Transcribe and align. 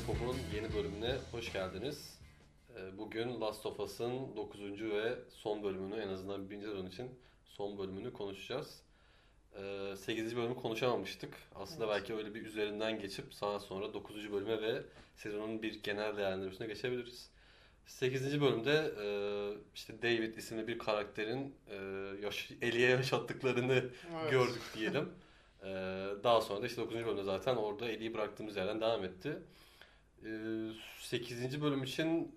Lollipop'un 0.00 0.36
yeni 0.54 0.74
bölümüne 0.74 1.16
hoş 1.32 1.52
geldiniz. 1.52 2.18
Ee, 2.76 2.98
Bugün 2.98 3.40
Last 3.40 3.66
of 3.66 3.80
Us'ın 3.80 4.36
9. 4.36 4.60
ve 4.82 5.18
son 5.30 5.62
bölümünü 5.62 5.94
en 6.00 6.08
azından 6.08 6.50
birinci 6.50 6.66
sezon 6.66 6.86
için 6.86 7.10
son 7.44 7.78
bölümünü 7.78 8.12
konuşacağız. 8.12 8.82
8. 9.96 10.36
bölümü 10.36 10.54
konuşamamıştık. 10.54 11.34
Aslında 11.54 11.84
Evet. 11.84 11.94
belki 11.96 12.14
öyle 12.14 12.34
bir 12.34 12.46
üzerinden 12.46 13.00
geçip 13.00 13.34
sağa 13.34 13.60
sonra 13.60 13.94
9. 13.94 14.32
bölüme 14.32 14.62
ve 14.62 14.82
sezonun 15.16 15.62
bir 15.62 15.82
genel 15.82 16.16
değerlendirmesine 16.16 16.66
geçebiliriz. 16.66 17.30
8. 17.86 18.40
bölümde 18.40 18.92
e, 19.02 19.06
işte 19.74 20.02
David 20.02 20.36
isimli 20.36 20.68
bir 20.68 20.78
karakterin 20.78 21.54
e, 21.68 21.76
yaş, 22.22 22.50
Ellie'ye 22.62 22.90
yaşattıklarını 22.90 23.72
Evet. 23.72 24.30
gördük 24.30 24.62
diyelim. 24.76 25.08
Ee, 25.64 25.66
daha 26.24 26.40
sonra 26.40 26.62
da 26.62 26.66
işte 26.66 26.82
9. 26.82 26.94
bölümde 26.94 27.22
zaten 27.22 27.56
orada 27.56 27.88
Ellie'yi 27.88 28.14
bıraktığımız 28.14 28.56
yerden 28.56 28.80
devam 28.80 29.04
etti. 29.04 29.38
Ee, 30.24 30.70
8. 31.00 31.62
bölüm 31.62 31.82
için 31.82 32.34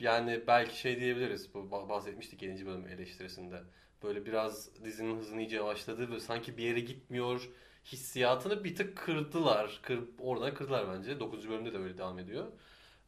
yani 0.00 0.42
belki 0.46 0.78
şey 0.80 1.00
diyebiliriz. 1.00 1.54
Bu 1.54 1.58
bah- 1.58 1.88
bahsetmiştik 1.88 2.42
7. 2.42 2.66
bölüm 2.66 2.86
eleştirisinde. 2.88 3.62
Böyle 4.02 4.26
biraz 4.26 4.84
dizinin 4.84 5.18
hızını 5.18 5.40
iyice 5.40 5.56
yavaşladı 5.56 6.10
ve 6.10 6.20
sanki 6.20 6.56
bir 6.56 6.62
yere 6.62 6.80
gitmiyor 6.80 7.48
hissiyatını 7.84 8.64
bir 8.64 8.74
tık 8.76 8.96
kırdılar. 8.96 9.80
Kır, 9.82 10.00
oradan 10.18 10.54
kırdılar 10.54 10.88
bence. 10.88 11.20
9. 11.20 11.48
bölümde 11.48 11.72
de 11.72 11.78
böyle 11.80 11.98
devam 11.98 12.18
ediyor. 12.18 12.46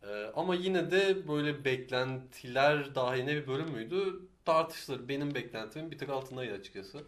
Ee, 0.02 0.24
ama 0.34 0.54
yine 0.54 0.90
de 0.90 1.28
böyle 1.28 1.64
beklentiler 1.64 2.94
dahiline 2.94 3.34
bir 3.36 3.46
bölüm 3.46 3.70
müydü? 3.70 4.28
Tartışılır. 4.44 5.08
Benim 5.08 5.34
beklentimin 5.34 5.90
bir 5.90 5.98
tık 5.98 6.08
altındaydı 6.10 6.54
açıkçası. 6.54 7.04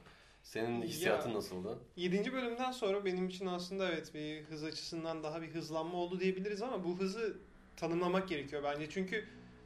Senin 0.48 0.82
hissiyatın 0.82 1.30
Ya, 1.30 1.36
nasıldı? 1.36 1.78
7. 1.96 2.32
bölümden 2.32 2.72
sonra 2.72 3.04
benim 3.04 3.28
için 3.28 3.46
aslında 3.46 3.92
evet 3.92 4.14
bir 4.14 4.42
hız 4.44 4.64
açısından 4.64 5.22
daha 5.22 5.42
bir 5.42 5.48
hızlanma 5.48 5.98
oldu 5.98 6.20
diyebiliriz 6.20 6.62
ama 6.62 6.84
bu 6.84 6.98
hızı 6.98 7.36
tanımlamak 7.77 8.28
gerekiyor 8.28 8.62
bence. 8.64 8.90
Çünkü 8.90 9.24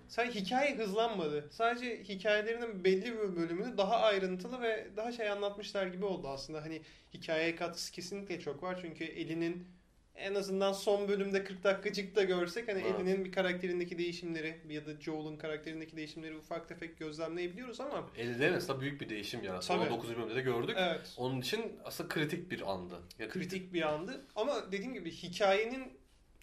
sadece 0.09 0.41
hikaye 0.41 0.77
hızlanmadı. 0.77 1.49
Sadece 1.51 2.05
hikayelerinin 2.05 2.85
belli 2.85 3.05
bir 3.13 3.37
bölümünü 3.37 3.77
daha 3.79 3.97
ayrıntılı 3.97 4.61
ve 4.61 4.89
daha 4.97 5.13
şey 5.13 5.31
anlatmışlar 5.31 5.87
gibi 5.87 6.05
oldu 6.05 6.29
aslında. 6.29 6.63
Hani 6.63 6.83
hikayeye 7.15 7.57
katkısı 7.57 7.93
kesinlikle 7.93 8.41
çok 8.41 8.63
var. 8.63 8.79
Çünkü 8.83 9.05
Ellie'nin 9.05 9.67
en 10.17 10.35
azından 10.35 10.73
son 10.73 11.09
bölümde 11.09 11.45
40 11.45 11.65
dakikacık 11.65 12.17
da 12.17 12.23
görsek 12.23 12.69
hani 12.69 12.81
Evet. 12.81 13.01
Ellie'nin 13.01 13.25
bir 13.25 13.33
karakterindeki 13.33 13.99
değişimleri 13.99 14.61
ya 14.69 14.87
da 14.87 15.01
Joel'un 15.01 15.37
karakterindeki 15.37 15.97
değişimleri 15.97 16.37
ufak 16.37 16.69
tefek 16.69 16.99
gözlemleyebiliyoruz 16.99 17.81
ama 17.81 18.11
Elde 18.17 18.51
mesela 18.51 18.81
büyük 18.81 19.01
bir 19.01 19.09
değişim 19.09 19.45
yarattı. 19.45 19.67
Tabii. 19.69 19.81
Onu 19.81 19.91
9. 19.91 20.17
bölümde 20.17 20.35
de 20.35 20.41
gördük. 20.41 20.77
evet. 20.79 21.15
Onun 21.17 21.41
için 21.41 21.73
aslında 21.85 22.09
kritik 22.09 22.51
bir 22.51 22.73
andı. 22.73 22.95
Ya, 23.19 23.29
kritik 23.29 23.73
bir 23.73 23.83
andı. 23.83 24.27
Ama 24.37 24.73
dediğim 24.73 24.95
gibi 24.95 25.11
hikayenin 25.11 25.93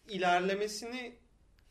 ilerlemesini 0.09 1.15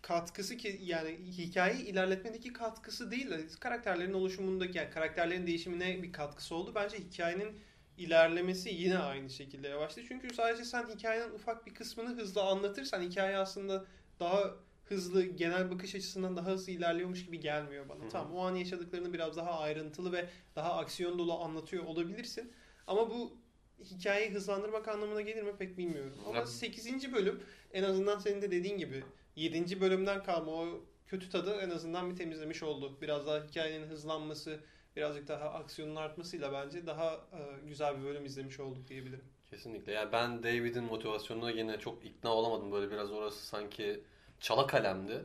katkısı 0.02 0.56
ki 0.56 0.80
yani 0.82 1.18
hikayeyi 1.38 1.82
ilerletmedeki 1.84 2.52
katkısı 2.52 3.10
değil 3.10 3.30
de 3.30 3.40
karakterlerin 3.60 4.12
oluşumundaki 4.12 4.78
yani 4.78 4.90
karakterlerin 4.90 5.46
değişimine 5.46 6.02
bir 6.02 6.12
katkısı 6.12 6.54
oldu. 6.54 6.72
Bence 6.74 6.98
hikayenin 6.98 7.58
ilerlemesi 7.98 8.68
yine 8.68 8.98
aynı 8.98 9.30
şekilde 9.30 9.68
yavaşladı. 9.68 10.06
Çünkü 10.08 10.34
sadece 10.34 10.64
sen 10.64 10.86
hikayenin 10.88 11.34
ufak 11.34 11.66
bir 11.66 11.74
kısmını 11.74 12.16
hızlı 12.16 12.42
anlatırsan 12.42 13.02
hikaye 13.02 13.36
aslında 13.36 13.84
daha 14.20 14.54
hızlı 14.84 15.22
genel 15.24 15.70
bakış 15.70 15.94
açısından 15.94 16.36
daha 16.36 16.46
hızlı 16.46 16.72
ilerliyormuş 16.72 17.24
gibi 17.26 17.40
gelmiyor 17.40 17.88
bana. 17.88 18.02
Hı 18.02 18.04
hı. 18.06 18.08
Tamam 18.10 18.34
o 18.34 18.40
an 18.40 18.54
yaşadıklarını 18.54 19.12
biraz 19.12 19.36
daha 19.36 19.58
ayrıntılı 19.60 20.12
ve 20.12 20.28
daha 20.56 20.74
aksiyon 20.74 21.18
dolu 21.18 21.40
anlatıyor 21.40 21.84
olabilirsin. 21.84 22.52
Ama 22.86 23.10
bu 23.10 23.36
hikayeyi 23.84 24.30
hızlandırmak 24.34 24.88
anlamına 24.88 25.20
gelir 25.20 25.42
mi 25.42 25.56
pek 25.58 25.78
bilmiyorum. 25.78 26.14
Ama 26.26 26.36
Ya- 26.36 26.46
8. 26.46 27.12
bölüm 27.12 27.42
en 27.72 27.82
azından 27.82 28.18
senin 28.18 28.42
de 28.42 28.50
dediğin 28.50 28.78
gibi 28.78 29.04
7. 29.36 29.80
bölümden 29.80 30.22
kalma 30.22 30.52
o 30.52 30.80
kötü 31.06 31.30
tadı 31.30 31.54
en 31.54 31.70
azından 31.70 32.10
bir 32.10 32.16
temizlemiş 32.16 32.62
oldu. 32.62 32.98
Biraz 33.02 33.26
daha 33.26 33.44
hikayenin 33.44 33.86
hızlanması, 33.86 34.60
birazcık 34.98 35.28
daha 35.28 35.50
aksiyonun 35.50 35.96
artmasıyla 35.96 36.52
bence 36.52 36.86
daha 36.86 37.14
e, 37.14 37.66
güzel 37.68 37.98
bir 37.98 38.04
bölüm 38.04 38.24
izlemiş 38.24 38.60
olduk 38.60 38.88
diyebilirim. 38.88 39.24
Kesinlikle. 39.50 39.92
Yani 39.92 40.12
ben 40.12 40.42
David'in 40.42 40.84
motivasyonuna 40.84 41.50
yine 41.50 41.78
çok 41.78 42.04
ikna 42.04 42.30
olamadım. 42.30 42.72
Böyle 42.72 42.90
biraz 42.90 43.12
orası 43.12 43.46
sanki 43.46 44.00
çala 44.40 44.66
kalemdi. 44.66 45.24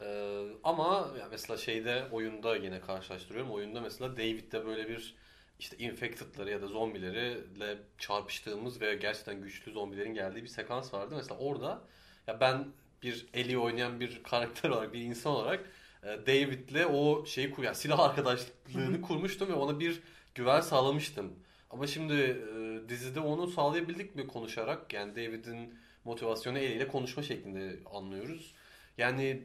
Ee, 0.00 0.46
ama 0.64 1.10
ya 1.20 1.28
mesela 1.30 1.56
şeyde 1.56 2.04
oyunda 2.12 2.56
yine 2.56 2.80
karşılaştırıyorum. 2.80 3.52
Oyunda 3.52 3.80
mesela 3.80 4.16
David'de 4.16 4.66
böyle 4.66 4.88
bir 4.88 5.14
işte 5.58 5.76
infected'ları 5.76 6.50
ya 6.50 6.62
da 6.62 6.66
zombileriyle 6.66 7.78
çarpıştığımız 7.98 8.80
ve 8.80 8.94
gerçekten 8.94 9.42
güçlü 9.42 9.72
zombilerin 9.72 10.14
geldiği 10.14 10.42
bir 10.42 10.48
sekans 10.48 10.94
vardı. 10.94 11.14
Mesela 11.16 11.40
orada 11.40 11.82
ya 12.26 12.40
ben 12.40 12.72
bir 13.02 13.26
Ellie 13.34 13.58
oynayan 13.58 14.00
bir 14.00 14.22
karakter 14.22 14.70
olarak, 14.70 14.92
bir 14.92 15.00
insan 15.00 15.32
olarak 15.32 15.70
David'le 16.02 16.84
o 16.92 17.26
şeyi 17.26 17.50
kur, 17.50 17.62
yani 17.62 17.76
silah 17.76 17.98
arkadaşlığını 17.98 19.02
kurmuştum 19.02 19.48
ve 19.48 19.54
ona 19.54 19.80
bir 19.80 20.00
güven 20.34 20.60
sağlamıştım. 20.60 21.32
Ama 21.70 21.86
şimdi 21.86 22.14
e, 22.14 22.88
dizide 22.88 23.20
onu 23.20 23.46
sağlayabildik 23.46 24.16
mi 24.16 24.26
konuşarak? 24.26 24.92
Yani 24.92 25.16
David'in 25.16 25.78
motivasyonu 26.04 26.58
eliyle 26.58 26.88
konuşma 26.88 27.22
şeklinde 27.22 27.78
anlıyoruz. 27.94 28.54
Yani 28.98 29.42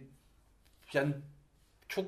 yani 0.93 1.13
çok 1.89 2.05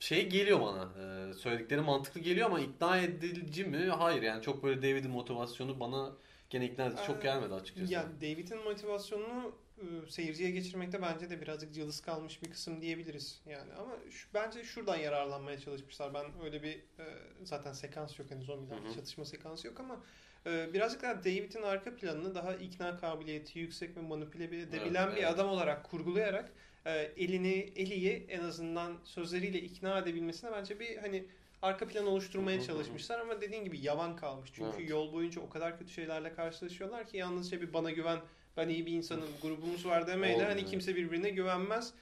şey 0.00 0.28
geliyor 0.28 0.60
bana. 0.60 0.92
E, 1.02 1.34
söyledikleri 1.34 1.80
mantıklı 1.80 2.20
geliyor 2.20 2.46
ama 2.46 2.60
ikna 2.60 2.98
edici 2.98 3.64
mi? 3.64 3.78
Hayır 3.78 4.22
yani 4.22 4.42
çok 4.42 4.62
böyle 4.64 4.82
David'in 4.82 5.10
motivasyonu 5.10 5.80
bana 5.80 6.12
gene 6.50 6.66
ikna 6.66 6.86
edici 6.86 7.02
çok 7.06 7.18
Ee, 7.18 7.22
gelmedi 7.22 7.54
açıkçası. 7.54 7.92
Yani 7.92 8.20
David'in 8.20 8.64
motivasyonunu 8.64 9.58
e, 9.78 9.84
seyirciye 10.10 10.50
geçirmekte 10.50 11.02
bence 11.02 11.30
de 11.30 11.40
birazcık 11.40 11.74
cılız 11.74 12.00
kalmış 12.00 12.42
bir 12.42 12.50
kısım 12.50 12.82
diyebiliriz. 12.82 13.42
Yani 13.46 13.72
ama 13.72 13.92
şu, 14.10 14.28
bence 14.34 14.64
şuradan 14.64 14.96
yararlanmaya 14.96 15.58
çalışmışlar. 15.60 16.14
Ben 16.14 16.26
öyle 16.44 16.62
bir 16.62 16.74
e, 16.74 17.04
zaten 17.44 17.72
sekans 17.72 18.18
yok 18.18 18.30
hani 18.30 18.42
zombilerle 18.44 18.90
çatışma 18.94 19.24
sekansı 19.24 19.66
yok 19.66 19.80
ama 19.80 20.04
e, 20.46 20.74
birazcık 20.74 21.02
daha 21.02 21.18
David'in 21.24 21.62
arka 21.62 21.96
planını 21.96 22.34
daha 22.34 22.54
ikna 22.54 22.96
kabiliyeti 22.96 23.58
yüksek 23.58 23.96
ve 23.96 24.00
manipüle 24.00 24.44
edebilen 24.44 25.06
Evet, 25.06 25.16
bir 25.16 25.22
evet. 25.22 25.30
adam 25.34 25.48
olarak 25.48 25.84
kurgulayarak 25.84 26.52
e, 26.86 26.90
elini 26.92 27.72
Eli'yi 27.76 28.26
en 28.28 28.40
azından 28.40 28.98
sözleriyle 29.04 29.60
ikna 29.60 29.98
edebilmesine 29.98 30.52
bence 30.52 30.80
bir 30.80 30.96
hani 30.96 31.26
arka 31.62 31.88
plan 31.88 32.06
oluşturmaya 32.06 32.62
çalışmışlar 32.62 33.18
ama 33.18 33.40
dediğin 33.40 33.64
gibi 33.64 33.78
yavan 33.80 34.16
kalmış. 34.16 34.50
Çünkü 34.54 34.76
Evet. 34.78 34.90
yol 34.90 35.12
boyunca 35.12 35.40
o 35.40 35.48
kadar 35.48 35.78
kötü 35.78 35.92
şeylerle 35.92 36.34
karşılaşıyorlar 36.34 37.06
ki 37.06 37.16
yalnızca 37.16 37.60
bir 37.60 37.72
bana 37.72 37.90
güven 37.90 38.18
ben 38.56 38.68
iyi 38.68 38.86
bir 38.86 38.92
insanım 38.92 39.28
grubumuz 39.42 39.86
var 39.86 40.06
demeyle 40.06 40.34
Olmuyor. 40.34 40.50
hani 40.50 40.64
kimse 40.66 40.96
birbirine 40.96 41.30
güvenmez. 41.30 41.92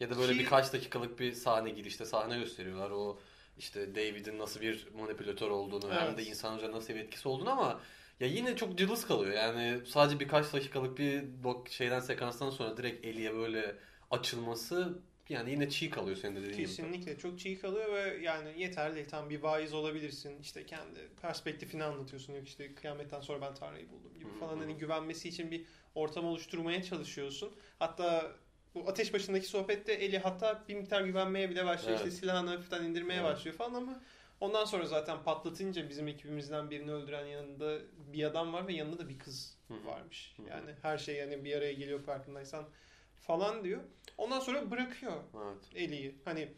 Ya 0.00 0.10
da 0.10 0.18
böyle 0.18 0.32
Ki- 0.32 0.38
birkaç 0.38 0.72
dakikalık 0.72 1.18
bir 1.20 1.32
sahne 1.32 1.70
girişte 1.70 2.04
sahne 2.06 2.38
gösteriyorlar. 2.38 2.90
O 2.90 3.18
işte 3.58 3.94
David'in 3.94 4.38
nasıl 4.38 4.60
bir 4.60 4.88
manipülatör 4.98 5.50
olduğunu 5.50 5.92
hem 5.94 6.06
Evet. 6.08 6.18
de 6.18 6.22
insan 6.24 6.56
üzerine 6.56 6.76
nasıl 6.76 6.94
bir 6.94 7.00
etkisi 7.00 7.28
olduğunu 7.28 7.50
ama 7.50 7.80
ya 8.20 8.26
yine 8.26 8.56
çok 8.56 8.78
cılız 8.78 9.06
kalıyor. 9.06 9.34
Yani 9.34 9.80
sadece 9.86 10.20
birkaç 10.20 10.52
dakikalık 10.52 10.98
bir 10.98 11.24
şeyden 11.70 12.00
sekanstan 12.00 12.50
sonra 12.50 12.76
direkt 12.76 13.04
Ellie'ye 13.06 13.34
böyle 13.34 13.76
açılması 14.10 14.98
yani 15.28 15.50
yine 15.50 15.70
çiğ 15.70 15.90
kalıyor 15.90 16.16
senin 16.16 16.36
de 16.36 16.40
dediğin 16.40 16.56
gibi. 16.56 16.66
Kesinlikle 16.66 17.18
çok 17.18 17.38
çiğ 17.38 17.58
kalıyor 17.58 17.92
ve 17.92 18.18
yani 18.22 18.60
yeterli. 18.60 19.06
Tam 19.06 19.30
bir 19.30 19.42
vaiz 19.42 19.74
olabilirsin. 19.74 20.40
İşte 20.40 20.66
kendi 20.66 21.08
perspektifini 21.22 21.84
anlatıyorsun. 21.84 22.34
Yok 22.34 22.48
işte 22.48 22.74
kıyametten 22.74 23.20
sonra 23.20 23.40
ben 23.40 23.54
Tanrı'yı 23.54 23.90
buldum 23.90 24.18
gibi 24.18 24.30
Hı 24.30 24.38
falan. 24.40 24.58
Hani 24.58 24.74
güvenmesi 24.76 25.28
için 25.28 25.50
bir 25.50 25.64
ortam 25.94 26.24
oluşturmaya 26.24 26.82
çalışıyorsun. 26.82 27.52
Hatta 27.78 28.32
bu 28.74 28.88
ateş 28.88 29.14
başındaki 29.14 29.46
sohbette 29.46 29.92
Eli 29.92 30.18
hatta 30.18 30.64
bir 30.68 30.74
miktar 30.74 31.00
güvenmeye 31.00 31.50
bile 31.50 31.66
başlıyor. 31.66 31.98
Evet. 32.00 32.06
İşte 32.08 32.20
silahını 32.20 32.50
hafiften 32.50 32.84
indirmeye 32.84 33.20
Evet. 33.20 33.30
başlıyor 33.30 33.56
falan 33.56 33.74
ama 33.74 34.00
ondan 34.40 34.64
sonra 34.64 34.86
zaten 34.86 35.22
patlatınca 35.22 35.88
bizim 35.88 36.08
ekibimizden 36.08 36.70
birini 36.70 36.92
öldüren 36.92 37.26
yanında 37.26 37.78
bir 38.12 38.24
adam 38.24 38.52
var 38.52 38.66
ve 38.66 38.72
yanında 38.72 38.98
da 38.98 39.08
bir 39.08 39.18
kız 39.18 39.58
varmış. 39.84 40.34
Yani 40.50 40.70
her 40.82 40.98
şey 40.98 41.16
yani 41.16 41.44
bir 41.44 41.56
araya 41.56 41.72
geliyor 41.72 42.00
farkındaysan 42.00 42.64
falan 43.20 43.64
diyor. 43.64 43.80
Ondan 44.18 44.40
sonra 44.40 44.70
bırakıyor. 44.70 45.12
Evet. 45.34 45.64
Ellie'yi. 45.74 46.14
Hani 46.24 46.48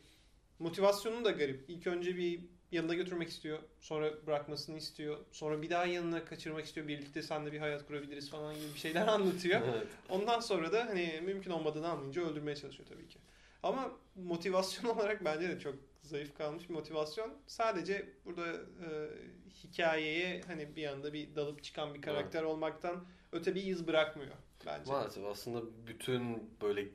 motivasyonu 0.58 1.24
da 1.24 1.30
garip. 1.30 1.64
İlk 1.68 1.86
önce 1.86 2.16
bir 2.16 2.40
yanına 2.72 2.94
götürmek 2.94 3.28
istiyor. 3.28 3.58
Sonra 3.80 4.26
bırakmasını 4.26 4.76
istiyor. 4.76 5.18
Sonra 5.32 5.62
bir 5.62 5.70
daha 5.70 5.86
yanına 5.86 6.24
kaçırmak 6.24 6.64
istiyor. 6.64 6.88
Birlikte 6.88 7.22
seninle 7.22 7.52
bir 7.52 7.58
hayat 7.58 7.86
kurabiliriz 7.86 8.30
falan 8.30 8.54
gibi 8.54 8.74
bir 8.74 8.78
şeyler 8.78 9.06
anlatıyor. 9.06 9.60
Evet. 9.64 9.86
Ondan 10.08 10.40
sonra 10.40 10.72
da 10.72 10.86
hani 10.86 11.20
mümkün 11.24 11.50
olmadığını 11.50 11.88
anlayınca 11.88 12.22
öldürmeye 12.22 12.56
çalışıyor 12.56 12.88
tabii 12.88 13.08
ki. 13.08 13.18
Ama 13.62 13.90
motivasyon 14.14 14.90
olarak 14.96 15.24
bence 15.24 15.48
de 15.48 15.60
çok 15.60 15.74
zayıf 16.02 16.38
kalmış 16.38 16.68
bir 16.68 16.74
motivasyon. 16.74 17.32
Sadece 17.46 18.08
burada 18.24 18.52
e, 18.52 18.88
hikayeye 19.64 20.40
hani 20.46 20.76
bir 20.76 20.86
anda 20.86 21.12
bir 21.12 21.34
dalıp 21.36 21.64
çıkan 21.64 21.94
bir 21.94 22.02
karakter 22.02 22.42
olmaktan 22.42 23.04
öte 23.32 23.54
bir 23.54 23.62
iz 23.62 23.86
bırakmıyor 23.86 24.36
bence. 24.66 24.92
Maalesef 24.92 25.24
aslında 25.24 25.62
bütün 25.86 26.50
böyle 26.62 26.88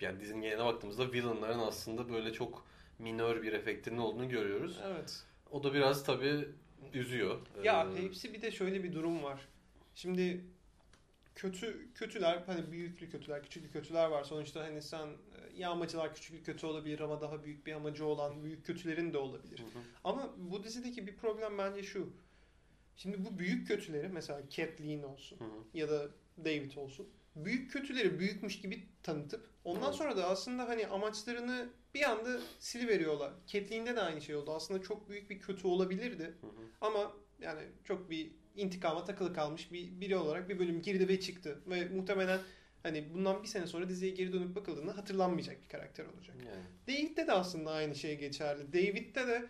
yani 0.00 0.20
dizinin 0.20 0.42
geneline 0.42 0.64
baktığımızda 0.64 1.12
villainların 1.12 1.58
aslında 1.58 2.08
böyle 2.08 2.32
çok 2.32 2.66
minör 2.98 3.42
bir 3.42 3.52
efektinin 3.52 3.98
olduğunu 3.98 4.28
görüyoruz. 4.28 4.80
Evet. 4.84 5.24
O 5.50 5.62
da 5.62 5.74
biraz 5.74 6.04
tabii 6.04 6.48
üzüyor. 6.92 7.38
Ya 7.62 7.88
Ee, 7.96 8.02
hepsi 8.02 8.34
bir 8.34 8.42
de 8.42 8.50
şöyle 8.50 8.84
bir 8.84 8.92
durum 8.92 9.22
var. 9.22 9.48
Şimdi 9.94 10.44
kötü 11.34 11.92
kötüler 11.94 12.42
hani 12.46 12.72
büyüklü 12.72 13.10
kötüler, 13.10 13.42
küçüklü 13.42 13.70
kötüler 13.70 14.06
var. 14.08 14.24
Sonuçta 14.24 14.64
hani 14.64 14.82
sen 14.82 15.06
e, 15.06 15.56
yağmacılar 15.56 16.14
küçüklü 16.14 16.42
kötü 16.42 16.66
olabilir 16.66 17.00
ama 17.00 17.20
daha 17.20 17.44
büyük 17.44 17.66
bir 17.66 17.72
amacı 17.72 18.06
olan 18.06 18.44
büyük 18.44 18.66
kötülerin 18.66 19.12
de 19.12 19.18
olabilir. 19.18 19.58
Hı 19.58 19.62
hı. 19.62 19.82
Ama 20.04 20.34
bu 20.36 20.64
dizideki 20.64 21.06
bir 21.06 21.16
problem 21.16 21.58
bence 21.58 21.82
şu. 21.82 22.12
Şimdi 22.96 23.24
bu 23.24 23.38
büyük 23.38 23.68
kötüleri 23.68 24.08
mesela 24.08 24.42
Catelyn 24.50 25.02
olsun 25.02 25.40
Hı 25.40 25.44
hı. 25.44 25.64
ya 25.74 25.90
da 25.90 26.08
David 26.44 26.76
olsun. 26.76 27.08
Büyük 27.36 27.72
kötüleri 27.72 28.18
büyükmüş 28.18 28.60
gibi 28.60 28.88
tanıtıp 29.02 29.50
ondan 29.64 29.92
sonra 29.92 30.16
da 30.16 30.28
aslında 30.28 30.68
hani 30.68 30.86
amaçlarını 30.86 31.68
bir 31.94 32.10
anda 32.10 32.40
siliveriyorlar. 32.58 33.32
Catelyn'de 33.46 33.96
de 33.96 34.00
aynı 34.00 34.20
şey 34.20 34.36
oldu. 34.36 34.52
Aslında 34.54 34.82
çok 34.82 35.08
büyük 35.08 35.30
bir 35.30 35.40
kötü 35.40 35.66
olabilirdi. 35.66 36.24
Hı 36.24 36.46
hı. 36.46 36.50
Ama 36.80 37.12
yani 37.40 37.60
çok 37.84 38.10
bir 38.10 38.30
intikama 38.56 39.04
takılı 39.04 39.34
kalmış 39.34 39.72
bir 39.72 40.00
biri 40.00 40.16
olarak 40.16 40.48
bir 40.48 40.58
bölüm 40.58 40.82
girdi 40.82 41.08
ve 41.08 41.20
çıktı. 41.20 41.58
Ve 41.66 41.88
muhtemelen 41.88 42.40
hani 42.82 43.14
bundan 43.14 43.42
bir 43.42 43.48
sene 43.48 43.66
sonra 43.66 43.88
diziye 43.88 44.10
geri 44.12 44.32
dönüp 44.32 44.56
bakıldığında 44.56 44.96
hatırlanmayacak 44.96 45.62
bir 45.62 45.68
karakter 45.68 46.04
olacak. 46.04 46.36
Yani. 46.46 46.62
David'de 46.88 47.26
de 47.26 47.32
aslında 47.32 47.70
aynı 47.70 47.94
şey 47.94 48.18
geçerli. 48.18 48.72
David'de 48.72 49.26
de 49.26 49.48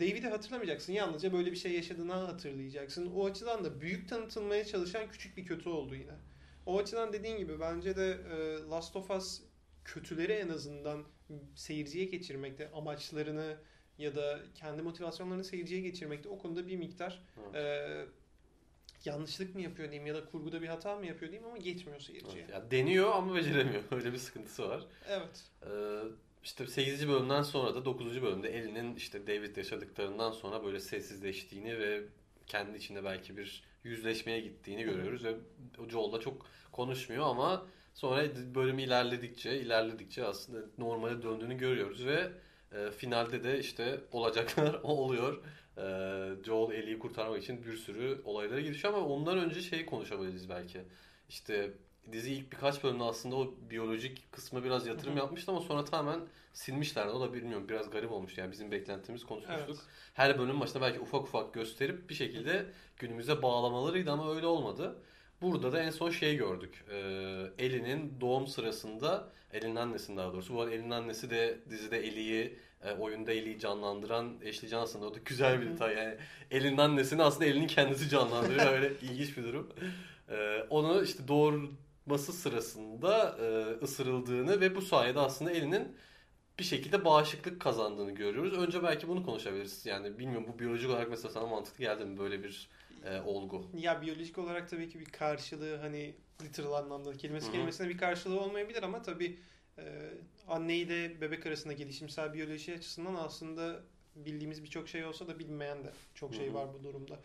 David'i 0.00 0.28
hatırlamayacaksın. 0.28 0.92
Yalnızca 0.92 1.32
böyle 1.32 1.50
bir 1.52 1.56
şey 1.56 1.72
yaşadığını 1.72 2.12
hatırlayacaksın. 2.12 3.12
O 3.16 3.26
açıdan 3.26 3.64
da 3.64 3.80
büyük 3.80 4.08
tanıtılmaya 4.08 4.64
çalışan 4.64 5.08
küçük 5.08 5.36
bir 5.36 5.46
kötü 5.46 5.68
oldu 5.68 5.94
yine. 5.94 6.14
O 6.66 6.78
açıdan 6.78 7.12
dediğin 7.12 7.36
gibi 7.38 7.60
bence 7.60 7.96
de 7.96 8.18
e, 8.32 8.68
Last 8.70 8.96
of 8.96 9.10
Us 9.10 9.40
kötüleri 9.84 10.32
en 10.32 10.48
azından 10.48 11.04
seyirciye 11.54 12.04
geçirmekte 12.04 12.70
amaçlarını 12.70 13.56
ya 13.98 14.16
da 14.16 14.38
kendi 14.54 14.82
motivasyonlarını 14.82 15.44
seyirciye 15.44 15.80
geçirmekte 15.80 16.28
o 16.28 16.38
konuda 16.38 16.66
bir 16.66 16.76
miktar 16.76 17.22
Evet. 17.42 17.54
e, 17.54 18.06
yanlışlık 19.04 19.54
mı 19.54 19.60
yapıyor 19.60 19.90
diyeyim 19.90 20.06
ya 20.06 20.14
da 20.14 20.24
kurguda 20.24 20.62
bir 20.62 20.68
hata 20.68 20.96
mı 20.96 21.06
yapıyor 21.06 21.32
diyeyim 21.32 21.48
ama 21.50 21.58
geçmiyor 21.58 22.00
seyirciye. 22.00 22.42
Evet. 22.42 22.50
Ya 22.54 22.70
deniyor 22.70 23.12
ama 23.12 23.34
beceremiyor. 23.34 23.82
Öyle 23.90 24.12
bir 24.12 24.18
sıkıntısı 24.18 24.68
var. 24.68 24.86
Evet. 25.08 25.44
Ee, 25.62 25.68
işte 26.44 26.66
8. 26.66 27.08
bölümden 27.08 27.42
sonra 27.42 27.74
da 27.74 27.84
9. 27.84 28.22
bölümde 28.22 28.48
Ellie'nin 28.48 28.96
işte 28.96 29.26
David 29.26 29.56
yaşadıklarından 29.56 30.30
sonra 30.30 30.64
böyle 30.64 30.80
sessizleştiğini 30.80 31.78
ve 31.78 32.02
kendi 32.46 32.78
içinde 32.78 33.04
belki 33.04 33.36
bir 33.36 33.62
yüzleşmeye 33.84 34.40
gittiğini 34.40 34.82
görüyoruz 34.82 35.24
ve 35.24 35.34
Joel 35.88 36.12
da 36.12 36.20
çok 36.20 36.46
konuşmuyor 36.72 37.26
ama 37.26 37.66
sonra 37.94 38.24
bölüm 38.54 38.78
ilerledikçe 38.78 39.60
ilerledikçe 39.60 40.24
aslında 40.24 40.58
normale 40.78 41.22
döndüğünü 41.22 41.58
görüyoruz 41.58 42.06
ve 42.06 42.32
e, 42.72 42.90
finalde 42.90 43.44
de 43.44 43.58
işte 43.58 44.00
olacaklar 44.12 44.74
oluyor. 44.82 45.42
E, 45.76 45.84
Joel 46.44 46.74
Ellie'yi 46.74 46.98
kurtarmak 46.98 47.42
için 47.42 47.64
bir 47.64 47.76
sürü 47.76 48.22
olaylara 48.24 48.60
girişiyor 48.60 48.94
ama 48.94 49.06
ondan 49.06 49.38
önce 49.38 49.62
şey 49.62 49.86
konuşabiliriz 49.86 50.48
belki. 50.48 50.80
İşte 51.28 51.72
dizi 52.12 52.32
ilk 52.32 52.52
birkaç 52.52 52.84
bölümde 52.84 53.04
aslında 53.04 53.36
o 53.36 53.54
biyolojik 53.70 54.32
kısmına 54.32 54.64
biraz 54.64 54.86
yatırım 54.86 55.12
Hı 55.12 55.16
hı. 55.16 55.18
yapmıştı 55.18 55.50
ama 55.52 55.60
sonra 55.60 55.84
tamamen 55.84 56.20
silmişlerdi. 56.52 57.10
O 57.10 57.20
da 57.20 57.34
bilmiyorum 57.34 57.68
biraz 57.68 57.90
garip 57.90 58.12
olmuş 58.12 58.38
yani 58.38 58.52
bizim 58.52 58.70
beklentimiz 58.70 59.24
konuşmuştuk. 59.24 59.68
Evet. 59.68 59.78
Her 60.14 60.38
bölüm 60.38 60.60
başında 60.60 60.80
belki 60.82 61.00
ufak 61.00 61.22
ufak 61.22 61.54
gösterip 61.54 62.10
bir 62.10 62.14
şekilde 62.14 62.66
günümüze 62.96 63.42
bağlamalarıydı 63.42 64.10
ama 64.10 64.34
öyle 64.34 64.46
olmadı. 64.46 64.96
Burada 65.42 65.72
da 65.72 65.82
en 65.82 65.90
son 65.90 66.10
şey 66.10 66.36
gördük. 66.36 66.84
Ee, 66.90 66.96
Ellie'nin 67.58 68.20
doğum 68.20 68.46
sırasında, 68.46 69.28
Ellie'nin 69.52 69.76
annesinin 69.76 70.16
daha 70.16 70.32
doğrusu. 70.32 70.54
Bu 70.54 70.60
arada 70.60 70.74
Ellie'nin 70.74 70.90
annesi 70.90 71.30
de 71.30 71.58
dizide 71.70 71.98
Ellie'yi, 71.98 72.58
e, 72.84 72.92
oyunda 72.92 73.32
Ellie'yi 73.32 73.58
canlandıran 73.58 74.34
Ashley 74.48 74.70
Johnson. 74.70 75.00
O 75.02 75.14
da 75.14 75.18
güzel 75.24 75.60
bir 75.60 75.70
detay. 75.70 75.94
Yani 75.96 76.14
Ellie'nin 76.50 76.78
annesini 76.78 77.22
aslında 77.22 77.44
Ellie'nin 77.44 77.66
kendisi 77.66 78.08
canlandırıyor. 78.08 78.72
Öyle 78.72 78.92
ilginç 79.02 79.36
bir 79.36 79.44
durum. 79.44 79.72
Ee, 80.30 80.66
onu 80.70 81.02
işte 81.04 81.28
doğurması 82.08 82.32
sırasında 82.32 83.36
e, 83.40 83.84
ısırıldığını 83.84 84.60
ve 84.60 84.76
bu 84.76 84.82
sayede 84.82 85.20
aslında 85.20 85.50
Ellie'nin 85.50 85.96
bir 86.58 86.64
şekilde 86.64 87.04
bağışıklık 87.04 87.60
kazandığını 87.60 88.10
görüyoruz. 88.10 88.58
Önce 88.58 88.82
belki 88.82 89.08
bunu 89.08 89.24
konuşabiliriz. 89.24 89.86
Yani 89.86 90.18
bilmiyorum 90.18 90.46
bu 90.54 90.58
biyolojik 90.58 90.90
olarak 90.90 91.10
mesela 91.10 91.32
sana 91.32 91.46
mantıklı 91.46 91.84
geldi 91.84 92.04
mi 92.04 92.18
böyle 92.18 92.42
bir 92.42 92.68
e, 93.04 93.20
olgu? 93.20 93.66
Ya 93.74 94.02
biyolojik 94.02 94.38
olarak 94.38 94.70
tabii 94.70 94.88
ki 94.88 95.00
bir 95.00 95.04
karşılığı 95.04 95.76
hani 95.76 96.14
literal 96.42 96.72
anlamda 96.72 97.12
kelimesi 97.12 97.46
Hı 97.46 97.48
hı. 97.48 97.52
kelimesine 97.52 97.88
bir 97.88 97.98
karşılığı 97.98 98.40
olmayabilir 98.40 98.82
ama 98.82 99.02
tabii 99.02 99.38
e, 99.78 100.10
anne 100.48 100.76
ile 100.76 101.20
bebek 101.20 101.46
arasında 101.46 101.72
gelişimsel 101.72 102.34
biyoloji 102.34 102.74
açısından 102.74 103.14
aslında 103.14 103.80
bildiğimiz 104.16 104.62
birçok 104.62 104.88
şey 104.88 105.04
olsa 105.04 105.26
da 105.26 105.38
bilmeyen 105.38 105.84
de 105.84 105.92
çok 106.14 106.34
şey 106.34 106.46
Hı 106.46 106.50
hı. 106.50 106.54
var 106.54 106.68
bu 106.74 106.84
durumda. 106.84 107.20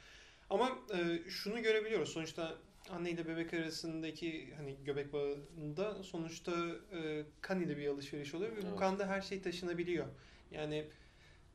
Ama 0.49 0.69
e, 0.93 1.29
şunu 1.29 1.61
görebiliyoruz 1.61 2.09
sonuçta 2.09 2.57
anne 2.89 3.11
ile 3.11 3.27
bebek 3.27 3.53
arasındaki 3.53 4.53
hani 4.57 4.75
göbek 4.85 5.13
bağında 5.13 6.03
sonuçta 6.03 6.51
e, 6.93 7.23
kan 7.41 7.61
ile 7.61 7.77
bir 7.77 7.87
alışveriş 7.87 8.33
oluyor 8.35 8.51
ve 8.51 8.61
bu 8.61 8.67
Evet. 8.67 8.79
kanda 8.79 9.07
her 9.07 9.21
şey 9.21 9.41
taşınabiliyor. 9.41 10.05
Yani 10.51 10.85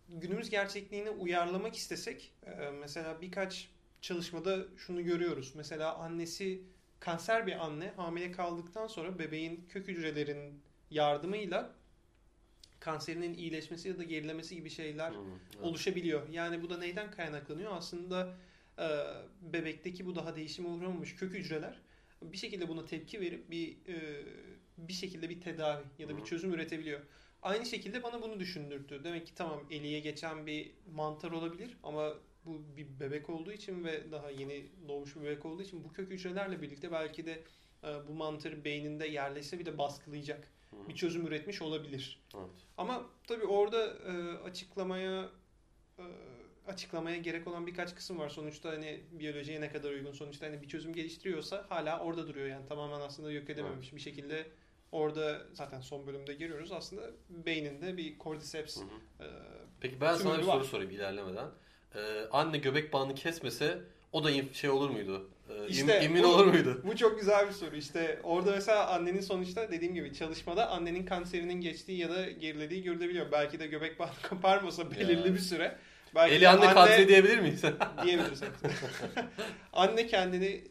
günümüz 0.09 0.51
gerçekliğine 0.51 1.11
uyarlamak 1.11 1.77
istesek 1.77 2.33
e, 2.47 2.71
mesela 2.71 3.21
birkaç 3.21 3.69
çalışmada 4.01 4.65
şunu 4.77 5.05
görüyoruz. 5.05 5.53
Mesela 5.57 5.95
annesi 5.95 6.63
kanser 7.01 7.47
bir 7.47 7.65
anne 7.67 7.93
hamile 7.97 8.33
kaldıktan 8.33 8.87
sonra 8.87 9.19
bebeğin 9.19 9.67
kök 9.69 9.89
hücrelerin 9.89 10.61
yardımıyla 10.91 11.75
kanserinin 12.81 13.35
iyileşmesi 13.35 13.89
ya 13.89 13.99
da 13.99 14.03
gerilemesi 14.05 14.55
gibi 14.57 14.71
şeyler 14.71 15.11
Hı, 15.11 15.15
evet. 15.57 15.65
oluşabiliyor. 15.67 16.29
Yani 16.29 16.63
bu 16.63 16.71
da 16.71 16.79
neyden 16.79 17.11
kaynaklanıyor? 17.11 17.73
Aslında 17.77 18.35
bebekteki 19.41 20.07
bu 20.07 20.17
daha 20.17 20.37
değişime 20.37 20.69
uğramamış 20.69 21.17
kök 21.17 21.35
hücreler 21.35 21.81
bir 22.23 22.37
şekilde 22.37 22.69
buna 22.69 22.85
tepki 22.85 23.21
verip 23.21 23.51
bir 23.51 23.77
e, 23.89 24.25
bir 24.79 24.93
şekilde 24.93 25.31
bir 25.31 25.41
tedavi 25.41 25.85
ya 25.99 26.09
da 26.09 26.17
bir 26.17 26.25
çözüm 26.25 26.53
üretebiliyor. 26.53 27.01
Aynı 27.43 27.67
şekilde 27.67 28.03
bana 28.03 28.23
bunu 28.23 28.41
düşündürttü. 28.41 29.05
Demek 29.05 29.27
ki 29.27 29.35
tamam 29.35 29.61
eliye 29.71 30.01
geçen 30.01 30.47
bir 30.47 30.73
mantar 30.95 31.31
olabilir 31.31 31.77
ama 31.83 32.15
bu 32.45 32.63
bir 32.77 33.01
bebek 33.01 33.31
olduğu 33.31 33.53
için 33.53 33.85
ve 33.85 34.13
daha 34.13 34.31
yeni 34.31 34.67
doğmuş 34.89 35.17
bir 35.17 35.21
bebek 35.21 35.47
olduğu 35.47 35.63
için 35.63 35.85
bu 35.85 35.93
kök 35.93 36.11
hücrelerle 36.11 36.63
birlikte 36.63 36.93
belki 36.93 37.27
de 37.27 37.43
e, 37.85 38.09
bu 38.09 38.13
mantar 38.13 38.65
beyninde 38.65 39.07
yerleşse 39.07 39.59
bir 39.59 39.67
de 39.67 39.79
baskılayacak 39.79 40.53
bir 40.89 40.95
çözüm 40.95 41.27
üretmiş 41.27 41.63
olabilir. 41.63 42.23
Evet. 42.35 42.51
Ama 42.77 43.07
tabii 43.27 43.45
orada 43.45 43.87
e, 43.87 44.39
açıklamaya 44.39 45.31
açıklamaya 46.69 47.17
gerek 47.17 47.47
olan 47.47 47.67
birkaç 47.67 47.95
kısım 47.95 48.19
var. 48.19 48.29
Sonuçta 48.29 48.71
hani 48.71 49.01
biyolojiye 49.13 49.61
ne 49.61 49.73
kadar 49.73 49.91
uygun 49.91 50.13
sonuçta 50.13 50.47
hani 50.47 50.63
bir 50.63 50.69
çözüm 50.69 50.93
geliştiriyorsa 50.95 51.67
hala 51.69 51.99
orada 52.01 52.29
duruyor 52.29 52.47
yani 52.47 52.67
tamamen 52.67 53.01
aslında 53.01 53.33
yok 53.33 53.51
edememiş 53.51 53.95
bir 53.95 54.01
şekilde 54.01 54.47
orada 54.93 55.43
zaten 55.55 55.81
son 55.81 56.07
bölümde 56.07 56.35
görüyoruz 56.35 56.73
aslında 56.73 57.03
beyninde 57.31 57.97
bir 57.97 58.19
cordyceps 58.19 58.77
Hı 58.77 58.81
hı. 58.81 59.25
e, 59.25 59.27
Peki 59.81 60.01
ben 60.01 60.15
sana 60.15 60.39
bir 60.39 60.47
var. 60.47 60.53
soru 60.55 60.65
sorayım 60.65 60.91
ilerlemeden. 60.91 61.47
Ee, 61.95 62.25
anne 62.33 62.59
göbek 62.59 62.93
bağını 62.93 63.15
kesmese 63.15 63.79
o 64.13 64.25
da 64.25 64.31
şey 64.53 64.71
olur 64.71 64.91
muydu? 64.91 65.29
Ee, 65.51 65.69
İşte 65.69 65.93
emin 65.93 66.23
olur 66.23 66.47
muydu? 66.47 66.83
Bu 66.87 66.97
çok 66.97 67.21
güzel 67.21 67.49
bir 67.49 67.53
soru. 67.53 67.77
İşte 67.77 68.21
orada 68.23 68.51
mesela 68.51 68.87
annenin 68.89 69.21
sonuçta 69.21 69.71
dediğim 69.73 69.95
gibi 69.95 70.15
çalışmada 70.15 70.71
annenin 70.71 71.07
kanserinin 71.07 71.61
geçtiği 71.61 71.99
ya 71.99 72.11
da 72.11 72.31
gerilediği 72.31 72.83
görülebiliyor. 72.83 73.33
Belki 73.33 73.61
de 73.61 73.67
göbek 73.67 73.99
bağı 73.99 74.11
koparmasa 74.31 74.91
belirli 74.91 75.29
Ya. 75.29 75.35
bir 75.35 75.39
süre. 75.39 75.79
Belki 76.15 76.35
Eli 76.35 76.41
de 76.41 76.49
anne 76.49 76.75
katil 76.75 77.09
diyebilir 77.09 77.39
miyiz? 77.39 77.63
diyebiliriz. 78.05 78.41
anne 79.73 80.07
kendini 80.07 80.65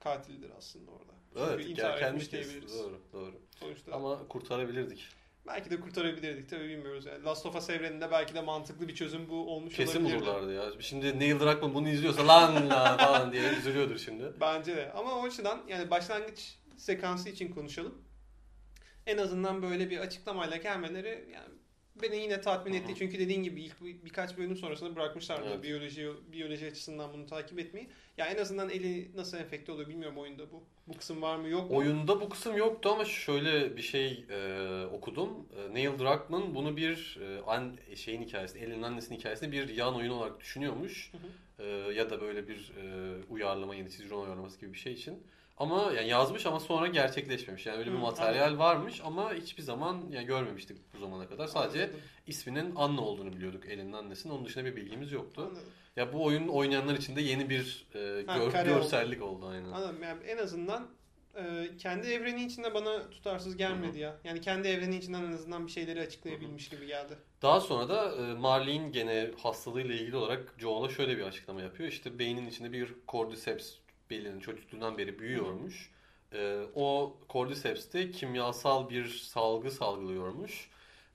katildir 0.00 0.50
aslında 0.58 0.90
orada. 0.90 1.12
Çünkü 1.34 1.50
evet, 1.54 1.66
intihar 1.66 1.90
gel- 1.90 1.98
kendi 1.98 2.10
etmiş 2.16 2.32
diyebiliriz. 2.32 2.78
Doğru, 2.78 3.00
doğru. 3.12 3.34
Sonuçta 3.60 3.92
Ama 3.92 4.28
kurtarabilirdik. 4.28 5.08
belki 5.46 5.70
de 5.70 5.80
kurtarabilirdik 5.80 6.50
tabii 6.50 6.68
bilmiyoruz 6.68 7.06
yani. 7.06 7.24
Last 7.24 7.46
of 7.46 7.56
Us 7.56 7.70
evreninde 7.70 8.10
belki 8.10 8.34
de 8.34 8.40
mantıklı 8.40 8.88
bir 8.88 8.94
çözüm 8.94 9.28
bu 9.28 9.54
olmuş 9.54 9.74
Kesin 9.76 10.00
olabilirdi. 10.00 10.20
bulurlardı 10.26 10.52
ya. 10.54 10.64
Şimdi 10.80 11.18
Neil 11.20 11.40
Druckmann 11.40 11.74
bunu 11.74 11.88
izliyorsa 11.88 12.26
lan 12.28 12.70
lan 12.70 12.96
falan 12.98 13.32
diye 13.32 13.52
üzülüyordur 13.52 13.98
şimdi. 13.98 14.32
Bence 14.40 14.76
de. 14.76 14.92
Ama 14.92 15.14
o 15.14 15.22
açıdan 15.26 15.60
yani 15.68 15.90
başlangıç 15.90 16.54
sekansı 16.76 17.28
için 17.28 17.48
konuşalım. 17.52 17.94
En 19.06 19.18
azından 19.18 19.62
böyle 19.62 19.90
bir 19.90 19.98
açıklamayla 19.98 20.56
gelmeleri 20.56 21.28
yani 21.32 21.54
beni 22.02 22.16
yine 22.16 22.40
tatmin 22.40 22.74
etti. 22.74 22.94
Çünkü 22.98 23.18
dediğin 23.18 23.42
gibi 23.42 23.62
ilk 23.62 23.84
bir- 23.84 24.04
birkaç 24.04 24.38
bölüm 24.38 24.56
sonrasında 24.56 24.96
bırakmışlardı 24.96 25.48
Evet. 25.52 25.62
biyoloji 25.62 26.08
biyoloji 26.32 26.66
açısından 26.66 27.12
bunu 27.12 27.26
takip 27.26 27.58
etmeyi. 27.58 27.88
Ya 28.18 28.26
en 28.26 28.36
azından 28.38 28.70
eli 28.70 29.16
nasıl 29.16 29.38
enfekte 29.38 29.72
oluyor 29.72 29.88
bilmiyorum 29.88 30.18
oyunda 30.18 30.50
bu. 30.52 30.62
Bu 30.88 30.96
kısım 30.98 31.22
var 31.22 31.36
mı 31.36 31.48
yok 31.48 31.70
mu? 31.70 31.76
Oyunda 31.76 32.20
bu 32.20 32.28
kısım 32.28 32.56
yoktu 32.56 32.88
ama 32.88 33.04
şöyle 33.04 33.76
bir 33.76 33.82
şey 33.82 34.24
e, 34.30 34.86
okudum. 34.92 35.30
E, 35.56 35.74
Neil 35.74 35.98
Druckmann 35.98 36.54
bunu 36.54 36.76
bir 36.76 37.18
e, 37.22 37.40
an, 37.46 37.76
şeyin 37.94 38.22
hikayesini, 38.22 38.62
Ellie'nin 38.62 38.82
annesinin 38.82 39.18
hikayesini 39.18 39.52
bir 39.52 39.68
yan 39.68 39.94
oyun 39.94 40.10
olarak 40.10 40.40
düşünüyormuş. 40.40 41.12
Hı 41.12 41.18
hı. 41.18 41.66
E, 41.68 41.92
ya 41.94 42.10
da 42.10 42.20
böyle 42.20 42.48
bir 42.48 42.72
e, 42.82 43.14
uyarlama, 43.30 43.74
yeni 43.74 43.90
çizgi 43.90 44.14
uyarlaması 44.14 44.60
gibi 44.60 44.72
bir 44.72 44.78
şey 44.78 44.92
için. 44.92 45.22
Ama 45.58 45.92
yani 45.96 46.08
yazmış 46.08 46.46
ama 46.46 46.60
sonra 46.60 46.86
gerçekleşmemiş. 46.86 47.66
Yani 47.66 47.78
öyle 47.78 47.90
bir 47.90 47.96
Hı, 47.96 48.00
materyal 48.00 48.58
varmış 48.58 49.00
ama 49.04 49.32
hiçbir 49.34 49.62
zaman 49.62 50.04
yani 50.10 50.26
görmemiştik 50.26 50.78
bu 50.94 50.98
zamana 50.98 51.28
kadar. 51.28 51.46
Sadece 51.46 51.82
Anladım, 51.84 52.00
isminin 52.26 52.72
Anna 52.76 53.00
olduğunu 53.00 53.32
biliyorduk 53.32 53.66
Ellen'in 53.66 53.92
annesinin. 53.92 54.34
Onun 54.34 54.44
dışında 54.44 54.64
bir 54.64 54.76
bilgimiz 54.76 55.12
yoktu. 55.12 55.40
anladım. 55.42 55.62
Ya 55.96 56.12
bu 56.12 56.24
oyun 56.24 56.48
oynayanlar 56.48 56.94
için 56.94 57.16
de 57.16 57.20
yeni 57.20 57.50
bir 57.50 57.86
e, 57.94 58.26
Ha, 58.26 58.36
gör- 58.38 58.46
oldu. 58.46 58.64
görsellik 58.64 59.22
oldu 59.22 59.46
aynen. 59.46 59.72
Anladım. 59.72 60.02
Yani 60.02 60.22
en 60.24 60.38
azından 60.38 60.86
e, 61.36 61.68
kendi 61.78 62.06
evreni 62.08 62.44
içinde 62.44 62.74
bana 62.74 63.10
tutarsız 63.10 63.56
gelmedi 63.56 63.98
ya. 63.98 64.16
Yani 64.24 64.40
kendi 64.40 64.68
evreni 64.68 64.96
içinden 64.96 65.22
en 65.24 65.32
azından 65.32 65.66
bir 65.66 65.72
şeyleri 65.72 66.00
açıklayabilmiş 66.00 66.68
gibi 66.68 66.86
geldi. 66.86 67.14
Daha 67.42 67.60
sonra 67.60 67.88
da 67.88 68.16
e, 68.16 68.34
Marley'in 68.34 68.92
gene 68.92 69.30
hastalığıyla 69.42 69.94
ilgili 69.94 70.16
olarak 70.16 70.54
Joel'a 70.58 70.88
şöyle 70.88 71.16
bir 71.18 71.22
açıklama 71.22 71.62
yapıyor. 71.62 71.88
İşte 71.88 72.18
beynin 72.18 72.46
içinde 72.48 72.72
bir 72.72 72.94
cordyceps 73.08 73.72
belinin 74.10 74.40
çocukluğundan 74.40 74.98
beri 74.98 75.18
büyüyormuş. 75.18 75.90
E, 76.32 76.60
o 76.74 77.16
cordyceps 77.30 77.92
de 77.92 78.10
kimyasal 78.10 78.90
bir 78.90 79.08
salgı 79.08 79.70
salgılıyormuş. 79.70 80.68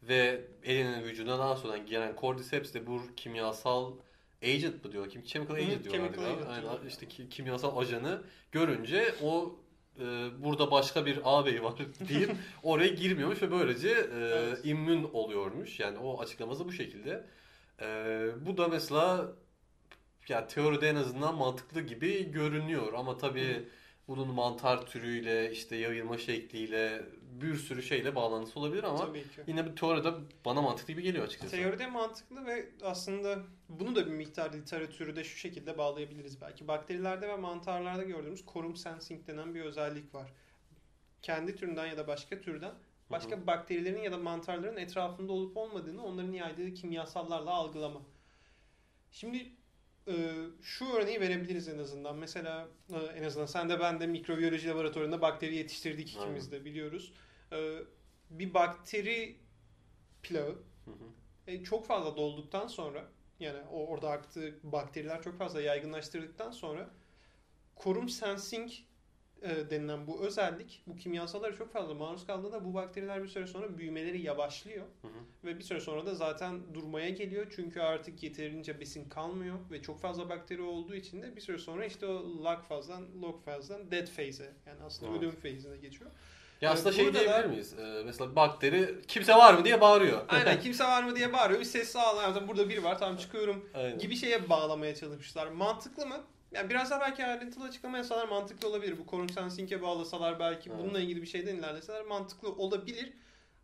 Ve 0.03 0.41
Ellie'nin 0.63 1.03
vücuduna 1.03 1.39
daha 1.39 1.55
sonra 1.55 1.77
giren 1.77 2.15
cordyceps 2.21 2.73
de 2.73 2.87
bu 2.87 3.01
kimyasal 3.17 3.91
agent 4.43 4.85
mı 4.85 4.91
diyor? 4.91 5.09
Kim 5.09 5.23
chemical 5.23 5.55
hı, 5.55 5.59
agent 5.59 5.83
diyorlar 5.83 6.07
chemical 6.13 6.31
agent 6.33 6.47
Aynen 6.49 6.61
diyorlar. 6.61 6.85
işte 6.87 7.07
ki- 7.07 7.29
kimyasal 7.29 7.77
ajanı 7.77 8.21
görünce 8.51 9.15
o 9.23 9.55
e, 9.99 10.03
burada 10.43 10.71
başka 10.71 11.05
bir 11.05 11.19
ağabey 11.23 11.63
var 11.63 11.73
deyip 12.09 12.31
oraya 12.63 12.87
girmiyormuş 12.87 13.41
ve 13.41 13.51
böylece 13.51 13.89
e, 13.89 14.03
Evet. 14.19 14.59
immün 14.63 15.03
oluyormuş. 15.13 15.79
Yani 15.79 15.97
o 15.97 16.21
açıklaması 16.21 16.65
bu 16.65 16.71
şekilde. 16.71 17.25
E, 17.81 17.85
bu 18.45 18.57
da 18.57 18.67
mesela 18.67 19.31
ya 20.29 20.47
teoride 20.47 20.89
en 20.89 20.95
azından 20.95 21.35
mantıklı 21.35 21.81
gibi 21.81 22.31
görünüyor 22.31 22.93
ama 22.93 23.17
tabii 23.17 23.69
bunun 24.07 24.27
mantar 24.27 24.85
türüyle 24.85 25.51
işte 25.51 25.75
yayılma 25.75 26.17
şekliyle 26.17 27.05
bir 27.41 27.55
sürü 27.55 27.83
şeyle 27.83 28.15
bağlantısı 28.15 28.59
olabilir 28.59 28.83
ama 28.83 28.97
Tabii 28.97 29.21
ki. 29.23 29.41
yine 29.47 29.65
bu 29.71 29.75
teoride 29.75 30.11
bana 30.45 30.61
mantıklı 30.61 30.93
gibi 30.93 31.01
geliyor 31.03 31.25
açıkçası. 31.25 31.55
Teoride 31.55 31.87
mantıklı 31.87 32.45
ve 32.45 32.69
aslında 32.83 33.39
bunu 33.69 33.95
da 33.95 34.05
bir 34.05 34.11
miktar 34.11 34.53
literatürü 34.53 35.15
de 35.15 35.23
şu 35.23 35.37
şekilde 35.37 35.77
bağlayabiliriz 35.77 36.41
belki. 36.41 36.67
Bakterilerde 36.67 37.27
ve 37.27 37.35
mantarlarda 37.35 38.03
gördüğümüz 38.03 38.45
korum 38.45 38.75
sensing 38.75 39.27
denen 39.27 39.55
bir 39.55 39.61
özellik 39.61 40.15
var. 40.15 40.33
Kendi 41.21 41.55
türünden 41.55 41.85
ya 41.87 41.97
da 41.97 42.07
başka 42.07 42.41
türden 42.41 42.71
başka 43.09 43.47
bakterilerin 43.47 44.01
ya 44.01 44.11
da 44.11 44.17
mantarların 44.17 44.77
etrafında 44.77 45.33
olup 45.33 45.57
olmadığını 45.57 46.03
onların 46.05 46.31
yaydığı 46.31 46.73
kimyasallarla 46.73 47.51
algılama. 47.51 48.01
Şimdi 49.11 49.51
şu 50.61 50.85
örneği 50.85 51.21
verebiliriz 51.21 51.67
en 51.67 51.79
azından. 51.79 52.15
Mesela 52.15 52.67
e, 52.93 52.97
en 52.97 53.23
azından 53.23 53.45
sen 53.45 53.69
de 53.69 53.79
ben 53.79 53.99
de 53.99 54.07
mikrobiyoloji 54.07 54.67
laboratuvarında 54.67 55.21
bakteri 55.21 55.55
yetiştirdik 55.55 56.09
ikimiz 56.09 56.51
de 56.51 56.65
biliyoruz. 56.65 57.13
E, 57.51 57.77
bir 58.29 58.53
bakteri 58.53 59.35
plağı 60.23 60.55
e, 61.47 61.63
çok 61.63 61.85
fazla 61.85 62.17
dolduktan 62.17 62.67
sonra 62.67 63.05
yani 63.39 63.59
orada 63.71 64.09
aktığı 64.09 64.59
bakteriler 64.63 65.21
çok 65.21 65.37
fazla 65.37 65.61
yaygınlaştırdıktan 65.61 66.51
sonra 66.51 66.89
korum 67.75 68.09
sensing 68.09 68.71
e, 69.43 69.69
denilen 69.69 70.07
bu 70.07 70.21
özellik 70.25 70.81
bu 70.87 70.95
kimyasallara 70.95 71.55
çok 71.55 71.71
fazla 71.73 71.93
maruz 71.93 72.27
kaldığında 72.27 72.65
bu 72.65 72.73
bakteriler 72.73 73.23
bir 73.23 73.27
süre 73.27 73.47
sonra 73.47 73.77
büyümeleri 73.77 74.21
yavaşlıyor 74.21 74.85
Hı 75.01 75.07
hı. 75.07 75.11
ve 75.45 75.57
bir 75.59 75.63
süre 75.63 75.79
sonra 75.79 76.05
da 76.05 76.15
zaten 76.15 76.59
durmaya 76.73 77.09
geliyor 77.09 77.47
çünkü 77.55 77.79
artık 77.81 78.23
yeterince 78.23 78.79
besin 78.79 79.09
kalmıyor 79.09 79.55
ve 79.71 79.81
çok 79.81 79.99
fazla 79.99 80.29
bakteri 80.29 80.61
olduğu 80.61 80.95
için 80.95 81.21
de 81.21 81.35
bir 81.35 81.41
süre 81.41 81.57
sonra 81.57 81.85
işte 81.85 82.05
o 82.07 82.43
log 82.43 82.63
fazdan 82.69 83.21
log 83.21 83.45
fazdan 83.45 83.91
dead 83.91 84.07
phase'e 84.07 84.51
yani 84.67 84.83
aslında 84.85 85.11
Evet. 85.11 85.21
ölüm 85.21 85.31
phase'ine 85.35 85.77
geçiyor. 85.77 86.11
Ya 86.61 86.71
aslında 86.71 86.89
Ee, 86.89 86.93
şey 86.93 87.13
diyebilir 87.13 87.33
da- 87.33 87.47
miyiz? 87.47 87.73
Ee, 87.79 88.01
mesela 88.05 88.35
bakteri 88.35 88.95
kimse 89.07 89.33
var 89.33 89.53
mı 89.53 89.65
diye 89.65 89.81
bağırıyor. 89.81 90.21
Aynen 90.29 90.59
kimse 90.61 90.83
var 90.83 91.03
mı 91.03 91.15
diye 91.15 91.33
bağırıyor 91.33 91.59
bir 91.59 91.65
ses 91.65 91.89
sağlar 91.89 92.47
burada 92.47 92.69
biri 92.69 92.83
var 92.83 92.99
tamam 92.99 93.17
çıkıyorum 93.17 93.69
Aynen. 93.73 93.99
gibi 93.99 94.15
şeye 94.15 94.49
bağlamaya 94.49 94.95
çalışmışlar. 94.95 95.47
Mantıklı 95.47 96.05
mı? 96.07 96.17
Yani 96.53 96.69
biraz 96.69 96.91
daha 96.91 96.99
belki 97.01 97.25
ayrıntılı 97.25 97.63
açıklama 97.65 97.97
yapsalar 97.97 98.27
mantıklı 98.27 98.67
olabilir. 98.67 98.97
Bu 98.99 99.05
Quorum 99.05 99.29
Sensing'e 99.29 99.81
bağlasalar 99.81 100.39
belki 100.39 100.69
Evet. 100.69 100.79
bununla 100.83 100.99
ilgili 100.99 101.21
bir 101.21 101.27
şeyden 101.27 101.55
ilerleseler 101.55 102.05
mantıklı 102.05 102.49
olabilir. 102.49 103.13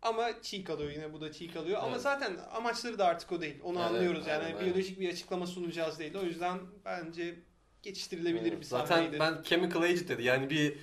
Ama 0.02 0.42
çiğ 0.42 0.64
kalıyor 0.64 0.90
yine 0.90 1.12
bu 1.12 1.20
da 1.20 1.32
çiğ 1.32 1.52
kalıyor. 1.52 1.78
Ama 1.82 1.90
Evet. 1.92 2.00
zaten 2.00 2.36
amaçları 2.54 2.98
da 2.98 3.06
artık 3.06 3.32
o 3.32 3.40
değil. 3.40 3.56
Onu 3.62 3.78
Evet, 3.80 3.90
anlıyoruz 3.90 4.26
yani. 4.26 4.44
aynen. 4.44 4.60
Biyolojik 4.60 5.00
bir 5.00 5.08
açıklama 5.12 5.46
sunacağız 5.46 5.98
değil. 5.98 6.14
O 6.14 6.22
yüzden 6.22 6.58
bence 6.84 7.34
geçiştirilebilir 7.82 8.48
Evet. 8.52 8.60
bir 8.60 8.64
Zaten 8.66 8.86
sahneydi. 8.96 9.18
ben 9.20 9.42
chemical 9.42 9.82
agent 9.82 10.08
dedi. 10.08 10.22
Yani 10.22 10.50
bir 10.50 10.76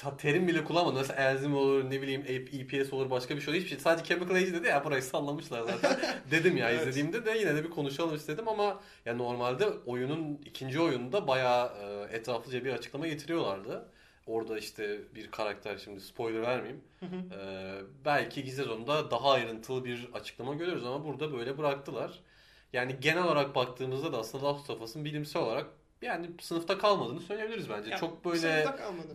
ta- 0.00 0.16
terim 0.16 0.48
bile 0.48 0.64
kullanmadım. 0.64 0.98
Mesela 0.98 1.30
enzim 1.30 1.56
olur, 1.56 1.90
ne 1.90 2.02
bileyim 2.02 2.24
EPS 2.52 2.92
olur, 2.92 3.10
başka 3.10 3.36
bir 3.36 3.40
şey 3.40 3.50
olur. 3.50 3.56
Hiçbir 3.60 3.70
şey. 3.70 3.78
Sadece 3.78 4.04
chemical 4.04 4.34
agent 4.34 4.54
dedi 4.54 4.66
ya 4.66 4.84
burayı 4.84 5.02
sallamışlar 5.02 5.62
zaten. 5.62 6.00
Dedim 6.30 6.56
ya 6.56 6.70
Evet. 6.70 6.80
izlediğimde 6.80 7.24
de 7.24 7.38
yine 7.38 7.54
de 7.56 7.64
bir 7.64 7.70
konuşalım 7.70 8.14
istedim 8.14 8.48
ama 8.48 8.80
ya 9.04 9.16
normalde 9.16 9.68
oyunun 9.86 10.40
ikinci 10.44 10.80
oyununda 10.80 11.26
bayağı 11.26 11.72
e, 11.82 12.16
etraflıca 12.16 12.64
bir 12.64 12.72
açıklama 12.72 13.06
getiriyorlardı. 13.06 13.88
Orada 14.26 14.58
işte 14.58 14.98
bir 15.14 15.30
karakter 15.30 15.78
şimdi 15.78 16.00
spoiler 16.00 16.42
vermeyeyim. 16.42 16.80
Hı 17.00 17.06
hı. 17.06 17.40
Ee, 17.40 17.80
belki 18.04 18.40
ikinci 18.40 18.56
sezonda 18.56 19.10
daha 19.10 19.30
ayrıntılı 19.32 19.84
bir 19.84 20.08
açıklama 20.14 20.54
görürüz 20.54 20.84
ama 20.84 21.04
burada 21.04 21.32
böyle 21.32 21.58
bıraktılar. 21.58 22.20
Yani 22.72 22.96
genel 23.00 23.24
olarak 23.24 23.54
baktığımızda 23.54 24.12
da 24.12 24.18
aslında 24.18 24.44
Last 24.44 24.70
of 24.70 24.82
Us'ın 24.82 25.04
bilimsel 25.04 25.42
olarak 25.42 25.66
yani 26.02 26.26
sınıfta 26.40 26.78
kalmadığını 26.78 27.20
söyleyebiliriz 27.20 27.70
bence. 27.70 27.90
Yani 27.90 28.00
Çok 28.00 28.24
böyle 28.24 28.66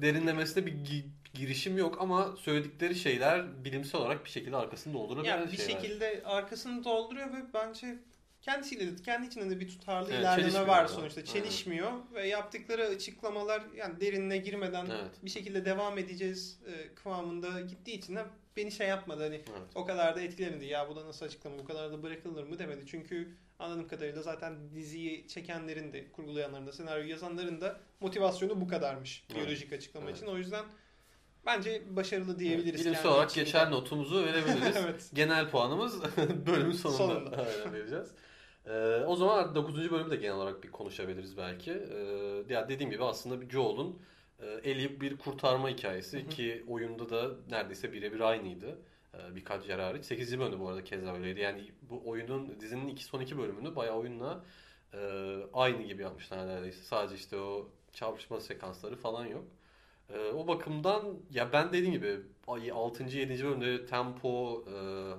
derinlemesine 0.02 0.66
bir 0.66 0.72
gi- 0.72 1.06
girişim 1.34 1.78
yok 1.78 1.98
ama 2.02 2.36
söyledikleri 2.40 2.96
şeyler 2.96 3.66
bilimsel 3.66 4.02
olarak 4.02 4.26
bir 4.26 4.30
şekilde 4.30 4.56
arkasını 4.58 4.94
doldurabilen 4.94 5.38
Yani 5.38 5.52
bir 5.52 5.58
şeyler. 5.58 5.72
şekilde 5.82 6.22
arkasını 6.26 6.84
dolduruyor 6.84 7.34
ve 7.34 7.54
bence 7.54 7.96
kendisiyle 8.42 8.88
de 8.98 9.02
kendi 9.04 9.28
içinde 9.28 9.50
de 9.50 9.60
bir 9.60 9.68
tutarlı 9.70 10.10
Evet, 10.12 10.20
ilerleme 10.22 10.68
var 10.68 10.84
da. 10.84 10.88
sonuçta. 10.88 11.26
Çelişmiyor 11.26 11.92
ve 12.14 12.28
yaptıkları 12.28 12.84
açıklamalar 12.86 13.64
yani 13.76 14.02
derinine 14.02 14.38
girmeden 14.38 14.86
Evet. 14.86 15.12
bir 15.24 15.30
şekilde 15.30 15.66
devam 15.66 15.98
edeceğiz 15.98 16.60
e, 16.68 16.96
kıvamında 16.96 17.62
gittiği 17.62 17.98
için 17.98 18.16
de 18.16 18.26
beni 18.58 18.72
şey 18.72 18.88
yapmadı 18.88 19.24
hani 19.24 19.36
Evet. 19.36 19.62
o 19.76 19.86
kadar 19.86 20.16
da 20.16 20.22
etkilemedi. 20.22 20.66
Ya 20.66 20.90
bu 20.90 20.96
da 20.96 21.06
nasıl 21.06 21.26
açıklama 21.26 21.60
bu 21.60 21.66
kadar 21.66 21.92
da 21.92 22.04
bırakılır 22.04 22.44
mı 22.44 22.60
demedi. 22.60 22.82
Çünkü 22.88 23.36
anladığım 23.66 23.88
kadarıyla 23.88 24.22
zaten 24.22 24.56
diziyi 24.76 25.28
çekenlerin 25.28 25.94
de 25.94 26.12
kurgulayanların 26.12 26.68
da 26.68 26.72
senaryo 26.72 27.06
yazanların 27.06 27.62
da 27.62 27.80
motivasyonu 28.00 28.62
bu 28.62 28.68
kadarmış 28.68 29.24
Evet. 29.30 29.38
biyolojik 29.42 29.74
açıklama 29.74 30.06
Evet. 30.06 30.18
için. 30.18 30.28
O 30.28 30.38
yüzden 30.38 30.66
bence 31.46 31.82
başarılı 31.96 32.40
diyebiliriz. 32.40 32.82
Bilimsel 32.82 33.04
kendi 33.04 33.14
olarak 33.16 33.30
içinde. 33.30 33.46
geçer 33.46 33.72
notumuzu 33.72 34.26
verebiliriz. 34.26 34.76
evet. 34.86 35.12
Genel 35.14 35.50
puanımız 35.50 36.02
bölümün 36.48 36.72
sonunda, 36.72 36.98
Sonunda. 36.98 37.38
Aynen 37.38 37.74
vereceğiz. 37.74 38.12
Ee, 38.66 39.04
o 39.08 39.16
zaman 39.16 39.56
9. 39.56 39.92
bölümü 39.92 40.12
de 40.12 40.16
genel 40.16 40.36
olarak 40.36 40.64
bir 40.64 40.72
konuşabiliriz 40.72 41.38
belki. 41.38 41.72
Ee, 41.72 42.54
ya 42.54 42.70
dediğim 42.70 42.92
gibi 42.92 43.04
aslında 43.04 43.42
bir 43.42 43.50
Joel'un 43.50 44.00
e, 44.40 44.46
Ellie'yi 44.46 45.02
bir 45.02 45.18
kurtarma 45.18 45.70
hikayesi 45.70 46.20
Hı 46.20 46.26
hı. 46.26 46.30
ki 46.30 46.64
oyunda 46.68 47.10
da 47.10 47.36
neredeyse 47.50 47.94
birebir 47.94 48.20
aynıydı. 48.20 48.80
Ee, 49.16 49.36
birkaç 49.36 49.70
yer 49.70 49.80
hariç. 49.80 50.06
8. 50.06 50.40
bölümde 50.40 50.60
bu 50.60 50.70
arada 50.70 50.84
keza 50.84 51.14
öyleydi. 51.14 51.40
Yani 51.40 51.72
bu 51.90 52.02
oyunun 52.06 52.60
dizinin 52.60 52.88
iki, 52.88 53.04
son 53.04 53.22
iki 53.22 53.38
bölümünü 53.38 53.76
bayağı 53.76 53.96
oyunla 53.96 54.46
e, 54.94 55.00
aynı 55.54 55.84
gibi 55.84 56.02
yapmışlar 56.02 56.48
neredeyse. 56.48 56.84
Sadece 56.84 57.16
işte 57.16 57.38
o 57.38 57.70
çarpışma 57.94 58.40
sekansları 58.40 58.96
falan 58.96 59.26
yok. 59.26 59.44
Ee, 60.10 60.32
o 60.32 60.48
bakımdan 60.48 61.18
ya 61.32 61.54
ben 61.54 61.74
dediğim 61.74 61.92
gibi 61.94 62.20
6. 62.48 63.04
7. 63.04 63.44
bölümde 63.44 63.86
tempo 63.86 64.64
e, 64.68 64.76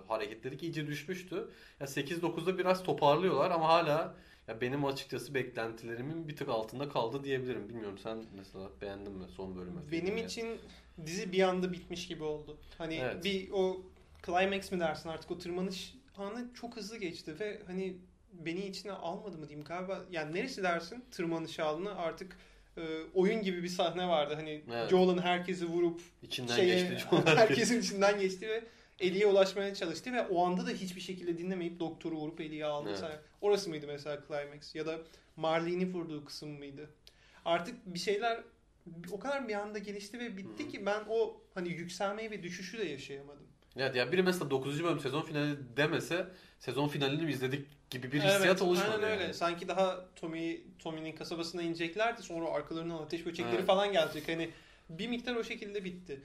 hareketleri 0.09 0.57
iyice 0.57 0.87
düşmüştü. 0.87 1.49
Ya 1.81 1.87
8-9'da 1.87 2.59
biraz 2.59 2.83
toparlıyorlar 2.83 3.51
ama 3.51 3.69
hala 3.69 4.15
ya 4.49 4.61
benim 4.61 4.85
açıkçası 4.85 5.35
beklentilerimin 5.35 6.29
bir 6.29 6.37
tık 6.37 6.49
altında 6.49 6.89
kaldı 6.89 7.25
diyebilirim. 7.25 7.69
Bilmiyorum 7.69 7.99
sen 7.99 8.25
mesela 8.37 8.71
beğendin 8.81 9.13
mi 9.13 9.29
son 9.29 9.57
bölümü? 9.57 9.81
Benim 9.93 10.17
için 10.17 10.59
dizi 11.07 11.33
bir 11.33 11.43
anda 11.43 11.73
bitmiş 11.73 12.09
gibi 12.09 12.25
oldu. 12.25 12.59
Hani 12.79 12.95
Evet. 12.95 13.25
bir 13.25 13.51
o 13.51 13.83
climax 14.27 14.73
mi 14.73 14.81
dersin 14.81 15.09
artık 15.09 15.31
o 15.31 15.39
tırmanış 15.39 15.95
anı 16.17 16.55
çok 16.55 16.77
hızlı 16.77 16.97
geçti 16.97 17.41
ve 17.41 17.63
hani 17.67 17.97
beni 18.33 18.67
içine 18.67 18.93
almadı 18.93 19.39
mı 19.39 19.49
diyeyim 19.49 19.65
galiba. 19.65 20.05
Yani 20.11 20.35
neresi 20.35 20.63
dersin 20.63 21.05
tırmanış 21.11 21.61
anı 21.61 21.99
artık 21.99 22.37
e, 22.77 22.83
oyun 23.15 23.43
gibi 23.43 23.63
bir 23.63 23.69
sahne 23.69 24.09
vardı. 24.09 24.35
Hani 24.35 24.63
Evet. 24.73 24.91
Joel'ın 24.91 25.19
herkesi 25.19 25.67
vurup 25.67 26.01
içinden 26.23 26.57
şeye, 26.57 26.89
geçti. 26.89 27.07
Herkesin 27.25 27.81
içinden 27.81 28.21
geçti 28.21 28.49
ve 28.49 28.65
Ellie'ye 29.01 29.27
ulaşmaya 29.27 29.75
çalıştı 29.75 30.13
ve 30.13 30.23
o 30.23 30.47
anda 30.47 30.67
da 30.67 30.71
hiçbir 30.71 31.01
şekilde 31.01 31.39
dinlemeyip 31.39 31.81
doktoru 31.81 32.17
vurup 32.17 32.41
Ellie'yi 32.41 32.65
aldı. 32.65 32.89
Evet. 32.89 33.21
Orası 33.41 33.71
mıydı 33.71 33.87
mesela 33.87 34.23
climax 34.29 34.75
ya 34.75 34.87
da 34.87 34.99
Marlene'i 35.37 35.95
vurduğu 35.95 36.25
kısım 36.25 36.51
mıydı? 36.51 36.91
Artık 37.45 37.87
bir 37.87 37.99
şeyler 37.99 38.41
o 39.13 39.19
kadar 39.19 39.49
bir 39.49 39.55
anda 39.55 39.79
gelişti 39.79 40.19
ve 40.19 40.37
bitti 40.37 40.65
hı. 40.65 40.69
ki 40.69 40.87
ben 40.87 41.05
o 41.09 41.41
hani 41.55 41.69
yükselmeyi 41.69 42.31
ve 42.31 42.43
düşüşü 42.43 42.79
de 42.79 42.85
yaşayamadım. 42.85 43.47
Evet 43.77 43.97
ya 43.97 44.13
biri 44.13 44.23
mesela 44.23 44.51
9. 44.51 44.85
bölüm 44.85 45.01
sezon 45.01 45.23
finali 45.23 45.77
demese 45.77 46.27
sezon 46.59 46.89
finalini 46.89 47.31
izledik 47.31 47.91
gibi 47.91 48.13
bir 48.13 48.21
hissiyat 48.21 48.47
evet, 48.47 48.63
oluşmadı. 48.63 48.93
Aynen 48.95 49.11
öyle. 49.11 49.23
yani. 49.23 49.35
Sanki 49.35 49.69
daha 49.69 50.15
Tommy 50.17 50.65
Tommy'nin 50.79 51.13
kasabasına 51.13 51.63
ineceklerdi 51.63 52.23
sonra 52.23 52.51
arkalarından 52.51 52.99
ateş 52.99 53.27
böcekleri 53.27 53.57
Evet. 53.57 53.67
falan 53.67 53.93
gelecek. 53.93 54.29
Hani 54.29 54.51
bir 54.91 55.09
miktar 55.09 55.37
o 55.37 55.45
şekilde 55.45 55.85
bitti. 55.85 56.23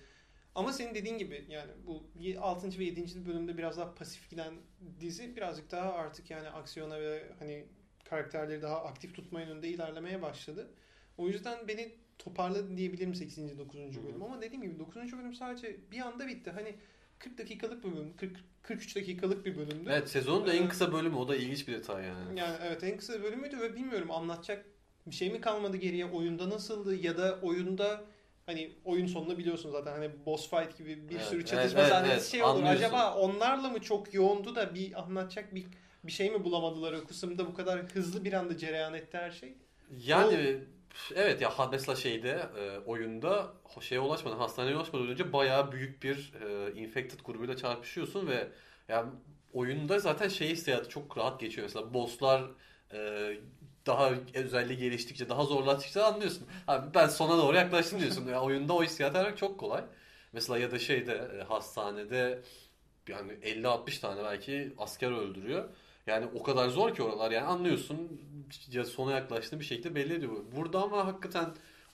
Ama 0.55 0.73
senin 0.73 0.95
dediğin 0.95 1.17
gibi 1.17 1.45
yani 1.49 1.71
bu 1.85 2.03
6. 2.41 2.79
ve 2.79 2.83
7. 2.83 3.25
bölümde 3.25 3.57
biraz 3.57 3.77
daha 3.77 3.95
pasif 3.95 4.29
giden 4.29 4.53
dizi 4.99 5.35
birazcık 5.35 5.71
daha 5.71 5.93
artık 5.93 6.31
yani 6.31 6.49
aksiyona 6.49 7.01
ve 7.01 7.23
hani 7.39 7.65
karakterleri 8.09 8.61
daha 8.61 8.83
aktif 8.83 9.15
tutma 9.15 9.41
yönünde 9.41 9.67
ilerlemeye 9.67 10.21
başladı. 10.21 10.71
O 11.17 11.27
yüzden 11.27 11.67
beni 11.67 11.91
toparladı 12.23 12.77
diyebilirim 12.77 13.15
8. 13.15 13.57
9. 13.57 13.75
bölüm. 14.03 14.23
Ama 14.23 14.41
dediğim 14.41 14.61
gibi 14.63 14.79
9. 14.79 14.95
bölüm 14.95 15.33
sadece 15.33 15.75
bir 15.91 15.99
anda 15.99 16.27
bitti. 16.27 16.51
Hani 16.51 16.75
40 17.19 17.37
dakikalık 17.37 17.83
bir 17.83 17.91
bölüm, 17.91 18.15
40 18.17 18.37
43 18.63 18.95
dakikalık 18.95 19.45
bir 19.45 19.57
bölümdü. 19.57 19.89
Evet 19.89 20.09
sezonun 20.09 20.47
da 20.47 20.53
en 20.53 20.63
Ee, 20.63 20.67
kısa 20.67 20.93
bölümü 20.93 21.15
o 21.15 21.27
da 21.27 21.35
ilginç 21.35 21.67
bir 21.67 21.73
detay 21.73 22.05
yani. 22.05 22.39
Yani 22.39 22.57
evet 22.63 22.83
en 22.83 22.97
kısa 22.97 23.23
bölümüydü 23.23 23.59
ve 23.59 23.75
bilmiyorum 23.75 24.11
anlatacak 24.11 24.65
bir 25.05 25.15
şey 25.15 25.29
mi 25.31 25.41
kalmadı 25.41 25.77
geriye 25.77 26.05
oyunda 26.05 26.49
nasıldı 26.49 26.95
ya 26.95 27.17
da 27.17 27.39
oyunda 27.41 28.03
hani 28.45 28.71
oyun 28.85 29.05
sonunda 29.07 29.37
biliyorsun 29.37 29.71
zaten 29.71 29.91
hani 29.91 30.09
boss 30.25 30.49
fight 30.49 30.77
gibi 30.77 31.09
bir 31.09 31.15
Evet, 31.15 31.25
sürü 31.25 31.45
çatışma 31.45 31.79
evet, 31.79 31.89
sahnesi 31.89 32.13
evet, 32.13 32.23
şey 32.25 32.43
olur. 32.43 32.49
anlıyorsun. 32.51 32.83
Acaba 32.83 33.15
onlarla 33.15 33.69
mı 33.69 33.79
çok 33.81 34.13
yoğundu 34.13 34.55
da 34.55 34.75
bir 34.75 35.01
anlatacak 35.01 35.55
bir 35.55 35.65
bir 36.03 36.11
şey 36.11 36.31
mi 36.31 36.43
bulamadılar 36.43 36.93
o 36.93 37.03
kısımda 37.05 37.47
bu 37.47 37.53
kadar 37.53 37.79
hızlı 37.83 38.23
bir 38.23 38.33
anda 38.33 38.57
cereyan 38.57 38.93
etti 38.93 39.17
her 39.17 39.31
şey? 39.31 39.53
Yani 40.05 40.57
evet 41.15 41.41
ya 41.41 41.51
mesela 41.71 41.95
şeyde 41.95 42.49
e, 42.59 42.79
oyunda 42.79 43.53
şeye 43.81 43.99
ulaşmadan 43.99 44.37
hastaneye 44.37 44.75
ulaşmadan 44.75 45.07
önce 45.07 45.33
bayağı 45.33 45.71
büyük 45.71 46.03
bir 46.03 46.33
e, 46.41 46.73
infected 46.73 47.19
grubuyla 47.19 47.57
çarpışıyorsun 47.57 48.27
ve 48.27 48.47
yani 48.87 49.11
oyunda 49.53 49.99
zaten 49.99 50.27
şey 50.27 50.49
hissiyatı 50.49 50.89
çok 50.89 51.17
rahat 51.17 51.39
geçiyor. 51.39 51.67
Mesela 51.67 51.93
bosslar 51.93 52.43
e, 52.93 53.31
daha 53.85 54.11
özelliği 54.33 54.79
geliştikçe 54.79 55.29
daha 55.29 55.43
zorlaştıkça 55.45 56.05
anlıyorsun. 56.05 56.47
Abi 56.67 56.93
ben 56.93 57.07
sona 57.07 57.37
doğru 57.37 57.55
yaklaştım 57.55 57.99
diyorsun. 57.99 58.27
Ya 58.27 58.41
oyunda 58.41 58.73
o 58.73 58.83
hissiyatı 58.83 59.19
aramak 59.19 59.37
çok 59.37 59.59
kolay. 59.59 59.83
Mesela 60.33 60.59
ya 60.59 60.71
da 60.71 60.79
şeyde 60.79 61.13
e, 61.13 61.43
hastanede 61.43 62.41
yani 63.07 63.31
50-60 63.31 63.99
tane 63.99 64.23
belki 64.23 64.73
asker 64.77 65.11
öldürüyor. 65.11 65.69
Yani 66.11 66.25
o 66.39 66.43
kadar 66.43 66.69
zor 66.69 66.95
ki 66.95 67.03
oralar 67.03 67.31
yani 67.31 67.45
anlıyorsun 67.45 68.21
ya 68.71 68.85
sona 68.85 69.11
yaklaştığını 69.11 69.59
bir 69.59 69.65
şekilde 69.65 69.95
belli 69.95 70.13
ediyor. 70.13 70.31
Burada 70.55 70.83
ama 70.83 71.05
hakikaten 71.07 71.45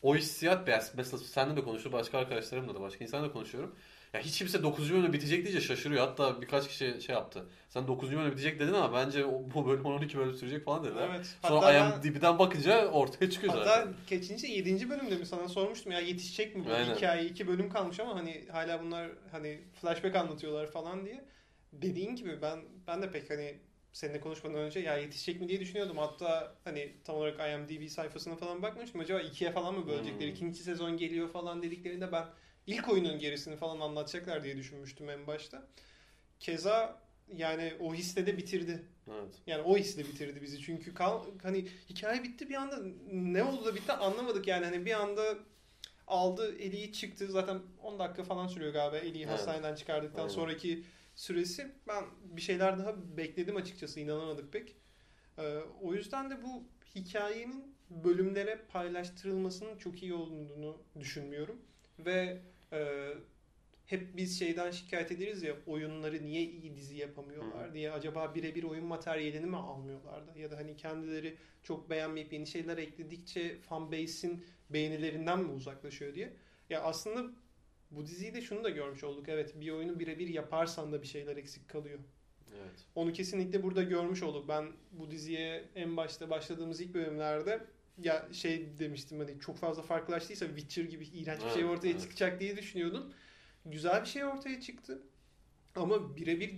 o 0.01 0.15
hissiyat 0.15 0.67
beyaz. 0.67 0.91
Mesela 0.97 1.17
seninle 1.17 1.55
de 1.57 1.63
konuşuyorum, 1.63 1.99
başka 1.99 2.17
arkadaşlarımla 2.17 2.75
da, 2.75 2.81
başka 2.81 3.03
insanlarla 3.05 3.33
konuşuyorum. 3.33 3.75
Ya 4.13 4.19
hiç 4.21 4.37
kimse 4.37 4.63
9. 4.63 4.93
bölümde 4.93 5.13
bitecek 5.13 5.45
deyince 5.45 5.61
şaşırıyor. 5.61 6.07
Hatta 6.07 6.41
birkaç 6.41 6.67
kişi 6.67 7.01
şey 7.01 7.15
yaptı. 7.15 7.45
Sen 7.69 7.87
9. 7.87 8.11
bölümde 8.11 8.31
bitecek 8.31 8.59
dedin 8.59 8.73
ama 8.73 8.93
bence 8.93 9.25
o- 9.25 9.43
bu 9.55 9.67
bölüm 9.67 9.85
12 9.85 10.17
bölüm 10.17 10.33
sürecek 10.33 10.65
falan 10.65 10.83
dediler. 10.83 11.09
Evet. 11.15 11.35
Sonra 11.47 11.61
Hatta 11.65 11.73
ben- 12.03 12.07
IMDb'den 12.09 12.39
bakınca 12.39 12.87
ortaya 12.87 13.29
çıkıyor 13.29 13.53
Hatta 13.53 13.65
zaten. 13.65 13.93
kaçıncı? 14.09 14.47
Yedinci 14.47 14.89
bölümde 14.89 15.15
mi 15.17 15.25
sana 15.25 15.47
sormuştum 15.47 15.91
ya 15.91 15.99
yetişecek 15.99 16.55
mi 16.55 16.65
bu 16.65 16.71
Aynen. 16.73 16.95
hikaye? 16.95 17.25
iki 17.25 17.47
bölüm 17.47 17.69
kalmış 17.69 17.99
ama 17.99 18.15
hani 18.15 18.45
hala 18.51 18.83
bunlar 18.83 19.09
hani 19.31 19.59
flashback 19.81 20.15
anlatıyorlar 20.15 20.71
falan 20.71 21.05
diye. 21.05 21.25
Dediğin 21.73 22.15
gibi 22.15 22.41
ben 22.41 22.59
ben 22.87 23.01
de 23.01 23.11
pek 23.11 23.29
hani 23.29 23.57
seninle 23.93 24.19
konuşmadan 24.19 24.55
önce 24.57 24.79
ya 24.79 24.97
yetişecek 24.97 25.41
mi 25.41 25.49
diye 25.49 25.59
düşünüyordum. 25.59 25.97
Hatta 25.97 26.55
hani 26.63 26.93
tam 27.03 27.15
olarak 27.15 27.39
IMDb 27.39 27.89
sayfasına 27.89 28.35
falan 28.35 28.61
bakmıştım. 28.61 29.01
Acaba 29.01 29.21
ikiye 29.21 29.51
falan 29.51 29.75
mı 29.75 29.87
bölecekler? 29.87 30.27
Hmm. 30.27 30.33
İkinci 30.33 30.63
sezon 30.63 30.97
geliyor 30.97 31.29
falan 31.29 31.63
dediklerinde 31.63 32.11
ben 32.11 32.25
ilk 32.67 32.89
oyunun 32.89 33.19
gerisini 33.19 33.55
falan 33.55 33.79
anlatacaklar 33.79 34.43
diye 34.43 34.57
düşünmüştüm 34.57 35.09
en 35.09 35.27
başta. 35.27 35.67
Keza 36.39 37.01
yani 37.35 37.73
o 37.79 37.93
hisle 37.93 38.25
de 38.25 38.37
bitirdi. 38.37 38.85
Evet. 39.11 39.35
Yani 39.47 39.61
o 39.61 39.77
hisle 39.77 40.03
bitirdi 40.03 40.41
bizi. 40.41 40.61
Çünkü 40.61 40.93
kal, 40.93 41.23
hani 41.43 41.67
hikaye 41.89 42.23
bitti 42.23 42.49
bir 42.49 42.55
anda 42.55 42.79
ne 43.11 43.43
oldu 43.43 43.65
da 43.65 43.75
bitti 43.75 43.91
anlamadık 43.91 44.47
yani. 44.47 44.65
Hani 44.65 44.85
bir 44.85 44.93
anda 44.93 45.37
aldı 46.07 46.55
Eli'yi 46.59 46.93
çıktı. 46.93 47.27
Zaten 47.31 47.59
10 47.83 47.99
dakika 47.99 48.23
falan 48.23 48.47
sürüyor 48.47 48.73
galiba 48.73 48.97
Eli'yi 48.97 49.23
Evet. 49.23 49.33
hastaneden 49.33 49.75
çıkardıktan 49.75 50.21
Aynen. 50.21 50.33
sonraki 50.33 50.83
süresi. 51.17 51.71
Ben 51.87 52.03
bir 52.23 52.41
şeyler 52.41 52.79
daha 52.79 53.17
bekledim 53.17 53.55
açıkçası. 53.55 53.99
inanamadık 53.99 54.53
pek. 54.53 54.75
Ee, 55.37 55.57
o 55.81 55.93
yüzden 55.93 56.29
de 56.29 56.43
bu 56.43 56.63
hikayenin 56.95 57.75
bölümlere 57.89 58.65
paylaştırılmasının 58.69 59.77
çok 59.77 60.03
iyi 60.03 60.13
olduğunu 60.13 60.81
düşünmüyorum. 60.99 61.61
Ve 61.99 62.41
e, 62.73 63.09
hep 63.85 64.17
biz 64.17 64.39
şeyden 64.39 64.71
şikayet 64.71 65.11
ederiz 65.11 65.43
ya 65.43 65.55
oyunları 65.65 66.25
niye 66.25 66.43
iyi 66.43 66.75
dizi 66.75 66.97
yapamıyorlar 66.97 67.73
diye 67.73 67.91
acaba 67.91 68.35
birebir 68.35 68.63
oyun 68.63 68.85
materyalini 68.85 69.45
mi 69.45 69.57
almıyorlar 69.57 70.27
da 70.27 70.39
ya 70.39 70.51
da 70.51 70.57
hani 70.57 70.77
kendileri 70.77 71.37
çok 71.63 71.89
beğenmeyip 71.89 72.33
yeni 72.33 72.47
şeyler 72.47 72.77
ekledikçe 72.77 73.59
fanbase'in 73.59 74.45
beğenilerinden 74.69 75.39
mi 75.39 75.51
uzaklaşıyor 75.51 76.15
diye. 76.15 76.33
Ya 76.69 76.81
aslında 76.81 77.31
bu 77.91 78.05
diziyi 78.05 78.33
de 78.33 78.41
şunu 78.41 78.63
da 78.63 78.69
görmüş 78.69 79.03
olduk. 79.03 79.29
Evet 79.29 79.61
bir 79.61 79.71
oyunu 79.71 79.99
birebir 79.99 80.27
yaparsan 80.27 80.91
da 80.91 81.01
bir 81.01 81.07
şeyler 81.07 81.37
eksik 81.37 81.69
kalıyor. 81.69 81.99
Evet. 82.55 82.85
Onu 82.95 83.13
kesinlikle 83.13 83.63
burada 83.63 83.83
görmüş 83.83 84.23
olduk. 84.23 84.47
Ben 84.49 84.71
bu 84.91 85.11
diziye 85.11 85.65
en 85.75 85.97
başta 85.97 86.29
başladığımız 86.29 86.81
ilk 86.81 86.93
bölümlerde 86.93 87.65
ya 88.03 88.27
şey 88.31 88.79
demiştim 88.79 89.19
hani 89.19 89.39
çok 89.39 89.57
fazla 89.57 89.81
farklılaştıysa 89.81 90.45
Witcher 90.47 90.83
gibi 90.83 91.05
iğrenç 91.05 91.39
bir 91.45 91.49
şey 91.49 91.61
Evet, 91.61 91.71
ortaya 91.77 91.89
evet. 91.89 92.01
çıkacak 92.01 92.39
diye 92.39 92.57
düşünüyordum. 92.57 93.13
Güzel 93.65 94.01
bir 94.01 94.07
şey 94.07 94.25
ortaya 94.25 94.61
çıktı. 94.61 95.01
Ama 95.75 96.17
birebir 96.17 96.55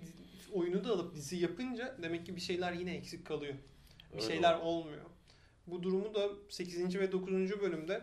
oyunu 0.53 0.83
da 0.83 0.89
alıp 0.91 1.15
dizi 1.15 1.37
yapınca 1.37 1.97
demek 2.01 2.25
ki 2.25 2.35
bir 2.35 2.41
şeyler 2.41 2.73
yine 2.73 2.95
eksik 2.95 3.25
kalıyor. 3.25 3.53
Bir 4.13 4.21
Öyle 4.21 4.33
şeyler 4.33 4.53
oldu. 4.53 4.63
olmuyor. 4.63 5.01
Bu 5.67 5.83
durumu 5.83 6.13
da 6.15 6.29
8. 6.49 6.99
ve 6.99 7.11
9. 7.11 7.31
bölümde 7.61 8.01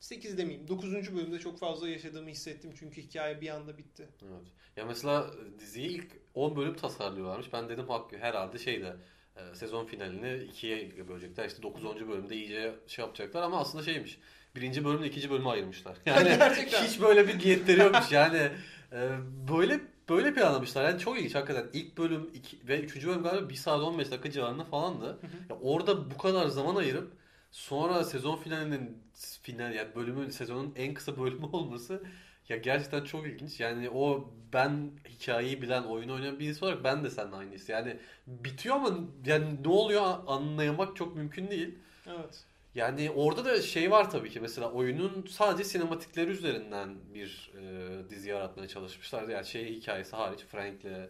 8 0.00 0.38
demeyeyim 0.38 0.68
9. 0.68 0.92
bölümde 0.92 1.38
çok 1.38 1.58
fazla 1.58 1.88
yaşadığımı 1.88 2.28
hissettim 2.28 2.70
çünkü 2.78 3.02
hikaye 3.02 3.40
bir 3.40 3.48
anda 3.48 3.78
bitti. 3.78 4.08
Evet. 4.22 4.46
Ya 4.76 4.84
mesela 4.84 5.30
diziyi 5.58 5.88
ilk 5.88 6.06
10 6.34 6.56
bölüm 6.56 6.74
tasarlıyorlarmış. 6.74 7.52
Ben 7.52 7.68
dedim 7.68 7.88
hakkı 7.88 8.18
herhalde 8.18 8.58
şeyde 8.58 8.96
e, 9.36 9.54
sezon 9.54 9.86
finalini 9.86 10.44
ikiye 10.44 11.08
bölecekler. 11.08 11.46
İşte 11.46 11.62
9. 11.62 12.08
bölümde 12.08 12.36
iyice 12.36 12.74
şey 12.86 13.04
yapacaklar 13.04 13.42
ama 13.42 13.60
aslında 13.60 13.84
şeymiş. 13.84 14.18
Birinci 14.56 14.84
bölümle 14.84 15.06
ikinci 15.06 15.30
bölümü 15.30 15.48
ayırmışlar. 15.48 15.96
Yani 16.06 16.28
Gerçekten. 16.28 16.84
hiç 16.84 17.00
böyle 17.00 17.28
bir 17.28 17.38
niyetleri 17.38 17.80
yokmuş. 17.80 18.12
Yani 18.12 18.50
e, 18.92 19.10
böyle 19.52 19.80
böyle 20.08 20.34
planlamışlar. 20.34 20.84
Yani 20.84 21.00
çok 21.00 21.18
ilginç 21.18 21.34
hakikaten. 21.34 21.66
İlk 21.72 21.98
bölüm 21.98 22.30
iki, 22.34 22.68
ve 22.68 22.80
üçüncü 22.80 23.08
bölüm 23.08 23.22
galiba 23.22 23.48
1 23.48 23.54
saat 23.54 23.80
15 23.80 24.10
dakika 24.10 24.30
civarında 24.30 24.64
falandı. 24.64 25.18
Ya 25.50 25.56
orada 25.62 26.10
bu 26.10 26.18
kadar 26.18 26.46
zaman 26.46 26.76
ayırıp 26.76 27.19
sonra 27.50 28.04
sezon 28.04 28.36
finalinin 28.36 28.98
final 29.42 29.74
yani 29.74 29.94
bölümün 29.94 30.30
sezonun 30.30 30.72
en 30.76 30.94
kısa 30.94 31.20
bölümü 31.20 31.46
olması 31.52 32.02
ya 32.48 32.56
gerçekten 32.56 33.04
çok 33.04 33.26
ilginç. 33.26 33.60
Yani 33.60 33.90
o 33.90 34.34
ben 34.52 34.90
hikayeyi 35.08 35.62
bilen, 35.62 35.82
oyunu 35.82 36.14
oynayan 36.14 36.38
birisi 36.38 36.64
olarak 36.64 36.84
ben 36.84 37.04
de 37.04 37.10
seninle 37.10 37.36
aynıyız. 37.36 37.68
Yani 37.68 37.96
bitiyor 38.26 38.76
ama 38.76 38.98
yani 39.26 39.62
ne 39.64 39.68
oluyor 39.68 40.14
anlayamak 40.26 40.96
çok 40.96 41.16
mümkün 41.16 41.50
değil. 41.50 41.78
Evet. 42.06 42.44
Yani 42.74 43.10
orada 43.10 43.44
da 43.44 43.62
şey 43.62 43.90
var 43.90 44.10
tabii 44.10 44.30
ki 44.30 44.40
mesela 44.40 44.70
oyunun 44.72 45.26
sadece 45.30 45.64
sinematikleri 45.64 46.30
üzerinden 46.30 46.96
bir 47.14 47.52
e, 47.58 48.10
dizi 48.10 48.28
yaratmaya 48.28 48.68
çalışmışlar. 48.68 49.28
Yani 49.28 49.46
şey 49.46 49.74
hikayesi 49.74 50.16
hariç 50.16 50.40
Frank'le 50.40 50.84
e, 50.84 51.08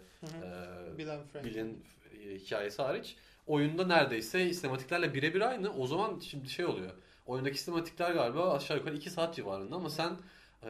Bilen 0.98 1.20
Frank. 1.32 1.44
Bill'in 1.44 1.84
e, 2.24 2.34
hikayesi 2.34 2.82
hariç 2.82 3.16
oyunda 3.50 3.86
neredeyse 3.86 4.54
sinematiklerle 4.54 5.14
birebir 5.14 5.40
aynı. 5.40 5.72
O 5.74 5.86
zaman 5.86 6.18
şimdi 6.18 6.48
şey 6.48 6.66
oluyor. 6.66 6.90
Oyundaki 7.26 7.58
sinematikler 7.58 8.10
galiba 8.10 8.52
aşağı 8.52 8.76
yukarı 8.76 8.96
2 8.96 9.10
saat 9.10 9.36
civarında 9.36 9.76
ama 9.76 9.90
sen 9.90 10.10
e, 10.62 10.68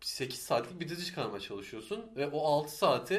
8 0.00 0.38
saatlik 0.38 0.80
bir 0.80 0.88
dizi 0.88 1.06
çıkarmaya 1.06 1.40
çalışıyorsun 1.40 2.06
ve 2.16 2.26
o 2.26 2.40
6 2.40 2.76
saati 2.76 3.14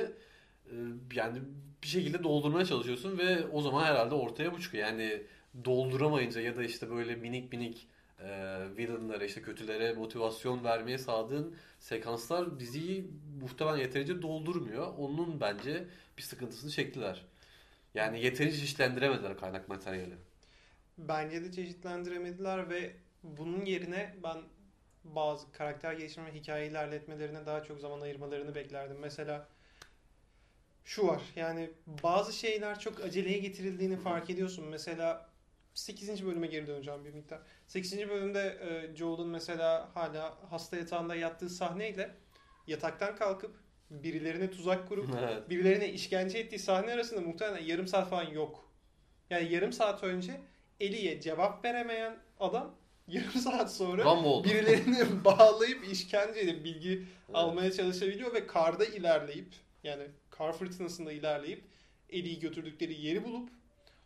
e, 0.66 0.76
yani 1.16 1.40
bir 1.84 1.88
şekilde 1.88 2.24
doldurmaya 2.24 2.66
çalışıyorsun 2.66 3.18
ve 3.18 3.48
o 3.48 3.62
zaman 3.62 3.84
herhalde 3.84 4.16
ortaya 4.16 4.54
bu 4.54 4.62
çıkıyor. 4.62 4.88
Yani 4.88 5.24
dolduramayınca 5.66 6.42
ya 6.42 6.58
da 6.58 6.64
işte 6.64 6.90
böyle 6.92 7.16
minik 7.16 7.52
minik 7.52 7.88
e, 8.20 8.28
villainlara 8.78 9.26
işte 9.26 9.42
kötülere 9.42 9.94
motivasyon 9.94 10.64
vermeye 10.64 10.98
sağladığın 10.98 11.56
sekanslar 11.80 12.60
diziyi 12.60 13.12
muhtemelen 13.42 13.78
yeterince 13.78 14.22
doldurmuyor. 14.22 14.94
Onun 14.98 15.42
bence 15.42 15.88
bir 16.18 16.22
sıkıntısını 16.22 16.72
çektiler. 16.72 17.26
Yani 17.94 18.22
yeterince 18.22 18.58
çeşitlendiremediler 18.58 19.38
kaynak 19.38 19.70
materyali. 19.70 20.16
Bence 20.98 21.44
de 21.44 21.52
çeşitlendiremediler 21.52 22.70
ve 22.70 22.96
bunun 23.24 23.66
yerine 23.66 24.16
ben 24.24 24.38
bazı 25.04 25.52
karakter 25.52 25.94
gelişimi 25.94 26.28
ve 26.28 26.34
hikaye 26.34 26.68
ilerletmelerine 26.68 27.46
daha 27.46 27.64
çok 27.64 27.80
zaman 27.80 28.02
ayırmalarını 28.02 28.56
beklerdim. 28.56 28.98
Mesela 29.00 29.48
şu 30.86 31.08
var 31.08 31.22
yani 31.36 31.72
bazı 32.04 32.34
şeyler 32.34 32.80
çok 32.80 33.00
aceleye 33.00 33.38
getirildiğini 33.38 33.98
fark 33.98 34.30
ediyorsun. 34.30 34.66
Mesela 34.66 35.30
8. 35.74 36.26
bölüme 36.26 36.48
geri 36.48 36.68
döneceğim 36.68 37.06
bir 37.06 37.14
miktar. 37.14 37.40
8. 37.68 38.10
bölümde 38.10 38.58
e, 38.62 38.96
Joel'ın 38.96 39.28
mesela 39.28 39.90
hala 39.94 40.38
hasta 40.50 40.78
yatağında 40.78 41.16
yattığı 41.16 41.50
sahneyle 41.50 42.16
yataktan 42.68 43.16
kalkıp 43.16 43.56
birilerine 43.92 44.52
tuzak 44.52 44.88
kurup 44.88 45.10
evet. 45.20 45.50
birilerine 45.50 45.90
işkence 45.92 46.38
ettiği 46.38 46.60
sahne 46.60 46.94
arasında 46.94 47.22
muhtemelen 47.22 47.66
yarım 47.66 47.88
saat 47.88 48.10
falan 48.10 48.30
yok. 48.30 48.72
Yani 49.30 49.54
yarım 49.54 49.74
saat 49.74 50.04
önce 50.04 50.42
Eli'ye 50.80 51.22
cevap 51.22 51.66
veremeyen 51.66 52.18
adam 52.40 52.76
yarım 53.08 53.32
saat 53.32 53.74
sonra 53.74 54.04
birilerini 54.44 55.24
bağlayıp 55.26 55.92
işkenceyle 55.92 56.64
bilgi 56.64 57.04
almaya 57.34 57.72
çalışabiliyor 57.72 58.34
ve 58.34 58.48
karda 58.48 58.86
ilerleyip 58.86 59.54
yani 59.84 60.04
kar 60.30 60.54
fırtınasında 60.54 61.12
ilerleyip 61.12 61.64
Ellie'yi 62.10 62.40
götürdükleri 62.40 63.02
yeri 63.02 63.24
bulup 63.24 63.50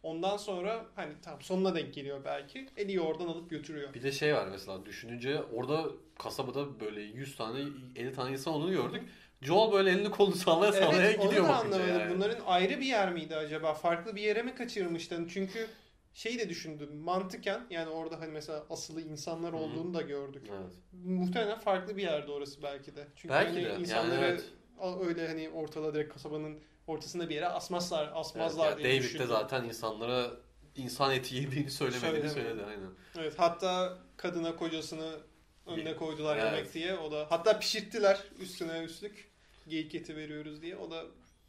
ondan 0.05 0.37
sonra 0.37 0.85
hani 0.95 1.13
tam 1.21 1.41
sonuna 1.41 1.75
denk 1.75 1.93
geliyor 1.93 2.21
belki. 2.25 2.67
Ellie'yi 2.77 3.01
oradan 3.01 3.27
alıp 3.27 3.49
götürüyor. 3.49 3.93
Bir 3.93 4.03
de 4.03 4.11
şey 4.11 4.35
var 4.35 4.47
mesela 4.47 4.85
düşününce 4.85 5.41
orada 5.53 5.85
kasabada 6.19 6.79
böyle 6.79 7.01
100 7.01 7.35
tane 7.37 7.59
50 7.95 8.13
tane 8.13 8.31
insan 8.31 8.53
olduğunu 8.53 8.71
gördük. 8.71 9.01
Joel 9.41 9.71
böyle 9.71 9.89
elini 9.91 10.11
kolunu 10.11 10.35
sallaya 10.35 10.71
sallaya 10.71 11.01
Evet 11.01 11.19
onu 11.19 11.29
gidiyor 11.29 11.43
da 11.45 11.49
bakınca 11.49 11.75
anlamadım. 11.75 11.99
yani. 11.99 12.15
Bunların 12.15 12.43
ayrı 12.45 12.79
bir 12.79 12.85
yer 12.85 13.13
miydi 13.13 13.35
acaba? 13.35 13.73
Farklı 13.73 14.15
bir 14.15 14.21
yere 14.21 14.41
mi 14.41 14.55
kaçırmıştın? 14.55 15.27
Çünkü 15.27 15.67
şeyi 16.13 16.39
de 16.39 16.49
düşündüm 16.49 16.95
mantıken 16.95 17.61
yani 17.69 17.89
orada 17.89 18.19
hani 18.19 18.31
mesela 18.31 18.63
asılı 18.69 19.01
insanlar 19.01 19.53
olduğunu 19.53 19.93
da 19.93 20.01
gördük. 20.01 20.43
Evet. 20.49 20.73
Muhtemelen 21.05 21.59
farklı 21.59 21.97
bir 21.97 22.01
yerde 22.01 22.31
orası 22.31 22.63
belki 22.63 22.95
de. 22.95 23.07
Çünkü 23.15 23.33
Belki 23.33 23.51
hani 23.53 23.63
de. 23.63 23.69
Yani 23.69 23.81
insanları 23.81 24.25
evet. 24.25 24.43
a- 24.79 24.99
öyle 25.05 25.27
hani 25.27 25.49
ortada 25.49 25.93
direkt 25.93 26.13
kasabanın 26.13 26.59
ortasında 26.87 27.29
bir 27.29 27.35
yere 27.35 27.47
asmazlar, 27.47 28.03
Evet, 28.03 28.15
asmazlar 28.15 28.69
ya 28.71 28.77
diye 28.77 29.01
David 29.01 29.19
de 29.19 29.25
zaten 29.25 29.63
insanlara 29.63 30.31
insan 30.75 31.11
eti 31.11 31.35
yediğini 31.35 31.71
söylemediğini 31.71 32.29
Söyledi. 32.29 32.33
söyledi 32.33 32.65
aynen. 32.65 32.89
Evet 33.17 33.33
hatta 33.37 33.97
kadına 34.17 34.55
kocasını 34.55 35.19
önüne 35.65 35.95
koydular 35.95 36.37
Evet. 36.37 36.45
yemek 36.53 36.73
diye. 36.73 36.97
O 36.97 37.11
da 37.11 37.27
hatta 37.29 37.59
pişirttiler 37.59 38.19
üstüne 38.39 38.83
üstlük. 38.83 39.31
Geyik 39.67 39.95
eti 39.95 40.15
veriyoruz 40.15 40.61
diye. 40.61 40.77
O 40.77 40.91
da 40.91 41.03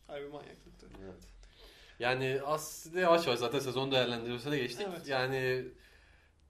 harbi 0.06 0.28
manyaklıktı. 0.28 0.86
Evet. 1.04 1.22
Yani 1.98 2.40
aslında 2.44 3.00
yavaş 3.00 3.26
yavaş 3.26 3.38
zaten 3.38 3.58
sezon 3.58 3.92
değerlendirmesine 3.92 4.52
de 4.52 4.58
geçtik. 4.58 4.86
Evet. 4.90 5.08
Yani 5.08 5.64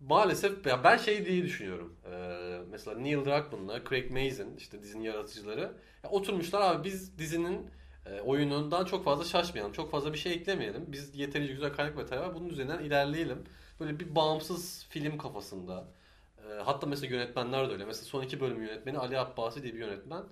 maalesef 0.01 0.67
ya 0.67 0.85
ben 0.85 0.97
şey 0.97 1.27
diye 1.27 1.43
düşünüyorum. 1.45 1.97
Ee, 2.13 2.59
mesela 2.71 2.99
Neil 2.99 3.17
Druckmann'la 3.25 3.85
Craig 3.89 4.11
Mazin 4.11 4.57
işte 4.57 4.83
dizinin 4.83 5.03
yaratıcıları 5.03 5.73
ya 6.05 6.11
oturmuşlar 6.11 6.61
abi 6.61 6.85
biz 6.85 7.19
dizinin 7.19 7.71
e, 8.11 8.21
oyunundan 8.21 8.85
çok 8.85 9.05
fazla 9.05 9.25
şaşmayalım. 9.25 9.73
Çok 9.73 9.91
fazla 9.91 10.13
bir 10.13 10.19
şey 10.19 10.33
eklemeyelim. 10.33 10.85
Biz 10.89 11.17
yeterince 11.19 11.53
güzel 11.53 11.73
kaynak 11.73 11.97
materyal 11.97 12.23
var. 12.23 12.35
Bunun 12.35 12.49
üzerinden 12.49 12.79
ilerleyelim. 12.79 13.45
Böyle 13.81 14.01
bir 14.01 14.15
bağımsız 14.15 14.87
film 14.89 15.19
kafasında. 15.19 15.85
E, 16.39 16.53
hatta 16.65 16.87
mesela 16.87 17.15
yönetmenler 17.15 17.69
de 17.69 17.73
öyle. 17.73 17.85
Mesela 17.85 18.05
son 18.05 18.23
iki 18.23 18.41
bölüm 18.41 18.63
yönetmeni 18.63 18.99
Ali 18.99 19.19
Abbasi 19.19 19.63
diye 19.63 19.75
bir 19.75 19.79
yönetmen. 19.79 20.23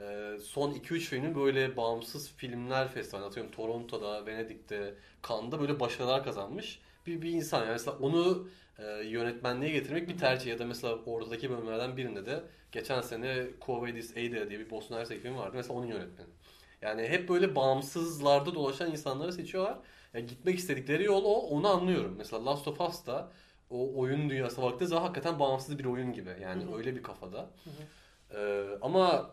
Ee, 0.00 0.38
son 0.42 0.72
2-3 0.72 0.98
filmin 0.98 1.34
böyle 1.34 1.76
bağımsız 1.76 2.32
filmler 2.32 2.88
festivali 2.88 3.24
atıyorum 3.26 3.52
Toronto'da, 3.52 4.26
Venedik'te, 4.26 4.94
Cannes'da 5.28 5.60
böyle 5.60 5.80
başarılar 5.80 6.24
kazanmış 6.24 6.80
bir, 7.06 7.22
bir 7.22 7.30
insan. 7.30 7.60
Yani 7.60 7.70
mesela 7.70 7.98
onu 7.98 8.48
e, 8.78 8.84
yönetmenliğe 9.04 9.72
getirmek 9.72 10.08
bir 10.08 10.18
tercih 10.18 10.50
ya 10.50 10.58
da 10.58 10.64
mesela 10.64 10.94
oradaki 11.06 11.50
bölümlerden 11.50 11.96
birinde 11.96 12.26
de 12.26 12.42
geçen 12.72 13.00
sene 13.00 13.46
Quo 13.60 13.82
Vadis 13.82 14.10
Ada 14.10 14.50
diye 14.50 14.60
bir 14.60 14.70
Boston 14.70 14.96
Hersek 14.98 15.22
filmi 15.22 15.38
vardı. 15.38 15.52
Mesela 15.54 15.74
onun 15.78 15.86
yönetmeni. 15.86 16.28
Yani 16.84 17.02
hep 17.02 17.28
böyle 17.28 17.54
bağımsızlarda 17.56 18.54
dolaşan 18.54 18.90
insanları 18.90 19.32
seçiyorlar. 19.32 19.78
Ya 20.14 20.20
gitmek 20.20 20.58
istedikleri 20.58 21.04
yol 21.04 21.24
o. 21.24 21.32
Onu 21.34 21.68
anlıyorum. 21.68 22.14
Mesela 22.18 22.46
Last 22.46 22.68
of 22.68 22.80
Us 22.80 23.06
da 23.06 23.28
o 23.70 23.98
oyun 24.00 24.30
dünyasına 24.30 24.64
baktığı 24.64 24.86
zaman 24.86 25.02
hakikaten 25.02 25.38
bağımsız 25.38 25.78
bir 25.78 25.84
oyun 25.84 26.12
gibi. 26.12 26.30
Yani 26.42 26.74
öyle 26.76 26.96
bir 26.96 27.02
kafada. 27.02 27.50
Ee, 28.34 28.64
ama 28.82 29.30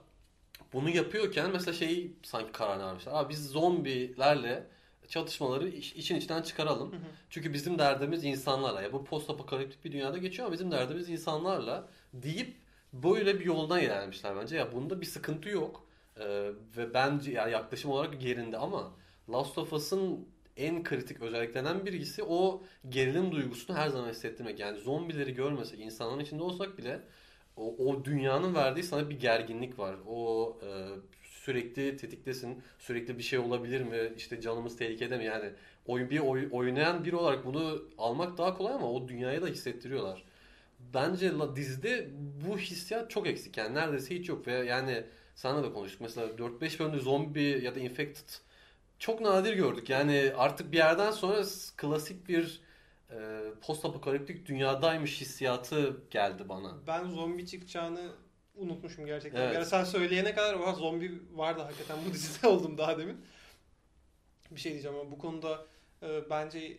bunu 0.73 0.89
yapıyorken 0.89 1.51
mesela 1.51 1.73
şeyi 1.73 2.15
sanki 2.23 2.51
kararını 2.51 2.83
almışlar. 2.83 3.13
Abi 3.13 3.29
biz 3.29 3.49
zombilerle 3.49 4.67
çatışmaları 5.07 5.67
iş- 5.67 5.93
işin 5.93 6.15
içinden 6.15 6.41
çıkaralım. 6.41 6.91
Hı 6.91 6.95
hı. 6.95 6.99
Çünkü 7.29 7.53
bizim 7.53 7.79
derdimiz 7.79 8.23
insanlarla. 8.23 8.81
Ya 8.81 8.93
bu 8.93 9.05
post 9.05 9.29
apokaliptik 9.29 9.85
bir 9.85 9.91
dünyada 9.91 10.17
geçiyor 10.17 10.45
ama 10.45 10.53
bizim 10.53 10.71
derdimiz 10.71 11.09
insanlarla 11.09 11.87
deyip 12.13 12.55
böyle 12.93 13.39
bir 13.39 13.45
yoldan 13.45 13.79
ilerlemişler 13.79 14.35
bence. 14.35 14.57
Ya 14.57 14.71
bunda 14.71 15.01
bir 15.01 15.05
sıkıntı 15.05 15.49
yok. 15.49 15.83
Ee, 16.19 16.49
ve 16.77 16.93
bence 16.93 17.31
yani 17.31 17.51
yaklaşım 17.51 17.91
olarak 17.91 18.23
yerinde 18.23 18.57
ama 18.57 18.93
Last 19.29 19.57
of 19.57 19.73
Us'ın 19.73 20.27
en 20.57 20.83
kritik 20.83 21.21
özelliklerinden 21.21 21.85
birisi 21.85 22.23
o 22.23 22.63
gerilim 22.89 23.31
duygusunu 23.31 23.77
her 23.77 23.89
zaman 23.89 24.09
hissettirmek. 24.09 24.59
Yani 24.59 24.79
zombileri 24.79 25.33
görmesek, 25.33 25.79
insanların 25.79 26.19
içinde 26.19 26.43
olsak 26.43 26.77
bile 26.77 26.99
o, 27.57 27.75
o 27.77 28.05
dünyanın 28.05 28.55
verdiği 28.55 28.83
sana 28.83 29.09
bir 29.09 29.19
gerginlik 29.19 29.79
var. 29.79 29.95
O 30.07 30.57
e, 30.63 30.69
sürekli 31.23 31.97
tetiktesin. 31.97 32.63
Sürekli 32.79 33.17
bir 33.17 33.23
şey 33.23 33.39
olabilir 33.39 33.81
mi? 33.81 33.97
İşte 34.17 34.41
canımız 34.41 34.77
tehlikede 34.77 35.17
mi? 35.17 35.25
Yani 35.25 35.49
oyun 35.85 36.09
bir 36.09 36.19
oy- 36.19 36.49
oynayan 36.51 37.05
biri 37.05 37.15
olarak 37.15 37.45
bunu 37.45 37.83
almak 37.97 38.37
daha 38.37 38.57
kolay 38.57 38.73
ama 38.73 38.91
o 38.91 39.07
dünyaya 39.07 39.41
da 39.41 39.47
hissettiriyorlar. 39.47 40.23
Bence 40.93 41.31
la, 41.31 41.55
dizide 41.55 42.09
bu 42.47 42.57
hissiyat 42.57 43.09
çok 43.09 43.27
eksik. 43.27 43.57
Yani 43.57 43.75
neredeyse 43.75 44.15
hiç 44.19 44.29
yok 44.29 44.47
ve 44.47 44.53
yani 44.53 45.03
sana 45.35 45.63
da 45.63 45.73
konuştuk. 45.73 46.01
Mesela 46.01 46.27
4-5 46.27 46.79
bölümde 46.79 46.99
zombi 46.99 47.61
ya 47.63 47.75
da 47.75 47.79
infected 47.79 48.29
çok 48.99 49.21
nadir 49.21 49.53
gördük. 49.53 49.89
Yani 49.89 50.33
artık 50.37 50.71
bir 50.71 50.77
yerden 50.77 51.11
sonra 51.11 51.43
klasik 51.77 52.27
bir 52.29 52.61
e, 53.11 53.41
post 53.61 53.85
apokaliptik 53.85 54.45
dünyadaymış 54.45 55.21
hissiyatı 55.21 55.97
geldi 56.09 56.49
bana. 56.49 56.77
Ben 56.87 57.09
zombi 57.09 57.47
çıkacağını 57.47 58.11
unutmuşum 58.55 59.05
gerçekten. 59.05 59.41
Evet. 59.41 59.55
Yani 59.55 59.65
sen 59.65 59.83
söyleyene 59.83 60.35
kadar 60.35 60.53
oha 60.53 60.73
zombi 60.73 61.21
vardı 61.33 61.61
hakikaten 61.61 61.97
bu 62.09 62.13
dizide 62.13 62.47
oldum 62.47 62.77
daha 62.77 62.97
demin. 62.97 63.17
Bir 64.51 64.59
şey 64.59 64.71
diyeceğim 64.71 64.97
ama 64.97 65.11
bu 65.11 65.17
konuda 65.17 65.65
e, 66.03 66.29
bence 66.29 66.77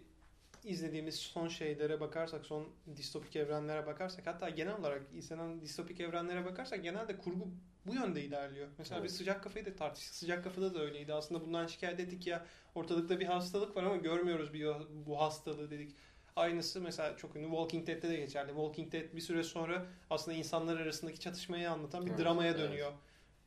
izlediğimiz 0.65 1.15
son 1.15 1.49
şeylere 1.49 2.01
bakarsak, 2.01 2.47
son 2.47 2.69
distopik 2.97 3.37
evrenlere 3.37 3.87
bakarsak 3.87 4.27
hatta 4.27 4.49
genel 4.49 4.77
olarak 4.79 5.03
izlenen 5.15 5.61
distopik 5.61 6.01
evrenlere 6.01 6.45
bakarsak 6.45 6.83
genelde 6.83 7.19
kurgu 7.19 7.49
bu 7.87 7.95
yönde 7.95 8.23
ilerliyor. 8.25 8.69
Mesela 8.79 9.01
Evet. 9.01 9.11
bir 9.11 9.15
sıcak 9.17 9.45
kafayı 9.45 9.67
da 9.67 9.75
tartıştık. 9.77 10.15
Sıcak 10.15 10.45
kafada 10.45 10.75
da 10.75 10.81
öyleydi. 10.83 11.15
Aslında 11.15 11.41
bundan 11.47 11.67
şikayet 11.67 12.01
ettik 12.01 12.27
ya 12.27 12.47
ortalıkta 12.75 13.21
bir 13.21 13.27
hastalık 13.27 13.77
var 13.77 13.83
ama 13.83 13.97
görmüyoruz 13.97 14.53
bir 14.53 14.67
bu 15.07 15.21
hastalığı 15.21 15.71
dedik. 15.71 15.95
Aynısı 16.37 16.81
mesela 16.81 17.17
çok 17.17 17.37
ünlü 17.37 17.47
Walking 17.47 17.87
Dead'te 17.87 18.09
de 18.09 18.17
geçerli. 18.17 18.49
Walking 18.49 18.93
Dead 18.93 19.17
bir 19.17 19.21
süre 19.21 19.43
sonra 19.43 19.87
aslında 20.11 20.37
insanlar 20.37 20.81
arasındaki 20.81 21.21
çatışmayı 21.21 21.71
anlatan 21.71 22.07
bir 22.07 22.11
Evet, 22.11 22.21
dramaya 22.21 22.51
evet. 22.51 22.61
dönüyor. 22.61 22.93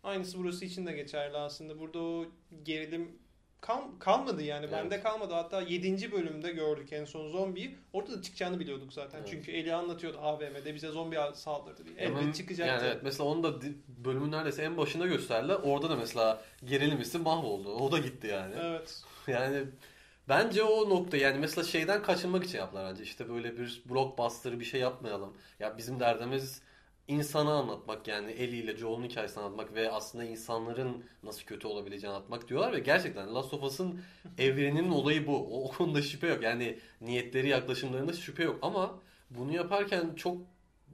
Aynısı 0.04 0.38
burası 0.38 0.66
için 0.66 0.86
de 0.86 0.92
geçerli 0.94 1.38
aslında. 1.38 1.80
Burada 1.80 2.00
o 2.00 2.26
gerilim 2.64 3.20
kal- 3.68 4.00
kalmadı 4.00 4.44
yani. 4.44 4.66
Evet. 4.66 4.74
Bende 4.74 5.02
kalmadı. 5.02 5.34
Hatta 5.34 5.62
7. 5.62 6.12
bölümde 6.12 6.52
gördük 6.52 6.94
en 6.94 7.06
son 7.06 7.30
zombiyi. 7.30 7.76
Ortada 7.94 8.22
çıkacağını 8.22 8.60
biliyorduk 8.60 8.94
zaten. 8.94 9.20
Evet. 9.20 9.28
Çünkü 9.32 9.52
Eli 9.52 9.74
anlatıyordu 9.74 10.18
AVM'de 10.22 10.76
bize 10.76 10.88
zombi 10.88 11.18
saldırdı 11.34 11.86
diye. 11.86 11.96
Elbet 11.98 12.36
çıkacaktı. 12.36 12.74
Yani 12.74 12.88
evet, 12.88 13.04
mesela 13.04 13.30
onu 13.30 13.44
da 13.44 13.54
bölümün 13.88 14.32
neredeyse 14.32 14.64
en 14.64 14.78
başında 14.78 15.08
gösterdiler. 15.08 15.58
Orada 15.64 15.90
da 15.90 15.96
mesela 15.96 16.42
gerilim 16.66 17.00
hissi 17.00 17.18
mahvoldu. 17.18 17.74
O 17.74 17.92
da 17.92 17.98
gitti 17.98 18.28
yani. 18.28 18.56
Evet. 18.62 19.02
Yani 19.28 19.64
bence 20.30 20.64
o 20.64 20.90
nokta 20.90 21.18
yani 21.18 21.40
mesela 21.40 21.66
şeyden 21.66 22.04
kaçınmak 22.04 22.44
için 22.44 22.58
yaptılar 22.58 22.92
bence. 22.92 23.04
İşte 23.04 23.30
böyle 23.30 23.58
bir 23.58 23.84
blockbuster 23.90 24.60
bir 24.60 24.66
şey 24.66 24.82
yapmayalım. 24.82 25.38
Ya 25.60 25.78
bizim 25.78 26.00
derdimiz 26.00 26.62
insanı 27.08 27.52
anlatmak 27.54 28.08
yani 28.08 28.32
Ellie 28.32 28.60
ile 28.60 28.78
Joel'un 28.78 29.04
hikayesini 29.04 29.44
anlatmak 29.44 29.74
ve 29.76 29.92
aslında 29.92 30.24
insanların 30.24 31.04
nasıl 31.24 31.44
kötü 31.44 31.68
olabileceğini 31.68 32.16
anlatmak 32.16 32.48
diyorlar 32.50 32.74
ve 32.74 32.80
gerçekten 32.80 33.36
Last 33.36 33.54
of 33.54 33.64
Us'ın 33.64 34.02
evreninin 34.38 34.92
olayı 34.92 35.28
bu. 35.28 35.38
O, 35.38 35.66
o 35.70 35.72
konuda 35.72 36.02
şüphe 36.02 36.28
yok. 36.28 36.44
Yani 36.44 36.80
niyetleri 37.02 37.48
yaklaşımlarında 37.48 38.14
şüphe 38.14 38.44
yok 38.44 38.60
ama 38.62 39.00
bunu 39.30 39.54
yaparken 39.54 40.16
çok 40.16 40.38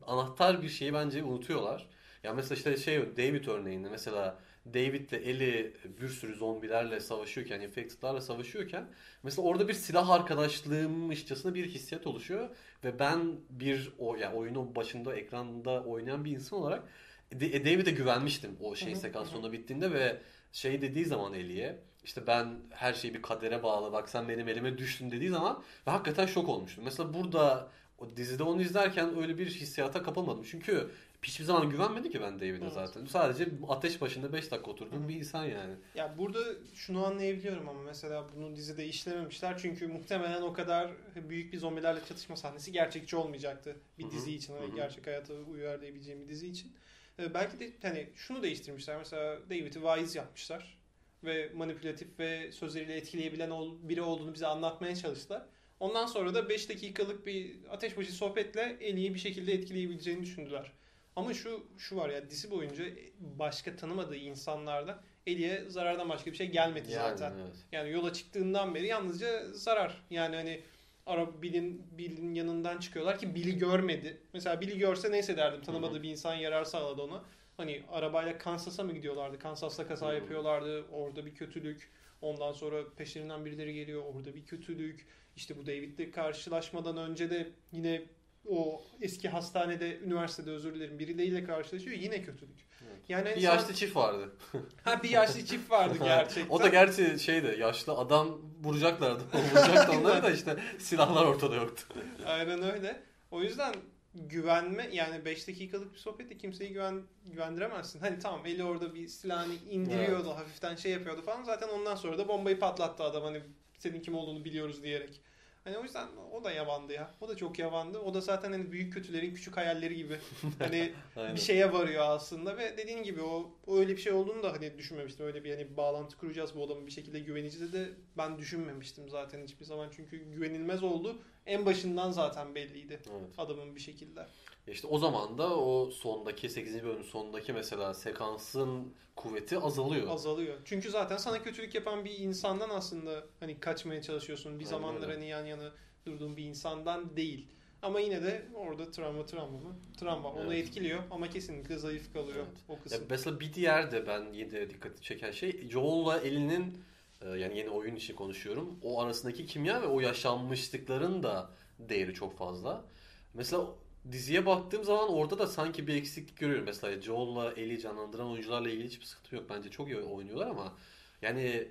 anahtar 0.07 0.61
bir 0.61 0.69
şeyi 0.69 0.93
bence 0.93 1.23
unutuyorlar. 1.23 1.87
Ya 2.23 2.33
mesela 2.33 2.57
işte 2.57 2.77
şey 2.77 3.17
David 3.17 3.45
örneğinde 3.47 3.89
mesela 3.89 4.39
David'le 4.65 5.13
Ellie 5.13 5.73
bir 6.01 6.09
sürü 6.09 6.35
zombilerle 6.35 6.99
savaşıyorken, 6.99 7.61
infected'larla 7.61 8.21
savaşıyorken 8.21 8.85
mesela 9.23 9.47
orada 9.47 9.67
bir 9.67 9.73
silah 9.73 10.09
arkadaşlığımışçasına 10.09 11.53
bir 11.53 11.67
hissiyat 11.67 12.07
oluşuyor 12.07 12.49
ve 12.83 12.99
ben 12.99 13.35
bir 13.49 13.93
o 13.99 14.15
yani 14.15 14.35
oyunun 14.35 14.75
başında 14.75 15.15
ekranda 15.15 15.83
oynayan 15.83 16.25
bir 16.25 16.31
insan 16.31 16.59
olarak 16.59 16.83
e, 17.31 17.65
David'e 17.65 17.91
güvenmiştim 17.91 18.57
o 18.61 18.75
şey 18.75 18.95
sekans 18.95 19.29
sonunda 19.29 19.51
bittiğinde 19.51 19.91
ve 19.91 20.21
şey 20.51 20.81
dediği 20.81 21.05
zaman 21.05 21.33
Ellie'ye 21.33 21.79
işte 22.03 22.27
ben 22.27 22.59
her 22.69 22.93
şeyi 22.93 23.13
bir 23.13 23.21
kadere 23.21 23.63
bağlı 23.63 23.91
bak 23.91 24.09
sen 24.09 24.29
benim 24.29 24.47
elime 24.47 24.77
düştün 24.77 25.11
dediği 25.11 25.29
zaman 25.29 25.63
ve 25.87 25.91
hakikaten 25.91 26.25
şok 26.25 26.49
olmuştum. 26.49 26.83
Mesela 26.83 27.13
burada 27.13 27.71
o 27.97 28.17
dizide 28.17 28.43
onu 28.43 28.61
izlerken 28.61 29.21
öyle 29.21 29.37
bir 29.37 29.47
hissiyata 29.49 30.03
kapılmadım. 30.03 30.43
Çünkü 30.51 30.89
hiçbir 31.23 31.45
zaman 31.45 31.69
güvenmedi 31.69 32.11
ki 32.11 32.21
ben 32.21 32.39
David'e 32.39 32.63
Evet. 32.63 32.73
zaten. 32.73 33.05
Sadece 33.05 33.47
ateş 33.67 34.01
başında 34.01 34.33
5 34.33 34.51
dakika 34.51 34.71
oturduğum 34.71 35.09
bir 35.09 35.15
insan 35.15 35.45
yani. 35.45 35.73
Ya 35.95 36.17
burada 36.17 36.39
şunu 36.75 37.05
anlayabiliyorum 37.05 37.69
ama 37.69 37.81
mesela 37.83 38.27
bunu 38.35 38.55
dizide 38.55 38.85
işlememişler 38.85 39.57
çünkü 39.57 39.87
muhtemelen 39.87 40.41
o 40.41 40.53
kadar 40.53 40.91
büyük 41.29 41.53
bir 41.53 41.57
zombilerle 41.57 41.99
çatışma 42.09 42.35
sahnesi 42.35 42.71
gerçekçi 42.71 43.15
olmayacaktı 43.15 43.75
bir 43.97 44.03
Hı 44.03 44.07
hı. 44.07 44.11
dizi 44.11 44.31
için 44.35 44.53
hani 44.53 44.75
gerçek 44.75 45.07
hayata 45.07 45.33
uyarlayabileceğim 45.33 46.21
bir 46.21 46.27
dizi 46.27 46.47
için. 46.47 46.71
Ee, 47.19 47.33
belki 47.33 47.59
de 47.59 47.71
hani 47.81 48.09
şunu 48.15 48.43
değiştirmişler 48.43 48.97
mesela 48.97 49.39
David'i 49.49 49.83
vaiz 49.83 50.15
yapmışlar 50.15 50.77
ve 51.23 51.49
manipülatif 51.55 52.19
ve 52.19 52.51
sözleriyle 52.51 52.93
etkileyebilen 52.95 53.51
biri 53.89 54.01
olduğunu 54.01 54.33
bize 54.33 54.47
anlatmaya 54.47 54.95
çalıştılar. 54.95 55.45
Ondan 55.79 56.05
sonra 56.05 56.33
da 56.33 56.49
5 56.49 56.69
dakikalık 56.69 57.25
bir 57.25 57.55
ateşbaşı 57.69 58.11
sohbetle 58.11 58.77
Ellie'yi 58.81 59.13
bir 59.13 59.19
şekilde 59.19 59.53
etkileyebileceğini 59.53 60.21
düşündüler. 60.21 60.71
Ama 61.15 61.33
şu 61.33 61.63
şu 61.77 61.97
var 61.97 62.09
ya 62.09 62.29
dizi 62.29 62.51
boyunca 62.51 62.83
başka 63.19 63.75
tanımadığı 63.75 64.15
insanlarda 64.15 65.03
Ellie'ye 65.27 65.69
zarardan 65.69 66.09
başka 66.09 66.31
bir 66.31 66.35
şey 66.37 66.47
gelmedi 66.51 66.91
Yani, 66.91 67.17
zaten. 67.17 67.37
evet. 67.39 67.55
Yani 67.71 67.91
yola 67.91 68.13
çıktığından 68.13 68.75
beri 68.75 68.87
yalnızca 68.87 69.53
zarar. 69.53 70.03
Yani 70.09 70.35
hani 70.35 70.61
ara 71.05 71.41
Bill'in 71.41 71.83
Bill'in 71.97 72.33
yanından 72.35 72.77
çıkıyorlar 72.77 73.19
ki 73.19 73.35
Bill'i 73.35 73.57
görmedi. 73.57 74.21
Mesela 74.33 74.61
Bill'i 74.61 74.77
görse 74.77 75.11
neyse 75.11 75.37
derdim. 75.37 75.61
Tanımadığı 75.61 76.03
bir 76.03 76.09
insan 76.09 76.33
yarar 76.35 76.63
sağladı 76.63 77.01
ona. 77.01 77.23
Hani 77.57 77.83
arabayla 77.91 78.37
Kansas'a 78.37 78.83
mı 78.83 78.93
gidiyorlardı? 78.93 79.39
Kansas'ta 79.39 79.87
kaza 79.87 80.07
Hı 80.07 80.11
hı. 80.11 80.15
yapıyorlardı. 80.15 80.85
Orada 80.91 81.25
bir 81.25 81.35
kötülük. 81.35 81.91
Ondan 82.21 82.51
sonra 82.51 82.83
peşlerinden 82.97 83.45
birileri 83.45 83.73
geliyor. 83.73 84.03
Orada 84.15 84.35
bir 84.35 84.45
kötülük. 84.45 85.05
İşte 85.35 85.57
bu 85.57 85.65
David'le 85.67 86.11
karşılaşmadan 86.11 86.97
önce 86.97 87.29
de 87.29 87.49
yine 87.71 88.01
o 88.47 88.81
eski 89.01 89.29
hastanede, 89.29 89.99
üniversitede 89.99 90.51
özür 90.51 90.75
dilerim 90.75 90.99
biriyle 90.99 91.43
karşılaşıyor. 91.43 91.97
Yine 91.97 92.21
kötülük. 92.23 92.59
Evet. 92.87 93.09
Yani 93.09 93.25
Bir 93.29 93.41
sen- 93.41 93.41
yaşlı 93.41 93.73
çift 93.73 93.95
vardı. 93.95 94.35
ha 94.83 95.03
bir 95.03 95.09
yaşlı 95.09 95.45
çift 95.45 95.71
vardı 95.71 95.97
gerçekten. 96.03 96.49
o 96.55 96.59
da 96.59 96.67
gerçi 96.67 97.19
şeydi 97.19 97.55
yaşlı 97.59 97.93
adam 97.93 98.41
vuracaklardı. 98.63 99.23
Vuracaktı 99.51 99.91
onları 99.91 100.23
da 100.23 100.31
işte 100.31 100.55
silahlar 100.79 101.25
ortada 101.25 101.55
yoktu. 101.55 101.83
Aynen 102.25 102.63
öyle. 102.63 103.03
O 103.31 103.41
yüzden 103.43 103.73
güvenme 104.15 104.89
yani 104.91 105.25
5 105.25 105.47
dakikalık 105.47 105.93
bir 105.93 105.99
sohbette 105.99 106.37
kimseyi 106.37 106.73
güven, 106.73 107.01
güvendiremezsin. 107.25 107.99
Hani 107.99 108.19
tamam 108.19 108.45
eli 108.45 108.63
orada 108.63 108.95
bir 108.95 109.07
silahını 109.07 109.53
indiriyordu 109.69 110.29
hafiften 110.29 110.75
şey 110.75 110.91
yapıyordu 110.91 111.21
falan. 111.21 111.43
Zaten 111.43 111.67
ondan 111.69 111.95
sonra 111.95 112.17
da 112.17 112.27
bombayı 112.27 112.59
patlattı 112.59 113.03
adam 113.03 113.23
hani 113.23 113.41
senin 113.77 114.01
kim 114.01 114.15
olduğunu 114.15 114.45
biliyoruz 114.45 114.83
diyerek. 114.83 115.21
Hani 115.63 115.77
o 115.77 115.83
yüzden 115.83 116.07
o 116.31 116.43
da 116.43 116.51
yavandı 116.51 116.93
ya. 116.93 117.11
O 117.21 117.27
da 117.27 117.35
çok 117.35 117.59
yavandı. 117.59 117.99
O 117.99 118.13
da 118.13 118.21
zaten 118.21 118.51
hani 118.51 118.71
büyük 118.71 118.93
kötülerin 118.93 119.33
küçük 119.33 119.57
hayalleri 119.57 119.95
gibi. 119.95 120.17
Hani 120.59 120.91
bir 121.35 121.39
şeye 121.39 121.73
varıyor 121.73 122.03
aslında 122.07 122.57
ve 122.57 122.77
dediğin 122.77 123.03
gibi 123.03 123.21
o, 123.21 123.51
o 123.67 123.77
öyle 123.77 123.91
bir 123.91 124.01
şey 124.01 124.13
olduğunu 124.13 124.43
da 124.43 124.53
hani 124.53 124.77
düşünmemiştim. 124.77 125.25
Öyle 125.25 125.43
bir 125.43 125.51
hani 125.51 125.77
bağlantı 125.77 126.17
kuracağız 126.17 126.55
bu 126.55 126.63
adamı 126.63 126.85
bir 126.85 126.91
şekilde 126.91 127.19
güveneceğiz 127.19 127.73
de 127.73 127.89
ben 128.17 128.37
düşünmemiştim 128.37 129.09
zaten 129.09 129.43
hiçbir 129.43 129.65
zaman. 129.65 129.89
Çünkü 129.95 130.17
güvenilmez 130.17 130.83
oldu. 130.83 131.21
En 131.45 131.65
başından 131.65 132.11
zaten 132.11 132.55
belliydi 132.55 132.99
Evet. 133.11 133.29
adamın 133.37 133.75
bir 133.75 133.81
şekilde. 133.81 134.27
İşte 134.67 134.87
o 134.87 134.97
zaman 134.97 135.37
da 135.37 135.57
o 135.59 135.91
sondaki 135.91 136.49
8. 136.49 136.83
bölümün 136.83 137.03
sonundaki 137.03 137.53
mesela 137.53 137.93
sekansın 137.93 138.93
kuvveti 139.15 139.57
azalıyor. 139.57 140.07
Azalıyor. 140.09 140.57
Çünkü 140.65 140.89
zaten 140.89 141.17
sana 141.17 141.43
kötülük 141.43 141.75
yapan 141.75 142.05
bir 142.05 142.19
insandan 142.19 142.69
aslında 142.69 143.23
hani 143.39 143.59
kaçmaya 143.59 144.01
çalışıyorsun. 144.01 144.59
Bir 144.59 144.65
zamanlar 144.65 145.11
hani 145.11 145.27
yan 145.27 145.45
yana 145.45 145.71
durduğun 146.05 146.37
bir 146.37 146.43
insandan 146.45 147.15
değil. 147.17 147.47
Ama 147.81 147.99
yine 147.99 148.23
de 148.23 148.45
orada 148.55 148.91
travma 148.91 149.25
travma 149.25 149.57
mı? 149.59 149.75
Travma. 149.97 150.29
Onu 150.31 150.53
Evet. 150.53 150.67
etkiliyor 150.67 150.99
ama 151.11 151.29
kesinlikle 151.29 151.77
zayıf 151.77 152.13
kalıyor 152.13 152.37
Evet. 152.37 152.57
o 152.69 152.73
Ya 152.73 152.79
kısım. 152.83 153.05
mesela 153.09 153.39
bir 153.39 153.53
diğer 153.53 153.91
de 153.91 154.07
ben 154.07 154.33
yine 154.33 154.69
dikkati 154.69 155.01
çeken 155.01 155.31
şey 155.31 155.69
Joel'la 155.69 156.19
Ellie'nin 156.19 156.83
yani 157.25 157.57
yeni 157.57 157.69
oyun 157.69 157.95
için 157.95 158.15
konuşuyorum. 158.15 158.79
O 158.83 159.01
arasındaki 159.01 159.45
kimya 159.45 159.81
ve 159.81 159.85
o 159.85 159.99
yaşanmışlıkların 159.99 161.23
da 161.23 161.49
değeri 161.79 162.13
çok 162.13 162.37
fazla. 162.37 162.85
Mesela 163.33 163.65
diziye 164.11 164.45
baktığım 164.45 164.83
zaman 164.83 165.13
orada 165.13 165.39
da 165.39 165.47
sanki 165.47 165.87
bir 165.87 165.95
eksiklik 165.95 166.37
görüyorum. 166.37 166.65
Mesela 166.65 167.01
Joel'la 167.01 167.51
Ellie 167.51 167.79
canlandıran 167.79 168.31
oyuncularla 168.31 168.69
ilgili 168.69 168.87
hiçbir 168.87 169.05
sıkıntı 169.05 169.35
yok. 169.35 169.45
Bence 169.49 169.69
çok 169.69 169.87
iyi 169.87 169.97
oynuyorlar 169.97 170.47
ama 170.47 170.73
yani 171.21 171.67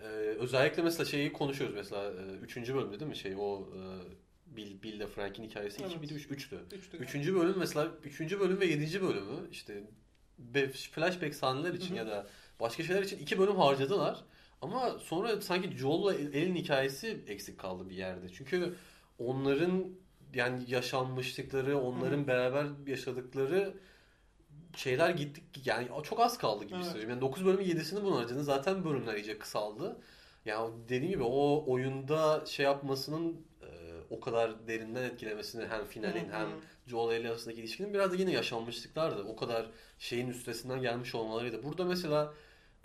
e, 0.00 0.06
özellikle 0.38 0.82
mesela 0.82 1.04
şeyi 1.04 1.32
konuşuyoruz 1.32 1.76
mesela 1.76 2.12
3. 2.42 2.56
bölümde 2.56 3.00
değil 3.00 3.08
mi 3.08 3.16
şey 3.16 3.34
o 3.38 3.60
e, 3.60 3.80
Bill, 4.56 4.82
Bill 4.82 4.92
ile 4.92 5.06
Frank'in 5.06 5.42
hikayesi 5.44 5.76
2 5.76 5.84
Evet. 5.84 6.00
miydi 6.00 6.14
3 6.14 6.26
3'tü. 6.26 6.76
Üçtü. 6.76 6.96
Üçüncü 6.96 7.34
bölüm 7.34 7.54
mesela 7.58 7.90
üçüncü 8.04 8.40
bölüm 8.40 8.60
ve 8.60 8.66
yedinci 8.66 9.02
bölümü 9.02 9.50
işte 9.52 9.82
flashback 10.92 11.34
sahneler 11.34 11.74
için 11.74 11.88
Hı 11.88 11.92
hı. 11.92 11.96
ya 11.96 12.06
da 12.06 12.26
başka 12.60 12.82
şeyler 12.82 13.02
için 13.02 13.18
iki 13.18 13.38
bölüm 13.38 13.56
harcadılar. 13.56 14.24
Ama 14.72 14.98
sonra 14.98 15.40
sanki 15.40 15.70
Joel'la 15.76 16.14
El'in 16.14 16.54
hikayesi 16.54 17.24
eksik 17.26 17.58
kaldı 17.58 17.90
bir 17.90 17.96
yerde. 17.96 18.28
Çünkü 18.32 18.74
onların 19.18 19.84
yani 20.34 20.64
yaşanmışlıkları, 20.68 21.78
onların 21.78 22.26
beraber 22.26 22.66
yaşadıkları 22.86 23.74
şeyler 24.76 25.10
gittik 25.10 25.66
yani 25.66 25.88
çok 26.02 26.20
az 26.20 26.38
kaldı 26.38 26.64
gibi 26.64 26.76
Evet. 26.76 26.86
söyleyeyim. 26.86 27.10
Yani 27.10 27.20
9 27.20 27.44
bölümün 27.44 27.64
7'sini 27.64 28.04
buna 28.04 28.16
harcadı. 28.16 28.44
Zaten 28.44 28.84
bölümler 28.84 29.14
iyice 29.14 29.38
kısaldı. 29.38 29.96
Yani 30.44 30.74
dediğim 30.88 31.12
gibi 31.12 31.22
o 31.22 31.64
oyunda 31.66 32.46
şey 32.46 32.64
yapmasının 32.64 33.36
e, 33.62 33.68
o 34.10 34.20
kadar 34.20 34.68
derinden 34.68 35.02
etkilemesini 35.02 35.66
hem 35.66 35.84
finalin 35.86 36.28
Hı 36.28 36.32
hı. 36.32 36.38
hem 36.38 36.48
Joel 36.86 37.16
Ellie 37.16 37.28
arasındaki 37.30 37.60
ilişkinin 37.60 37.94
biraz 37.94 38.12
da 38.12 38.16
yine 38.16 38.32
yaşanmışlıklardı. 38.32 39.22
O 39.22 39.36
kadar 39.36 39.70
şeyin 39.98 40.28
üstesinden 40.28 40.80
gelmiş 40.80 41.14
olmalarıydı. 41.14 41.62
Burada 41.62 41.84
mesela 41.84 42.34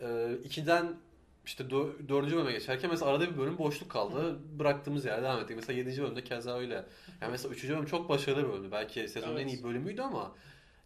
e, 0.02 0.38
ikiden 0.44 0.96
işte 1.46 1.64
dö- 1.64 2.10
dördüncü 2.10 2.36
bölüme 2.36 2.52
geçerken 2.52 2.92
mesela 2.92 3.12
arada 3.12 3.32
bir 3.34 3.38
bölüm 3.38 3.58
boşluk 3.58 3.90
kaldı. 3.90 4.40
Bıraktığımız 4.60 5.06
yerde 5.06 5.24
devam 5.24 5.40
ettik. 5.40 5.56
Mesela 5.56 5.78
yedinci 5.80 6.02
bölümde 6.02 6.24
keza 6.24 6.58
öyle. 6.58 6.86
Yani 7.22 7.32
mesela 7.32 7.54
üçüncü 7.54 7.74
bölüm 7.74 7.86
çok 7.86 8.10
başarılı 8.10 8.44
bir 8.44 8.50
bölümdü. 8.54 8.72
Belki 8.72 9.08
sezonun 9.08 9.36
en 9.38 9.42
Evet. 9.48 9.54
iyi 9.54 9.64
bölümüydü 9.64 10.02
ama 10.02 10.36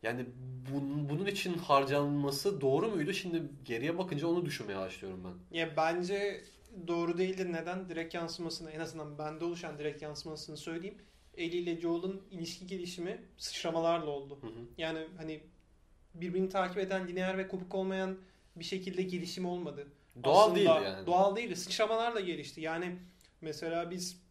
yani 0.04 0.26
bunun, 0.72 1.10
bunun 1.10 1.26
için 1.26 1.54
harcanması 1.58 2.62
doğru 2.62 2.88
muydu? 2.88 3.14
Şimdi 3.14 3.44
geriye 3.66 3.98
bakınca 3.98 4.28
onu 4.28 4.46
düşünmeye 4.46 4.80
başlıyorum 4.80 5.22
ben. 5.24 5.58
Ya 5.58 5.78
bence 5.78 6.44
doğru 6.88 7.18
değildir. 7.18 7.54
Neden? 7.54 7.90
Direkt 7.90 8.14
yansımasını 8.14 8.72
en 8.72 8.80
azından 8.80 9.18
bende 9.18 9.46
oluşan 9.46 9.78
direkt 9.80 10.02
yansımasını 10.02 10.58
söyleyeyim. 10.58 10.98
Ellie 11.38 11.58
ile 11.60 11.82
Joel'ın 11.82 12.22
ilişki 12.32 12.68
gelişimi 12.68 13.22
sıçramalarla 13.38 14.10
oldu. 14.10 14.38
Hı 14.42 14.48
hı. 14.48 14.52
Yani 14.78 15.00
hani 15.18 15.44
birbirini 16.14 16.50
takip 16.50 16.78
eden 16.78 17.08
lineer 17.08 17.38
ve 17.38 17.48
kopuk 17.48 17.76
olmayan 17.76 18.18
bir 18.56 18.66
şekilde 18.66 19.02
gelişim 19.04 19.46
olmadı. 19.46 19.88
Doğal 20.24 20.42
Aslında 20.42 20.56
değil 20.56 20.68
yani. 20.68 21.06
Doğal 21.06 21.36
değil. 21.36 21.56
Sıçramalarla 21.56 22.20
gelişti. 22.20 22.62
Yani 22.62 22.96
mesela 23.42 23.92
biz 23.92 24.22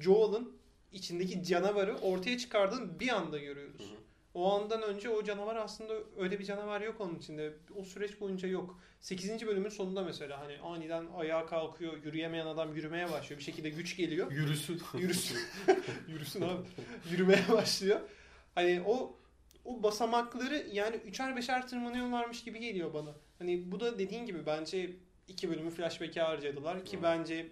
Joel'ın 0.00 0.56
içindeki 0.92 1.44
canavarı 1.44 1.98
ortaya 1.98 2.38
çıkardığını 2.38 3.00
bir 3.00 3.08
anda 3.08 3.38
görüyoruz. 3.38 3.80
Hı 3.80 3.84
hı. 3.84 4.06
O 4.36 4.52
andan 4.52 4.82
önce 4.82 5.08
o 5.10 5.24
canavar 5.24 5.56
aslında 5.56 5.94
öyle 6.18 6.38
bir 6.38 6.44
canavar 6.44 6.80
yok 6.80 7.00
onun 7.00 7.14
içinde. 7.14 7.52
O 7.76 7.84
süreç 7.84 8.20
boyunca 8.20 8.48
yok. 8.48 8.80
8. 9.00 9.46
bölümün 9.46 9.68
sonunda 9.68 10.02
mesela 10.02 10.40
hani 10.40 10.58
aniden 10.58 11.06
ayağa 11.16 11.46
kalkıyor, 11.46 12.04
yürüyemeyen 12.04 12.46
adam 12.46 12.74
yürümeye 12.74 13.12
başlıyor. 13.12 13.38
Bir 13.38 13.44
şekilde 13.44 13.70
güç 13.70 13.96
geliyor. 13.96 14.32
Yürüsün. 14.32 14.82
Yürüsün. 14.98 15.38
Yürüsün 16.08 16.42
abi. 16.42 16.66
Yürümeye 17.10 17.44
başlıyor. 17.52 18.00
Hani 18.54 18.82
o 18.86 19.16
o 19.64 19.82
basamakları 19.82 20.66
yani 20.72 20.96
üçer 20.96 21.36
beşer 21.36 21.68
tırmanıyorlarmış 21.68 22.44
gibi 22.44 22.60
geliyor 22.60 22.94
bana. 22.94 23.14
Hani 23.38 23.72
bu 23.72 23.80
da 23.80 23.98
dediğin 23.98 24.26
gibi 24.26 24.46
bence 24.46 24.90
iki 25.28 25.50
bölümü 25.50 25.70
flashback'e 25.70 26.20
harcadılar 26.20 26.84
ki 26.84 26.98
Hı. 26.98 27.02
bence 27.02 27.46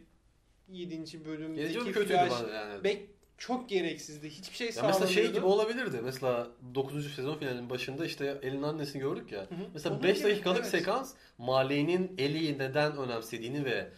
7. 0.68 1.24
bölümdeki 1.24 1.92
flash 1.92 2.32
yani. 2.52 2.84
back 2.84 2.98
çok 3.38 3.68
gereksizdi. 3.68 4.30
Hiçbir 4.30 4.56
şey 4.56 4.72
sağlamıyordu. 4.72 5.04
mesela 5.04 5.22
şey 5.22 5.32
gibi 5.32 5.46
olabilirdi. 5.46 6.00
Mesela 6.04 6.48
9. 6.74 7.14
sezon 7.14 7.38
finalinin 7.38 7.70
başında 7.70 8.06
işte 8.06 8.38
Ellie'nin 8.42 8.62
annesini 8.62 9.02
gördük 9.02 9.32
ya. 9.32 9.40
Hı 9.40 9.54
hı. 9.54 9.68
Mesela 9.74 9.94
Onun 9.94 10.02
5 10.04 10.18
gibi, 10.18 10.28
dakikalık 10.30 10.60
evet. 10.60 10.70
sekans 10.70 11.14
Marley'nin 11.38 12.14
Ellie'yi 12.18 12.58
neden 12.58 12.96
önemsediğini 12.96 13.64
ve 13.64 13.88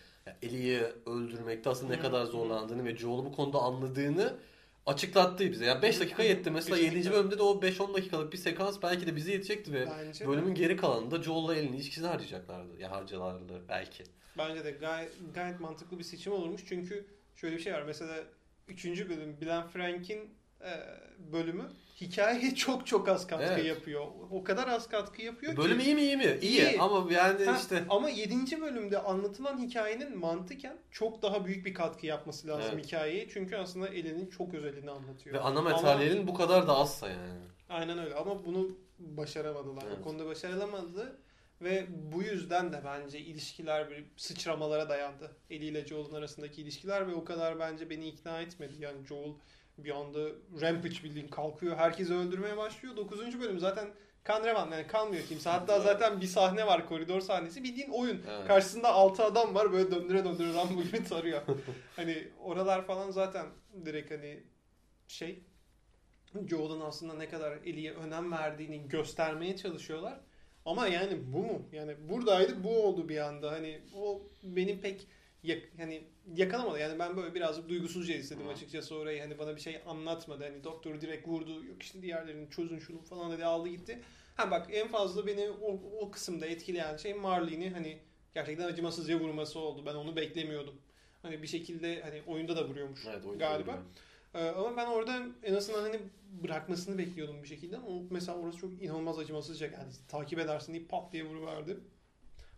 Ellie'yi 0.42 0.82
öldürmekte 1.06 1.70
aslında 1.70 1.92
ne 1.92 1.98
Hı, 1.98 2.02
kadar 2.02 2.22
hı. 2.22 2.26
zorlandığını 2.30 2.84
ve 2.84 2.96
Joel'u 2.96 3.24
bu 3.24 3.32
konuda 3.32 3.58
anladığını 3.58 4.34
açıklattı 4.86 5.52
bize. 5.52 5.64
Yani 5.64 5.82
5 5.82 6.00
dakika 6.00 6.22
yetti. 6.22 6.50
Mesela 6.50 6.76
Kesinlikle. 6.76 6.98
7. 6.98 7.10
bölümde 7.12 7.38
de 7.38 7.42
o 7.42 7.60
5-10 7.60 7.94
dakikalık 7.94 8.32
bir 8.32 8.38
sekans 8.38 8.82
belki 8.82 9.06
de 9.06 9.16
bize 9.16 9.32
yetecekti 9.32 9.72
ve 9.72 9.86
Bence 9.86 10.24
de. 10.24 10.28
bölümün 10.28 10.54
geri 10.54 10.76
kalanında 10.76 11.22
Joel'la 11.22 11.54
Ellie'nin 11.56 11.76
ilişkisini 11.76 12.06
harcayacaklardı. 12.06 12.80
Ya 12.80 12.90
harcalardı 12.90 13.62
belki. 13.68 14.04
Bence 14.38 14.64
de 14.64 14.70
gayet, 14.70 15.12
gayet 15.34 15.60
mantıklı 15.60 15.98
bir 15.98 16.04
seçim 16.04 16.32
olurmuş. 16.32 16.62
Çünkü 16.68 17.06
şöyle 17.36 17.56
bir 17.56 17.62
şey 17.62 17.72
var. 17.72 17.82
Mesela 17.82 18.14
3. 18.68 18.84
bölüm 18.86 19.40
Bilen 19.40 19.68
Frank'in 19.68 20.34
bölümü 21.32 21.70
hikayeye 22.00 22.54
çok 22.54 22.86
çok 22.86 23.08
az 23.08 23.26
katkı 23.26 23.44
Evet. 23.52 23.64
yapıyor. 23.64 24.06
O 24.30 24.44
kadar 24.44 24.68
az 24.68 24.88
katkı 24.88 25.22
yapıyor 25.22 25.52
ki. 25.52 25.58
Bölüm 25.58 25.80
iyi 25.80 25.94
mi 25.94 26.00
iyi 26.02 26.16
mi? 26.16 26.38
İyi, 26.42 26.70
İyi. 26.70 26.80
ama 26.80 27.12
yani 27.12 27.44
Ha, 27.44 27.56
işte 27.60 27.84
Ama 27.88 28.08
7. 28.10 28.60
bölümde 28.60 28.98
anlatılan 28.98 29.58
hikayenin 29.58 30.18
mantıken 30.18 30.76
çok 30.90 31.22
daha 31.22 31.44
büyük 31.44 31.66
bir 31.66 31.74
katkı 31.74 32.06
yapması 32.06 32.48
lazım 32.48 32.70
Evet. 32.74 32.86
hikayeye. 32.86 33.28
Çünkü 33.28 33.56
aslında 33.56 33.88
Ellen'in 33.88 34.26
çok 34.30 34.54
özelliğini 34.54 34.90
anlatıyor. 34.90 35.34
ve 35.36 35.40
ana 35.40 35.58
Ama- 35.58 35.70
materyalin 35.70 36.26
bu 36.26 36.34
kadar 36.34 36.66
da 36.66 36.76
azsa 36.76 37.08
yani. 37.08 37.40
Aynen 37.68 37.98
öyle 37.98 38.14
ama 38.14 38.44
bunu 38.46 38.78
başaramadılar. 38.98 39.84
Evet. 39.88 39.96
O 40.00 40.04
konuda 40.04 40.26
başarılamadı 40.26 41.18
ve 41.62 41.86
bu 42.12 42.22
yüzden 42.22 42.72
de 42.72 42.80
bence 42.84 43.18
ilişkiler 43.18 43.90
bir 43.90 44.04
sıçramalara 44.16 44.88
dayandı. 44.88 45.36
Ellie 45.50 45.68
ile 45.68 45.86
Joel'ın 45.86 46.14
arasındaki 46.14 46.62
ilişkiler 46.62 47.08
ve 47.08 47.14
o 47.14 47.24
kadar 47.24 47.58
bence 47.58 47.90
beni 47.90 48.08
ikna 48.08 48.40
etmedi. 48.40 48.74
Yani 48.78 49.06
Joel 49.06 49.32
bir 49.78 49.90
anda 49.90 50.18
rampage 50.60 51.02
bildiğin 51.04 51.28
kalkıyor. 51.28 51.76
Herkesi 51.76 52.14
öldürmeye 52.14 52.56
başlıyor. 52.56 52.96
9. 52.96 53.40
bölüm 53.40 53.58
zaten 53.58 53.88
kan 54.24 54.44
revan 54.44 54.70
yani 54.70 54.86
kalmıyor 54.86 55.22
kimse. 55.28 55.50
Hatta 55.50 55.80
zaten 55.80 56.20
bir 56.20 56.26
sahne 56.26 56.66
var 56.66 56.88
koridor 56.88 57.20
sahnesi 57.20 57.64
bildiğin 57.64 57.90
oyun. 57.90 58.22
Evet. 58.30 58.46
Karşısında 58.46 58.88
6 58.88 59.24
adam 59.24 59.54
var 59.54 59.72
böyle 59.72 59.90
döndüre 59.90 60.24
döndüre 60.24 60.54
Rambo 60.54 60.82
gibi 60.82 61.04
tarıyor. 61.04 61.42
hani 61.96 62.28
oralar 62.40 62.86
falan 62.86 63.10
zaten 63.10 63.46
direkt 63.84 64.10
hani 64.10 64.42
şey 65.08 65.42
Joel'ın 66.48 66.80
aslında 66.80 67.14
ne 67.14 67.28
kadar 67.28 67.52
Ellie'ye 67.52 67.92
önem 67.92 68.32
verdiğini 68.32 68.88
göstermeye 68.88 69.56
çalışıyorlar. 69.56 70.20
Ama 70.64 70.86
yani 70.86 71.32
bu 71.32 71.38
mu? 71.38 71.62
Yani 71.72 72.08
buradaydı 72.08 72.64
bu 72.64 72.82
oldu 72.86 73.08
bir 73.08 73.18
anda. 73.18 73.52
Hani 73.52 73.80
o 73.96 74.22
benim 74.42 74.80
pek 74.80 75.06
yak- 75.48 75.68
hani 75.78 76.04
yakalamadı. 76.36 76.78
Yani 76.78 76.98
ben 76.98 77.16
böyle 77.16 77.34
birazcık 77.34 77.68
duygusuzca 77.68 78.14
izledim 78.14 78.48
açıkçası 78.48 78.96
orayı. 78.96 79.20
Hani 79.20 79.38
bana 79.38 79.56
bir 79.56 79.60
şey 79.60 79.80
anlatmadı. 79.86 80.44
Hani 80.44 80.64
doktoru 80.64 81.00
direkt 81.00 81.28
vurdu. 81.28 81.64
Yok 81.64 81.82
işte 81.82 82.02
diğerlerini 82.02 82.50
çözün 82.50 82.78
şunu 82.78 83.02
falan 83.02 83.32
dedi 83.32 83.44
aldı 83.44 83.68
gitti. 83.68 84.02
Ha 84.34 84.50
bak 84.50 84.66
en 84.72 84.88
fazla 84.88 85.26
beni 85.26 85.50
o, 85.50 85.80
o 86.00 86.10
kısımda 86.10 86.46
etkileyen 86.46 86.96
şey 86.96 87.14
Marlene'i 87.14 87.70
hani 87.70 87.98
gerçekten 88.34 88.64
acımasızca 88.64 89.20
vurması 89.20 89.58
oldu. 89.58 89.82
Ben 89.86 89.94
onu 89.94 90.16
beklemiyordum. 90.16 90.74
Hani 91.22 91.42
bir 91.42 91.46
şekilde 91.46 92.02
hani 92.02 92.22
oyunda 92.26 92.56
da 92.56 92.68
vuruyormuş 92.68 93.06
Evet, 93.06 93.24
galiba. 93.38 93.82
Ee, 94.34 94.48
ama 94.48 94.76
ben 94.76 94.86
orada 94.86 95.22
en 95.42 95.54
azından 95.54 95.82
hani 95.82 96.00
bırakmasını 96.42 96.98
bekliyordum 96.98 97.42
bir 97.42 97.48
şekilde 97.48 97.76
ama 97.76 98.02
mesela 98.10 98.38
orası 98.38 98.58
çok 98.58 98.82
inanılmaz 98.82 99.18
acımasızca 99.18 99.66
yani 99.66 99.92
takip 100.08 100.38
edersin 100.38 100.74
deyip 100.74 100.88
pat 100.88 101.12
diye 101.12 101.24
vuruverdi. 101.24 101.76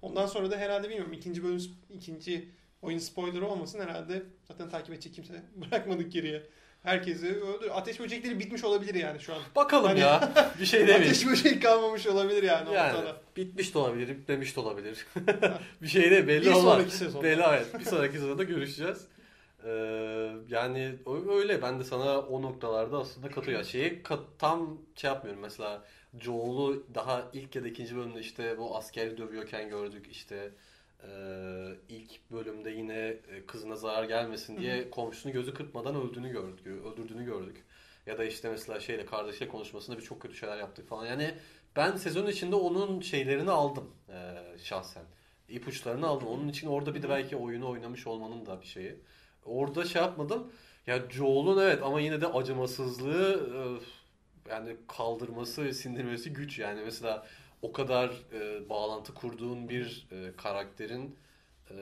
Ondan 0.03 0.27
sonra 0.27 0.51
da 0.51 0.57
herhalde 0.57 0.89
bilmiyorum 0.89 1.13
ikinci 1.13 1.45
bölüm 1.45 1.63
ikinci 1.91 2.49
oyun 2.83 2.99
spoilerı 2.99 3.47
olmasın 3.47 3.81
herhalde 3.81 4.23
zaten 4.49 4.69
takip 4.71 4.95
edecek 4.95 5.15
kimse 5.15 5.33
bırakmadık 5.57 6.13
geriye. 6.13 6.43
Herkesi 6.83 7.27
öldü. 7.27 7.71
Ateş 7.71 8.01
böcekleri 8.01 8.39
bitmiş 8.39 8.65
olabilir 8.65 8.95
yani 8.95 9.21
şu 9.21 9.35
an. 9.35 9.43
Bakalım 9.57 9.87
Hani- 9.87 10.01
ya. 10.01 10.33
Bir 10.61 10.67
şey 10.67 10.81
demeyin. 10.81 11.01
Ateş 11.11 11.27
böcek 11.27 11.63
kalmamış 11.63 12.07
olabilir 12.07 12.43
yani, 12.43 12.75
Yani 12.75 12.99
ortada. 12.99 13.17
bitmiş 13.37 13.75
de 13.75 13.79
olabilir, 13.79 14.09
bitmemiş 14.09 14.57
de 14.57 14.61
olabilir. 14.61 15.07
bir 15.83 15.89
şey 15.89 16.11
de 16.11 16.29
belli 16.29 16.41
Bir 16.47 16.51
olmaz. 16.51 16.63
sonraki 16.63 16.97
sezon. 16.97 17.23
Belli 17.23 17.43
evet. 17.49 17.67
Bir 17.81 17.85
sonraki 17.85 18.13
sezonda 18.19 18.43
görüşeceğiz. 18.43 19.07
Ee, 19.65 19.71
yani 20.49 20.95
öyle 21.31 21.63
ben 21.63 21.81
de 21.81 21.85
sana 21.85 22.19
o 22.21 22.43
noktalarda 22.43 22.99
aslında 22.99 23.29
katılıyorum. 23.31 23.67
Şeyi 23.67 24.03
kat, 24.03 24.21
tam 24.39 24.79
şey 24.97 25.09
yapmıyorum 25.11 25.43
mesela 25.43 25.85
Joel'u 26.21 26.87
daha 26.95 27.31
ilk 27.33 27.57
ya 27.57 27.65
da 27.65 27.69
ikinci 27.69 27.97
bölümde 27.97 28.21
işte 28.21 28.59
bu 28.59 28.77
askeri 28.77 29.19
dövüyorken 29.19 29.69
gördük 29.69 30.07
işte 30.11 30.51
e, 31.03 31.09
ilk 31.89 32.31
bölümde 32.33 32.71
yine 32.71 32.99
e, 32.99 33.47
kızına 33.47 33.77
zarar 33.77 34.05
gelmesin 34.05 34.57
diye 34.57 34.91
komşusunu 34.91 35.33
gözü 35.33 35.55
kırpmadan 35.55 35.95
öldüğünü 35.97 36.33
gördük, 36.33 36.67
öldürdüğünü 36.67 37.25
gördük. 37.25 37.65
Ya 38.07 38.19
da 38.19 38.25
işte 38.25 38.51
mesela 38.51 38.81
şeyle 38.81 39.07
kardeşle 39.07 39.49
konuşmasında 39.49 39.99
bir 39.99 40.03
çok 40.03 40.23
kötü 40.23 40.35
şeyler 40.35 40.59
yaptık 40.59 40.89
falan. 40.89 41.07
Yani 41.07 41.35
ben 41.77 41.97
sezon 41.97 42.27
içinde 42.27 42.57
onun 42.57 43.01
şeylerini 43.01 43.51
aldım 43.51 43.91
e, 44.09 44.35
şahsen. 44.59 45.05
İpuçlarını 45.49 46.07
aldım. 46.07 46.29
Onun 46.29 46.49
için 46.49 46.67
orada 46.67 46.95
bir 46.95 47.03
de 47.03 47.09
belki 47.09 47.37
oyunu 47.37 47.69
oynamış 47.71 48.07
olmanın 48.07 48.47
da 48.47 48.61
bir 48.61 48.67
şeyi. 48.67 48.97
Orada 49.45 49.85
şey 49.85 50.03
yapmadım. 50.03 50.53
Ya 50.87 51.11
Joel'un 51.11 51.63
evet 51.63 51.83
ama 51.83 52.01
yine 52.01 52.21
de 52.21 52.27
acımasızlığı 52.27 53.51
e, 53.55 53.61
yani 54.51 54.77
kaldırması, 54.89 55.75
sindirmesi 55.75 56.33
güç 56.33 56.59
yani. 56.59 56.81
Mesela 56.85 57.27
o 57.63 57.73
kadar 57.73 58.11
e, 58.33 58.69
bağlantı 58.69 59.15
kurduğun 59.15 59.69
bir 59.69 60.09
e, 60.13 60.37
karakterin 60.37 61.17
e, 61.71 61.77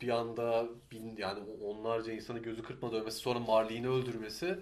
bir 0.00 0.08
anda 0.08 0.68
bin, 0.90 1.16
yani 1.16 1.40
onlarca 1.64 2.12
insanı 2.12 2.38
gözü 2.38 2.62
kırpma 2.62 2.92
dövmesi 2.92 3.18
sonra 3.18 3.38
Marlene'i 3.38 3.88
öldürmesi 3.88 4.58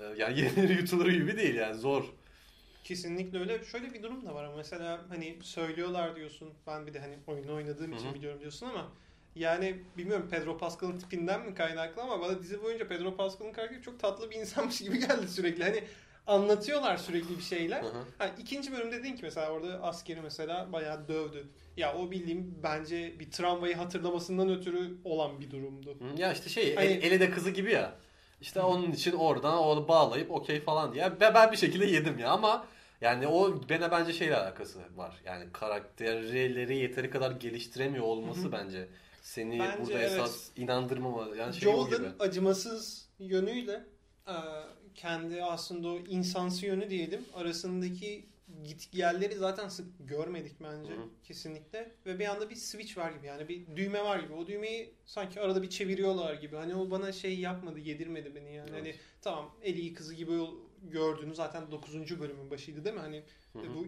e, 0.00 0.04
yani 0.16 0.40
yenir 0.40 0.68
yutulur 0.78 1.10
gibi 1.10 1.36
değil 1.36 1.54
yani 1.54 1.74
zor. 1.74 2.04
Kesinlikle 2.84 3.38
öyle. 3.38 3.64
Şöyle 3.64 3.94
bir 3.94 4.02
durum 4.02 4.26
da 4.26 4.34
var 4.34 4.44
ama 4.44 4.56
mesela 4.56 5.00
hani 5.08 5.38
söylüyorlar 5.42 6.16
diyorsun. 6.16 6.54
Ben 6.66 6.86
bir 6.86 6.94
de 6.94 7.00
hani 7.00 7.18
oyunu 7.26 7.54
oynadığım 7.54 7.92
için 7.92 8.06
Hı 8.06 8.10
hı. 8.10 8.14
biliyorum 8.14 8.40
diyorsun 8.40 8.66
ama 8.66 8.92
yani 9.36 9.76
bilmiyorum 9.98 10.28
Pedro 10.30 10.58
Pascal'ın 10.58 10.98
tipinden 10.98 11.46
mi 11.46 11.54
kaynaklı 11.54 12.02
ama 12.02 12.20
bana 12.20 12.42
dizi 12.42 12.62
boyunca 12.62 12.88
Pedro 12.88 13.16
Pascal'ın 13.16 13.52
karakteri 13.52 13.82
çok 13.82 14.00
tatlı 14.00 14.30
bir 14.30 14.36
insanmış 14.36 14.78
gibi 14.82 14.98
geldi 14.98 15.28
sürekli. 15.28 15.64
Hani 15.64 15.84
anlatıyorlar 16.26 16.96
sürekli 16.96 17.38
bir 17.38 17.42
şeyler. 17.42 17.82
Hı 17.82 17.86
hı. 17.86 18.04
Ha, 18.18 18.30
ikinci 18.38 18.72
bölüm 18.72 18.92
dedin 18.92 19.16
ki 19.16 19.22
mesela 19.22 19.50
orada 19.50 19.82
askeri 19.82 20.20
mesela 20.20 20.72
bayağı 20.72 21.08
dövdü. 21.08 21.46
Ya 21.76 21.94
o 21.94 22.10
bildiğim 22.10 22.58
bence 22.62 23.20
bir 23.20 23.30
travmayı 23.30 23.76
hatırlamasından 23.76 24.48
ötürü 24.58 24.96
olan 25.04 25.40
bir 25.40 25.50
durumdu. 25.50 25.96
Hı, 26.00 26.20
Ya 26.20 26.32
işte 26.32 26.48
şey 26.48 26.74
Hani- 26.74 26.86
el, 26.86 27.02
ele 27.02 27.20
de 27.20 27.30
kızı 27.30 27.50
gibi 27.50 27.72
ya. 27.72 27.94
İşte 28.40 28.60
onun 28.62 28.92
için 28.92 29.12
oradan 29.12 29.58
onu 29.58 29.88
bağlayıp 29.88 30.30
okey 30.30 30.60
falan 30.60 30.94
diye. 30.94 31.20
Ben, 31.20 31.34
ben 31.34 31.52
bir 31.52 31.56
şekilde 31.56 31.86
yedim 31.86 32.18
ya 32.18 32.30
ama 32.30 32.66
yani 33.00 33.26
o 33.26 33.60
bana 33.70 33.90
bence 33.90 34.12
şeyle 34.12 34.36
alakası 34.36 34.78
var. 34.96 35.20
Yani 35.24 35.44
karakterleri 35.52 36.76
yeteri 36.76 37.10
kadar 37.10 37.30
geliştiremiyor 37.30 38.04
olması 38.04 38.52
bence 38.52 38.88
seni 39.22 39.58
Bence 39.58 39.78
burada 39.78 39.98
evet. 39.98 40.12
esas 40.12 40.48
inandırmama 40.56 41.36
yani 41.36 41.54
şey 41.54 41.74
o 41.74 41.86
gibi. 41.86 41.96
Joel'ın 41.96 42.14
acımasız 42.18 43.08
yönüyle 43.18 43.84
e, 44.26 44.34
kendi 44.96 45.42
aslında 45.42 45.88
o 45.88 45.98
insansı 45.98 46.66
yönü 46.66 46.90
diyelim 46.90 47.24
arasındaki 47.34 48.26
gitgelleri 48.64 49.34
zaten 49.34 49.68
sık 49.68 49.86
görmedik 50.08 50.60
bence 50.60 50.92
Hı 50.92 50.96
kesinlikle 51.24 51.92
ve 52.06 52.18
bir 52.18 52.26
anda 52.26 52.50
bir 52.50 52.54
switch 52.54 52.98
var 52.98 53.12
gibi 53.12 53.26
yani 53.26 53.48
bir 53.48 53.76
düğme 53.76 54.04
var 54.04 54.18
gibi 54.20 54.32
o 54.32 54.46
düğmeyi 54.46 54.94
sanki 55.06 55.40
arada 55.40 55.62
bir 55.62 55.70
çeviriyorlar 55.70 56.34
gibi 56.34 56.56
hani 56.56 56.74
o 56.74 56.90
bana 56.90 57.12
şey 57.12 57.38
yapmadı 57.38 57.78
yedirmedi 57.78 58.34
beni 58.34 58.54
yani 58.54 58.70
Evet. 58.70 58.80
hani 58.80 58.94
tamam 59.22 59.50
Ellie'yi 59.62 59.94
kızı 59.94 60.14
gibi 60.14 60.32
gördüğünü 60.82 61.34
zaten 61.34 61.70
9. 61.70 62.20
bölümün 62.20 62.50
başıydı 62.50 62.84
değil 62.84 62.94
mi 62.94 63.00
hani 63.00 63.22
Hı 63.52 63.58
hı. 63.58 63.74
bu 63.74 63.86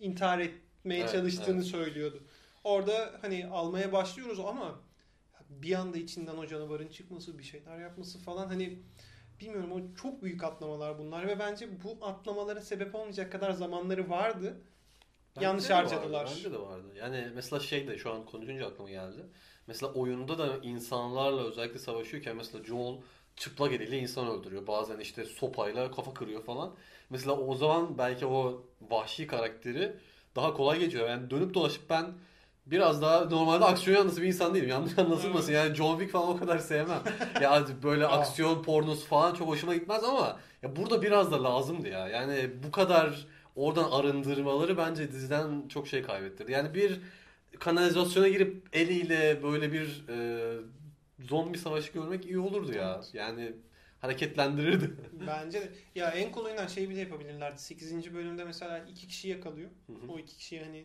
intihar 0.00 0.38
etmeye 0.38 1.00
Evet, 1.00 1.12
çalıştığını 1.12 1.56
evet. 1.56 1.66
söylüyordu. 1.66 2.22
Orada 2.64 3.18
hani 3.20 3.46
almaya 3.46 3.92
başlıyoruz 3.92 4.40
ama 4.40 4.80
bir 5.50 5.74
anda 5.74 5.98
içinden 5.98 6.36
o 6.36 6.46
canavarın 6.46 6.88
çıkması, 6.88 7.38
bir 7.38 7.44
şeyler 7.44 7.78
yapması 7.78 8.18
falan 8.18 8.46
hani 8.46 8.78
bilmiyorum 9.40 9.72
o 9.72 9.96
çok 10.02 10.22
büyük 10.22 10.44
atlamalar 10.44 10.98
bunlar 10.98 11.28
ve 11.28 11.38
bence 11.38 11.68
bu 11.84 12.06
atlamalara 12.06 12.60
sebep 12.60 12.94
olmayacak 12.94 13.32
kadar 13.32 13.52
zamanları 13.52 14.10
vardı. 14.10 14.60
Bence 15.36 15.46
Yanlış 15.46 15.70
harcadılar. 15.70 16.24
Vardı, 16.24 16.32
bence 16.36 16.52
de 16.52 16.60
vardı. 16.60 16.86
Yani 16.96 17.28
mesela 17.34 17.60
şey 17.60 17.88
de 17.88 17.98
şu 17.98 18.12
an 18.12 18.24
konuşunca 18.24 18.66
aklıma 18.66 18.90
geldi. 18.90 19.26
Mesela 19.66 19.92
oyunda 19.92 20.38
da 20.38 20.58
insanlarla 20.62 21.42
özellikle 21.42 21.78
savaşıyorken 21.78 22.36
mesela 22.36 22.64
Joel 22.64 23.00
çıplak 23.36 23.72
eliyle 23.72 23.98
insan 23.98 24.28
öldürüyor. 24.28 24.66
Bazen 24.66 24.98
işte 24.98 25.24
sopayla 25.24 25.90
kafa 25.90 26.14
kırıyor 26.14 26.44
falan. 26.44 26.74
Mesela 27.10 27.36
o 27.36 27.54
zaman 27.54 27.98
belki 27.98 28.26
o 28.26 28.66
vahşi 28.90 29.26
karakteri 29.26 29.96
daha 30.36 30.54
kolay 30.54 30.78
geçiyor. 30.78 31.08
Yani 31.08 31.30
dönüp 31.30 31.54
dolaşıp 31.54 31.90
ben 31.90 32.06
biraz 32.66 33.02
daha 33.02 33.24
normalde 33.24 33.64
aksiyon 33.64 33.96
yanlısı 33.98 34.22
bir 34.22 34.26
insan 34.26 34.54
değilim. 34.54 34.68
Yanlış 34.68 34.98
anlaşılmasın. 34.98 35.52
Yani 35.52 35.74
John 35.74 35.90
Wick 35.90 36.12
falan 36.12 36.28
o 36.28 36.36
kadar 36.36 36.58
sevmem. 36.58 37.00
ya 37.42 37.66
böyle 37.82 38.06
aksiyon 38.06 38.62
pornosu 38.62 39.06
falan 39.06 39.34
çok 39.34 39.48
hoşuma 39.48 39.74
gitmez 39.74 40.04
ama 40.04 40.40
ya 40.62 40.76
burada 40.76 41.02
biraz 41.02 41.32
da 41.32 41.44
lazımdı 41.44 41.88
ya. 41.88 42.08
Yani 42.08 42.50
bu 42.66 42.70
kadar 42.70 43.26
oradan 43.56 43.90
arındırmaları 43.90 44.76
bence 44.76 45.12
diziden 45.12 45.68
çok 45.68 45.88
şey 45.88 46.02
kaybettirdi. 46.02 46.52
Yani 46.52 46.74
bir 46.74 47.00
kanalizasyona 47.58 48.28
girip 48.28 48.68
eliyle 48.72 49.42
böyle 49.42 49.72
bir 49.72 50.04
e, 50.08 50.16
zombi 51.20 51.58
savaşı 51.58 51.92
görmek 51.92 52.24
iyi 52.24 52.38
olurdu 52.38 52.72
ya. 52.72 53.00
Yani 53.12 53.52
hareketlendirirdi. 54.00 54.90
Bence 55.26 55.60
de. 55.60 55.72
Ya 55.94 56.10
en 56.10 56.32
kolayından 56.32 56.66
şey 56.66 56.90
bile 56.90 57.00
yapabilirlerdi. 57.00 57.60
8. 57.60 58.14
bölümde 58.14 58.44
mesela 58.44 58.78
iki 58.78 59.06
kişi 59.08 59.28
yakalıyor. 59.28 59.70
Hı 59.86 59.92
hı. 59.92 60.12
O 60.12 60.18
iki 60.18 60.36
kişi 60.36 60.64
hani 60.64 60.84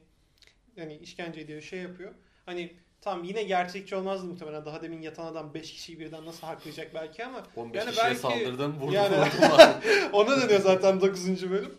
yani 0.76 0.98
işkence 0.98 1.42
ediyor, 1.42 1.62
şey 1.62 1.80
yapıyor. 1.80 2.14
Hani 2.46 2.74
tam 3.02 3.24
yine 3.24 3.44
gerçekçi 3.44 3.96
olmazdı 3.96 4.26
muhtemelen. 4.28 4.66
Daha 4.66 4.82
demin 4.82 5.02
yatan 5.02 5.26
adam 5.26 5.54
5 5.54 5.72
kişiyi 5.74 6.00
birden 6.00 6.26
nasıl 6.26 6.48
haklayacak 6.48 6.94
belki 6.94 7.26
ama 7.26 7.44
15 7.56 7.78
Yani 7.80 7.90
kişiye 7.90 8.06
belki- 8.08 8.20
saldırdım, 8.20 8.76
vurdum. 8.80 8.94
Yani-. 8.94 9.30
Ona 10.14 10.42
dönüyor 10.42 10.60
zaten 10.62 11.02
9. 11.02 11.50
bölüm. 11.52 11.74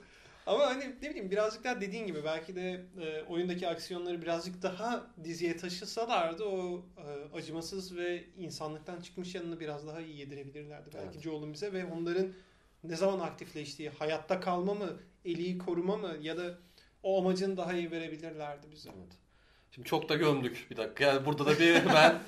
Ama 0.46 0.66
hani 0.66 0.84
ne 1.02 1.10
bileyim 1.10 1.30
birazcık 1.30 1.64
daha 1.64 1.80
dediğin 1.80 2.06
gibi 2.06 2.24
belki 2.24 2.56
de 2.56 2.86
e, 3.00 3.22
oyundaki 3.22 3.68
aksiyonları 3.68 4.22
birazcık 4.22 4.62
daha 4.62 5.06
diziye 5.24 5.56
taşısalardı 5.56 6.44
o 6.44 6.84
e, 6.96 7.36
acımasız 7.38 7.96
ve 7.96 8.24
insanlıktan 8.38 9.00
çıkmış 9.00 9.34
yanını 9.34 9.60
biraz 9.60 9.86
daha 9.86 10.00
iyi 10.00 10.18
yedirebilirlerdi 10.18 10.90
belki 10.94 11.08
Evet. 11.12 11.22
Joel'un 11.22 11.52
bize 11.52 11.72
ve 11.72 11.84
onların 11.84 12.28
ne 12.84 12.96
zaman 12.96 13.20
aktifleştiği, 13.20 13.88
hayatta 13.90 14.40
kalma 14.40 14.74
mı, 14.74 14.96
Ellie'yi 15.24 15.58
koruma 15.58 15.96
mı 15.96 16.16
ya 16.20 16.36
da 16.36 16.58
o 17.06 17.18
amacını 17.18 17.56
daha 17.56 17.72
iyi 17.72 17.90
verebilirlerdi 17.90 18.66
bize. 18.72 18.90
Evet. 18.96 19.12
Şimdi 19.70 19.88
çok 19.88 20.08
da 20.08 20.14
gömdük 20.16 20.66
bir 20.70 20.76
dakika. 20.76 21.04
Yani 21.04 21.26
burada 21.26 21.46
da 21.46 21.58
bir 21.58 21.74
ben 21.94 22.18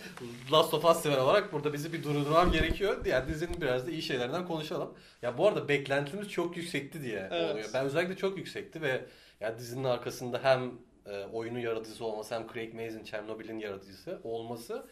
Last 0.53 0.75
of 0.75 0.85
Us 0.85 1.03
sever 1.03 1.19
olarak 1.19 1.53
burada 1.53 1.73
bizi 1.73 1.93
bir 1.93 2.03
durdurmam 2.03 2.53
gerekiyor. 2.53 3.05
Diğer 3.05 3.29
dizinin 3.29 3.61
biraz 3.61 3.87
da 3.87 3.91
iyi 3.91 4.03
şeylerden 4.03 4.47
konuşalım. 4.47 4.95
Ya 5.23 5.39
bu 5.39 5.47
arada 5.49 5.69
beklentimiz 5.69 6.29
çok 6.29 6.57
yüksekti 6.57 7.03
diye 7.03 7.29
Evet. 7.31 7.51
oluyor. 7.51 7.69
Ben 7.75 7.85
özellikle 7.85 8.17
çok 8.17 8.39
yüksekti 8.39 8.83
ve 8.83 9.05
ya 9.41 9.59
dizinin 9.59 9.85
arkasında 9.85 10.41
hem 10.43 10.73
e, 11.07 11.25
oyunun 11.25 11.59
yaratıcısı 11.59 12.05
olması 12.05 12.35
hem 12.35 12.47
Craig 12.53 12.75
Mazin 12.75 13.05
Chernobyl'in 13.05 13.59
yaratıcısı 13.59 14.21
olması 14.25 14.87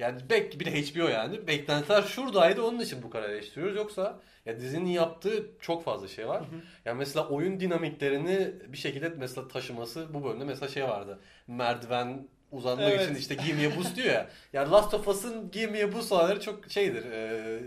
Yani 0.00 0.20
bek 0.30 0.60
bir 0.60 0.64
de 0.64 0.82
HBO 0.82 1.08
yani. 1.08 1.46
Beklentiler 1.46 2.02
şuradaydı 2.02 2.62
onun 2.62 2.80
için 2.80 3.02
bu 3.02 3.10
kadar 3.10 3.30
eleştiriyoruz. 3.30 3.76
Yoksa 3.76 4.20
ya 4.46 4.60
dizinin 4.60 4.90
yaptığı 4.90 5.46
çok 5.60 5.84
fazla 5.84 6.08
şey 6.08 6.28
var. 6.28 6.42
Yani 6.84 6.98
mesela 6.98 7.28
oyun 7.28 7.60
dinamiklerini 7.60 8.52
bir 8.68 8.78
şekilde 8.78 9.08
mesela 9.08 9.48
taşıması 9.48 10.14
bu 10.14 10.24
bölümde 10.24 10.44
mesela 10.44 10.68
şey 10.68 10.84
vardı. 10.84 11.18
Merdiven 11.46 12.28
uzanmak 12.52 12.92
Evet. 12.92 13.04
için 13.04 13.14
işte 13.14 13.34
give 13.34 13.68
me 13.68 13.74
a 13.74 13.76
boost 13.76 13.96
diyor 13.96 14.06
ya. 14.06 14.30
Yani 14.52 14.70
Last 14.70 14.94
of 14.94 15.08
Us'ın 15.08 15.50
give 15.50 15.72
me 15.72 15.84
a 15.84 15.92
boost 15.92 16.42
çok 16.42 16.70
şeydir. 16.70 17.04
E, 17.12 17.58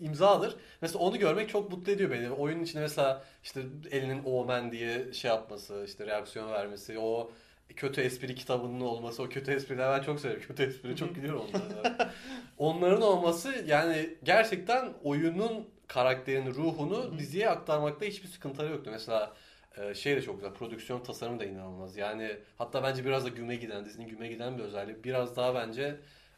imzadır. 0.00 0.56
Mesela 0.80 0.98
onu 0.98 1.18
görmek 1.18 1.48
çok 1.48 1.70
mutlu 1.70 1.92
ediyor 1.92 2.10
beni. 2.10 2.30
Oyunun 2.30 2.62
içinde 2.62 2.82
mesela 2.82 3.24
işte 3.44 3.60
elinin 3.90 4.24
omen 4.24 4.72
diye 4.72 5.12
şey 5.12 5.28
yapması, 5.28 5.84
işte 5.86 6.06
reaksiyon 6.06 6.52
vermesi, 6.52 6.98
o 6.98 7.30
kötü 7.76 8.00
espri 8.00 8.34
kitabının 8.34 8.80
olması, 8.80 9.22
o 9.22 9.28
kötü 9.28 9.52
espriler 9.52 9.98
ben 9.98 10.04
çok 10.04 10.20
severim. 10.20 10.42
Kötü 10.48 10.62
espri 10.62 10.96
çok 10.96 11.14
gidiyor 11.14 11.34
onlara. 11.34 12.10
Onların 12.58 13.02
olması 13.02 13.64
yani 13.66 14.10
gerçekten 14.24 14.92
oyunun 15.04 15.68
karakterin 15.86 16.54
ruhunu 16.54 17.18
diziye 17.18 17.50
aktarmakta 17.50 18.06
hiçbir 18.06 18.28
sıkıntıları 18.28 18.72
yoktu. 18.72 18.90
Mesela 18.92 19.32
e, 19.76 19.94
şey 19.94 20.16
de 20.16 20.22
çok 20.22 20.36
güzel. 20.36 20.52
Prodüksiyon 20.52 21.02
tasarımı 21.02 21.40
da 21.40 21.44
inanılmaz. 21.44 21.96
Yani 21.96 22.36
hatta 22.58 22.82
bence 22.82 23.04
biraz 23.04 23.24
da 23.24 23.28
güme 23.28 23.56
giden, 23.56 23.84
dizinin 23.84 24.08
güme 24.08 24.28
giden 24.28 24.58
bir 24.58 24.62
özelliği. 24.62 25.04
Biraz 25.04 25.36
daha 25.36 25.54
bence 25.54 25.96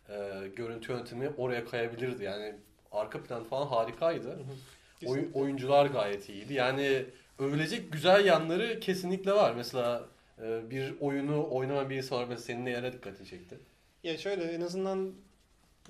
e, 0.08 0.14
görüntü 0.56 0.92
yönetimi 0.92 1.30
oraya 1.36 1.64
kayabilirdi. 1.64 2.24
Yani 2.24 2.54
arka 2.92 3.22
plan 3.22 3.44
falan 3.44 3.66
harikaydı. 3.66 4.38
Oyun, 5.06 5.32
oyuncular 5.32 5.86
gayet 5.86 6.28
iyiydi. 6.28 6.54
Yani 6.54 7.04
övülecek 7.38 7.92
güzel 7.92 8.24
yanları 8.24 8.80
kesinlikle 8.80 9.32
var. 9.32 9.54
Mesela 9.56 10.04
bir 10.40 11.00
oyunu 11.00 11.48
oynayan 11.50 11.90
bir 11.90 11.96
insan 11.96 12.16
olarak 12.16 12.28
mesela 12.28 12.46
senin 12.46 12.64
neye 12.64 12.92
dikkatini 12.92 13.26
çekti? 13.26 13.58
Ya 14.04 14.18
şöyle 14.18 14.44
en 14.44 14.60
azından 14.60 15.14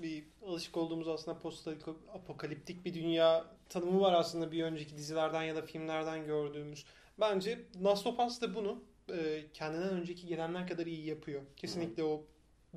bir 0.01 0.23
alışık 0.45 0.77
olduğumuz 0.77 1.07
aslında 1.07 1.39
post 1.39 1.67
apokaliptik 2.13 2.85
bir 2.85 2.93
dünya 2.93 3.45
tanımı 3.69 4.01
var 4.01 4.13
aslında 4.13 4.51
bir 4.51 4.63
önceki 4.63 4.97
dizilerden 4.97 5.43
ya 5.43 5.55
da 5.55 5.61
filmlerden 5.61 6.25
gördüğümüz. 6.25 6.85
Bence 7.19 7.59
Last 7.83 8.07
of 8.07 8.19
Us 8.19 8.41
da 8.41 8.55
bunu 8.55 8.83
e, 9.13 9.43
kendinden 9.53 9.89
önceki 9.89 10.27
gelenler 10.27 10.67
kadar 10.67 10.85
iyi 10.85 11.05
yapıyor. 11.05 11.41
Kesinlikle 11.57 12.03
o 12.03 12.25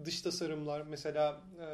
dış 0.05 0.23
tasarımlar 0.23 0.83
mesela 0.83 1.41
e, 1.61 1.67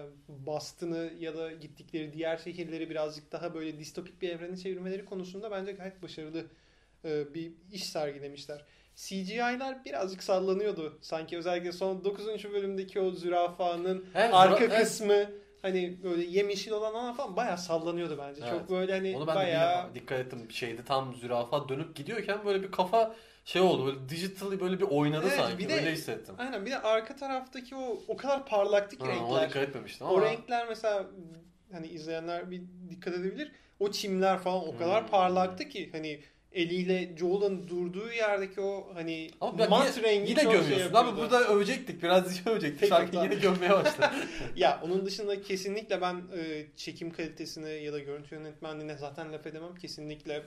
Boston'ı 0.46 1.12
ya 1.18 1.36
da 1.36 1.52
gittikleri 1.52 2.12
diğer 2.12 2.36
şehirleri 2.36 2.90
birazcık 2.90 3.32
daha 3.32 3.54
böyle 3.54 3.78
distopik 3.78 4.22
bir 4.22 4.28
evrene 4.28 4.56
çevirmeleri 4.56 5.04
konusunda 5.04 5.50
bence 5.50 5.72
gayet 5.72 6.02
başarılı 6.02 6.46
e, 7.04 7.34
bir 7.34 7.52
iş 7.72 7.84
sergilemişler. 7.84 8.64
CGI'lar 8.96 9.84
birazcık 9.84 10.22
sallanıyordu. 10.22 10.98
Sanki 11.02 11.36
özellikle 11.38 11.72
son 11.72 12.04
9. 12.04 12.52
bölümdeki 12.52 13.00
o 13.00 13.10
zürafanın 13.10 14.04
Evet, 14.14 14.30
arka 14.34 14.64
evet. 14.64 14.78
kısmı 14.78 15.24
hani 15.62 15.98
böyle 16.02 16.22
yemyeşil 16.24 16.70
olan 16.72 16.94
alan 16.94 17.14
falan 17.14 17.36
bayağı 17.36 17.58
sallanıyordu 17.58 18.18
bence. 18.18 18.40
Evet. 18.44 18.50
Çok 18.52 18.70
böyle 18.70 18.92
hani 18.92 19.16
Onu 19.16 19.26
ben 19.26 19.34
de 19.34 19.38
bayağı 19.38 19.90
bir 19.94 20.00
dikkat 20.00 20.18
ettim. 20.20 20.50
Şeyde 20.50 20.84
tam 20.84 21.14
zürafa 21.14 21.68
dönüp 21.68 21.96
gidiyorken 21.96 22.44
böyle 22.44 22.62
bir 22.62 22.70
kafa 22.70 23.14
şey 23.44 23.62
oldu. 23.62 23.86
Böyle 23.86 24.08
digital 24.08 24.60
böyle 24.60 24.78
bir 24.80 24.84
oynadı 24.84 25.26
Evet, 25.28 25.36
sanki. 25.36 25.58
bir 25.58 25.68
de- 25.68 25.72
Böyle 25.72 25.92
hissettim. 25.92 26.34
Aynen 26.38 26.66
bir 26.66 26.70
de 26.70 26.78
arka 26.82 27.16
taraftaki 27.16 27.74
o 27.76 27.98
o 28.08 28.16
kadar 28.16 28.46
parlaktı 28.46 28.96
ki 28.96 29.04
Ha, 29.04 29.10
renkler. 29.10 29.48
dikkat 29.48 29.62
etmemiştim 29.62 30.06
ama. 30.06 30.16
O 30.16 30.22
renkler 30.22 30.68
mesela 30.68 31.06
hani 31.72 31.86
izleyenler 31.86 32.50
bir 32.50 32.62
dikkat 32.90 33.14
edebilir. 33.14 33.52
O 33.80 33.90
çimler 33.90 34.38
falan 34.38 34.68
o 34.68 34.76
kadar 34.78 35.02
Hmm. 35.02 35.10
parlaktı 35.10 35.68
ki 35.68 35.88
hani 35.92 36.20
eliyle 36.56 37.16
Joel'ın 37.16 37.68
durduğu 37.68 38.12
yerdeki 38.12 38.60
o 38.60 38.90
hani 38.94 39.30
Ama 39.40 39.58
ben 39.58 39.70
mat 39.70 39.96
yine, 39.96 40.08
rengi 40.08 40.30
yine 40.30 40.40
şey 40.40 40.44
gömüyorsun. 40.44 40.70
yapıyordu. 40.70 40.98
Ama 40.98 41.16
burada 41.16 41.48
övecektik. 41.48 42.02
Biraz 42.02 42.46
övecektik. 42.46 42.88
Tamam. 42.88 43.08
yine 43.12 43.34
gömmeye 43.34 43.70
başladı. 43.70 44.10
Ya 44.56 44.80
onun 44.84 45.06
dışında 45.06 45.42
kesinlikle 45.42 46.00
ben 46.00 46.14
e, 46.38 46.66
çekim 46.76 47.10
kalitesine 47.12 47.70
ya 47.70 47.92
da 47.92 47.98
görüntü 47.98 48.34
yönetmenliğine 48.34 48.96
zaten 48.96 49.32
laf 49.32 49.46
edemem. 49.46 49.74
Kesinlikle 49.74 50.42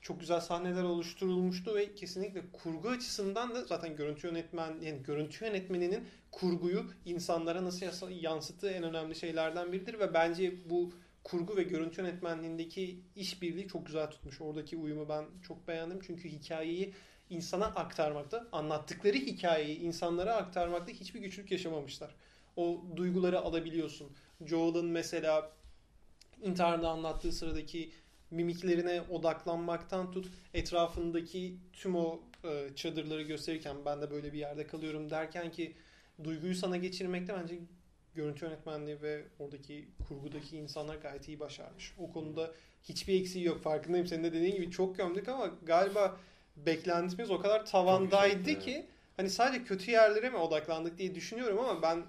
çok 0.00 0.20
güzel 0.20 0.40
sahneler 0.40 0.82
oluşturulmuştu 0.82 1.74
ve 1.74 1.94
kesinlikle 1.94 2.42
kurgu 2.52 2.88
açısından 2.88 3.54
da 3.54 3.64
zaten 3.64 3.96
görüntü 3.96 4.26
yönetmen 4.26 4.80
yani 4.82 5.02
görüntü 5.02 5.44
yönetmeninin 5.44 6.04
kurguyu 6.30 6.84
insanlara 7.04 7.64
nasıl 7.64 8.10
yansıttığı 8.10 8.70
en 8.70 8.82
önemli 8.82 9.14
şeylerden 9.14 9.72
biridir 9.72 9.98
ve 9.98 10.14
bence 10.14 10.70
bu 10.70 10.92
kurgu 11.30 11.56
ve 11.56 11.62
görüntü 11.62 12.02
yönetmenliğindeki 12.02 13.00
işbirliği 13.16 13.68
çok 13.68 13.86
güzel 13.86 14.10
tutmuş. 14.10 14.40
Oradaki 14.40 14.76
uyumu 14.76 15.08
ben 15.08 15.24
çok 15.42 15.68
beğendim 15.68 16.00
çünkü 16.06 16.28
hikayeyi 16.28 16.94
insana 17.30 17.66
aktarmakta, 17.66 18.48
anlattıkları 18.52 19.16
hikayeyi 19.16 19.78
insanlara 19.78 20.34
aktarmakta 20.34 20.92
hiçbir 20.92 21.20
güçlük 21.20 21.50
yaşamamışlar. 21.50 22.14
O 22.56 22.84
duyguları 22.96 23.40
alabiliyorsun. 23.40 24.10
Joel'ın 24.46 24.86
mesela 24.86 25.52
internette 26.42 26.86
anlattığı 26.86 27.32
sıradaki 27.32 27.90
mimiklerine 28.30 29.02
odaklanmaktan 29.02 30.12
tut 30.12 30.28
etrafındaki 30.54 31.56
tüm 31.72 31.96
o 31.96 32.20
e, 32.44 32.68
çadırları 32.76 33.22
gösterirken 33.22 33.76
ben 33.84 34.02
de 34.02 34.10
böyle 34.10 34.32
bir 34.32 34.38
yerde 34.38 34.66
kalıyorum 34.66 35.10
derken 35.10 35.52
ki 35.52 35.76
duyguyu 36.24 36.54
sana 36.54 36.76
geçirmekte 36.76 37.34
bence 37.34 37.58
görüntü 38.14 38.44
yönetmenliği 38.44 39.02
ve 39.02 39.24
oradaki 39.38 39.88
kurgudaki 40.08 40.56
insanlar 40.56 40.96
gayet 40.96 41.28
iyi 41.28 41.40
başarmış. 41.40 41.94
O 41.98 42.12
konuda 42.12 42.54
hiçbir 42.82 43.20
eksiği 43.20 43.44
yok. 43.44 43.62
Farkındayım 43.62 44.06
senin 44.06 44.24
de 44.24 44.32
dediğin 44.32 44.54
gibi 44.54 44.70
çok 44.70 44.96
gömdük 44.96 45.28
ama 45.28 45.50
galiba 45.62 46.16
beklentimiz 46.56 47.30
o 47.30 47.40
kadar 47.40 47.66
tavandaydı 47.66 48.58
ki 48.58 48.86
hani 49.16 49.30
sadece 49.30 49.64
kötü 49.64 49.90
yerlere 49.90 50.30
mi 50.30 50.36
odaklandık 50.36 50.98
diye 50.98 51.14
düşünüyorum 51.14 51.58
ama 51.58 51.82
ben 51.82 52.06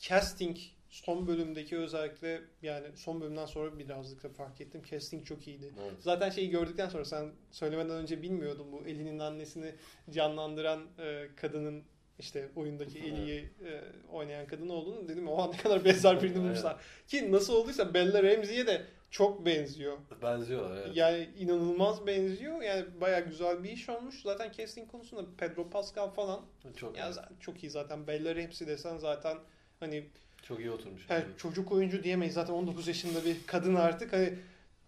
casting 0.00 0.56
son 0.90 1.26
bölümdeki 1.26 1.76
özellikle 1.76 2.42
yani 2.62 2.86
son 2.94 3.20
bölümden 3.20 3.46
sonra 3.46 3.78
birazcık 3.78 4.22
da 4.22 4.28
fark 4.28 4.60
ettim. 4.60 4.82
Casting 4.90 5.26
çok 5.26 5.48
iyiydi. 5.48 5.72
Evet. 5.82 5.92
Zaten 6.00 6.30
şeyi 6.30 6.50
gördükten 6.50 6.88
sonra 6.88 7.04
sen 7.04 7.32
söylemeden 7.50 7.96
önce 7.96 8.22
bilmiyordum 8.22 8.72
bu 8.72 8.86
Ellie'nin 8.86 9.18
annesini 9.18 9.74
canlandıran 10.10 10.86
e, 10.98 11.28
kadının 11.36 11.84
işte 12.18 12.48
oyundaki 12.56 12.98
Ellie'yi 12.98 13.40
e, 13.40 13.82
oynayan 14.12 14.46
kadın 14.46 14.68
olduğunu 14.68 15.08
dedim 15.08 15.28
oha 15.28 15.50
ne 15.50 15.56
kadar 15.56 15.84
benzer 15.84 16.22
birini 16.22 16.36
bulmuşlar. 16.36 16.76
Ki 17.08 17.32
nasıl 17.32 17.54
olduysa 17.54 17.94
Bella 17.94 18.22
Ramsey'e 18.22 18.66
de 18.66 18.82
çok 19.10 19.46
benziyor. 19.46 19.98
Benziyorlar 20.22 20.76
evet. 20.76 20.96
Yani 20.96 21.28
inanılmaz 21.38 22.06
benziyor. 22.06 22.62
Yani 22.62 22.84
bayağı 23.00 23.20
güzel 23.20 23.64
bir 23.64 23.70
iş 23.70 23.88
olmuş. 23.88 24.22
Zaten 24.22 24.52
casting 24.52 24.90
konusunda 24.90 25.22
Pedro 25.38 25.70
Pascal 25.70 26.10
falan 26.10 26.40
Çok, 26.76 26.98
ya 26.98 27.12
zaten 27.12 27.36
çok 27.40 27.64
iyi 27.64 27.70
zaten. 27.70 28.06
Bella 28.06 28.36
Ramsey 28.36 28.68
desen 28.68 28.96
zaten 28.98 29.38
hani 29.80 30.04
çok 30.42 30.58
iyi 30.60 30.70
oturmuş. 30.70 31.06
yani 31.10 31.24
çocuk 31.38 31.72
oyuncu 31.72 32.02
diyemeyiz. 32.02 32.34
Zaten 32.34 32.54
19 32.54 32.88
yaşında 32.88 33.24
bir 33.24 33.36
kadın 33.46 33.74
artık. 33.74 34.12
Hani 34.12 34.34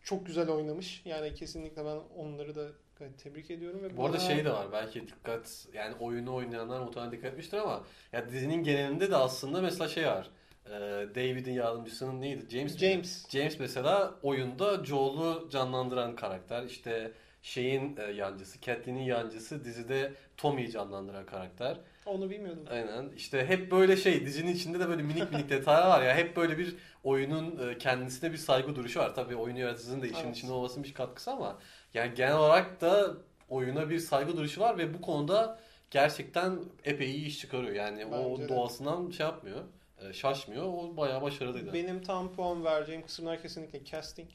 çok 0.05 0.27
güzel 0.27 0.49
oynamış. 0.49 1.03
Yani 1.05 1.35
kesinlikle 1.35 1.85
ben 1.85 1.99
onları 2.17 2.55
da 2.55 2.69
gayet 2.99 3.19
tebrik 3.19 3.51
ediyorum. 3.51 3.83
Ve 3.83 3.97
Bu 3.97 4.05
arada 4.07 4.17
bana- 4.19 4.25
şey 4.27 4.45
de 4.45 4.51
var 4.53 4.67
belki 4.73 5.09
dikkat 5.09 5.67
yani 5.75 5.95
oyunu 6.01 6.35
oynayanlar 6.35 6.81
muhtemelen 6.81 7.13
dikkat 7.13 7.31
etmiştir 7.31 7.59
ama 7.59 7.83
ya 8.13 8.29
dizinin 8.29 8.63
genelinde 8.65 9.11
de 9.11 9.17
aslında 9.17 9.61
mesela 9.63 9.89
şey 9.89 10.07
var. 10.07 10.31
Ee, 10.67 10.71
David'in 11.15 11.53
yardımcısının 11.53 12.21
neydi? 12.21 12.51
James? 12.51 12.79
James. 12.79 13.29
James 13.31 13.61
mesela 13.61 14.15
oyunda 14.23 14.85
Joel'u 14.85 15.49
canlandıran 15.51 16.17
karakter. 16.17 16.63
İşte 16.63 17.13
şeyin 17.43 17.97
e, 17.97 18.03
yancısı, 18.03 18.61
Catelyn'in 18.61 19.03
yancısı 19.03 19.65
dizide 19.65 20.13
Tommy'yi 20.37 20.71
canlandıran 20.71 21.27
karakter. 21.27 21.77
Onu 22.07 22.31
bilmiyordum. 22.31 22.65
Aynen. 22.71 23.09
İşte 23.17 23.47
hep 23.47 23.71
böyle 23.71 23.97
şey 23.97 24.27
dizinin 24.27 24.53
içinde 24.55 24.81
de 24.81 24.89
böyle 24.89 25.03
minik 25.03 25.33
minik 25.33 25.51
detaylar 25.51 25.89
var 25.89 26.03
ya. 26.03 26.17
Hep 26.17 26.37
böyle 26.37 26.59
bir 26.59 26.77
oyunun 27.05 27.69
e, 27.69 27.79
kendisine 27.79 28.33
bir 28.33 28.37
saygı 28.37 28.77
duruşu 28.77 29.01
var. 29.01 29.15
Tabii 29.15 29.37
oyun 29.37 29.57
yaratıcısının 29.57 30.03
da 30.03 30.07
işin 30.07 30.25
Evet. 30.27 30.37
içinde 30.37 30.53
olmasının 30.53 30.85
bir 30.85 30.95
katkısı 30.95 31.31
ama 31.31 31.59
yani 31.95 32.15
genel 32.15 32.37
olarak 32.37 32.81
da 32.81 33.15
oyuna 33.49 33.91
bir 33.91 33.99
saygı 33.99 34.37
duruşu 34.37 34.61
var 34.61 34.79
ve 34.79 34.95
bu 34.95 35.01
konuda 35.01 35.59
gerçekten 35.91 36.59
epey 36.85 37.11
iyi 37.11 37.27
iş 37.27 37.39
çıkarıyor. 37.41 37.75
Yani 37.75 38.07
o 38.07 38.31
Bence 38.31 38.43
de. 38.45 38.49
doğasından 38.49 39.11
şey 39.11 39.27
yapmıyor. 39.27 39.61
e, 40.01 40.13
Şaşmıyor. 40.13 40.65
O 40.65 40.97
bayağı 40.97 41.23
başarılıydı. 41.23 41.73
Benim 41.73 42.03
tam 42.03 42.33
puan 42.33 42.65
vereceğim 42.65 43.03
kısımlar 43.07 43.43
kesinlikle 43.43 43.85
casting. 43.85 44.29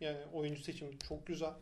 Yani 0.00 0.18
oyuncu 0.32 0.62
seçimi 0.62 0.98
çok 0.98 1.26
güzel. 1.26 1.52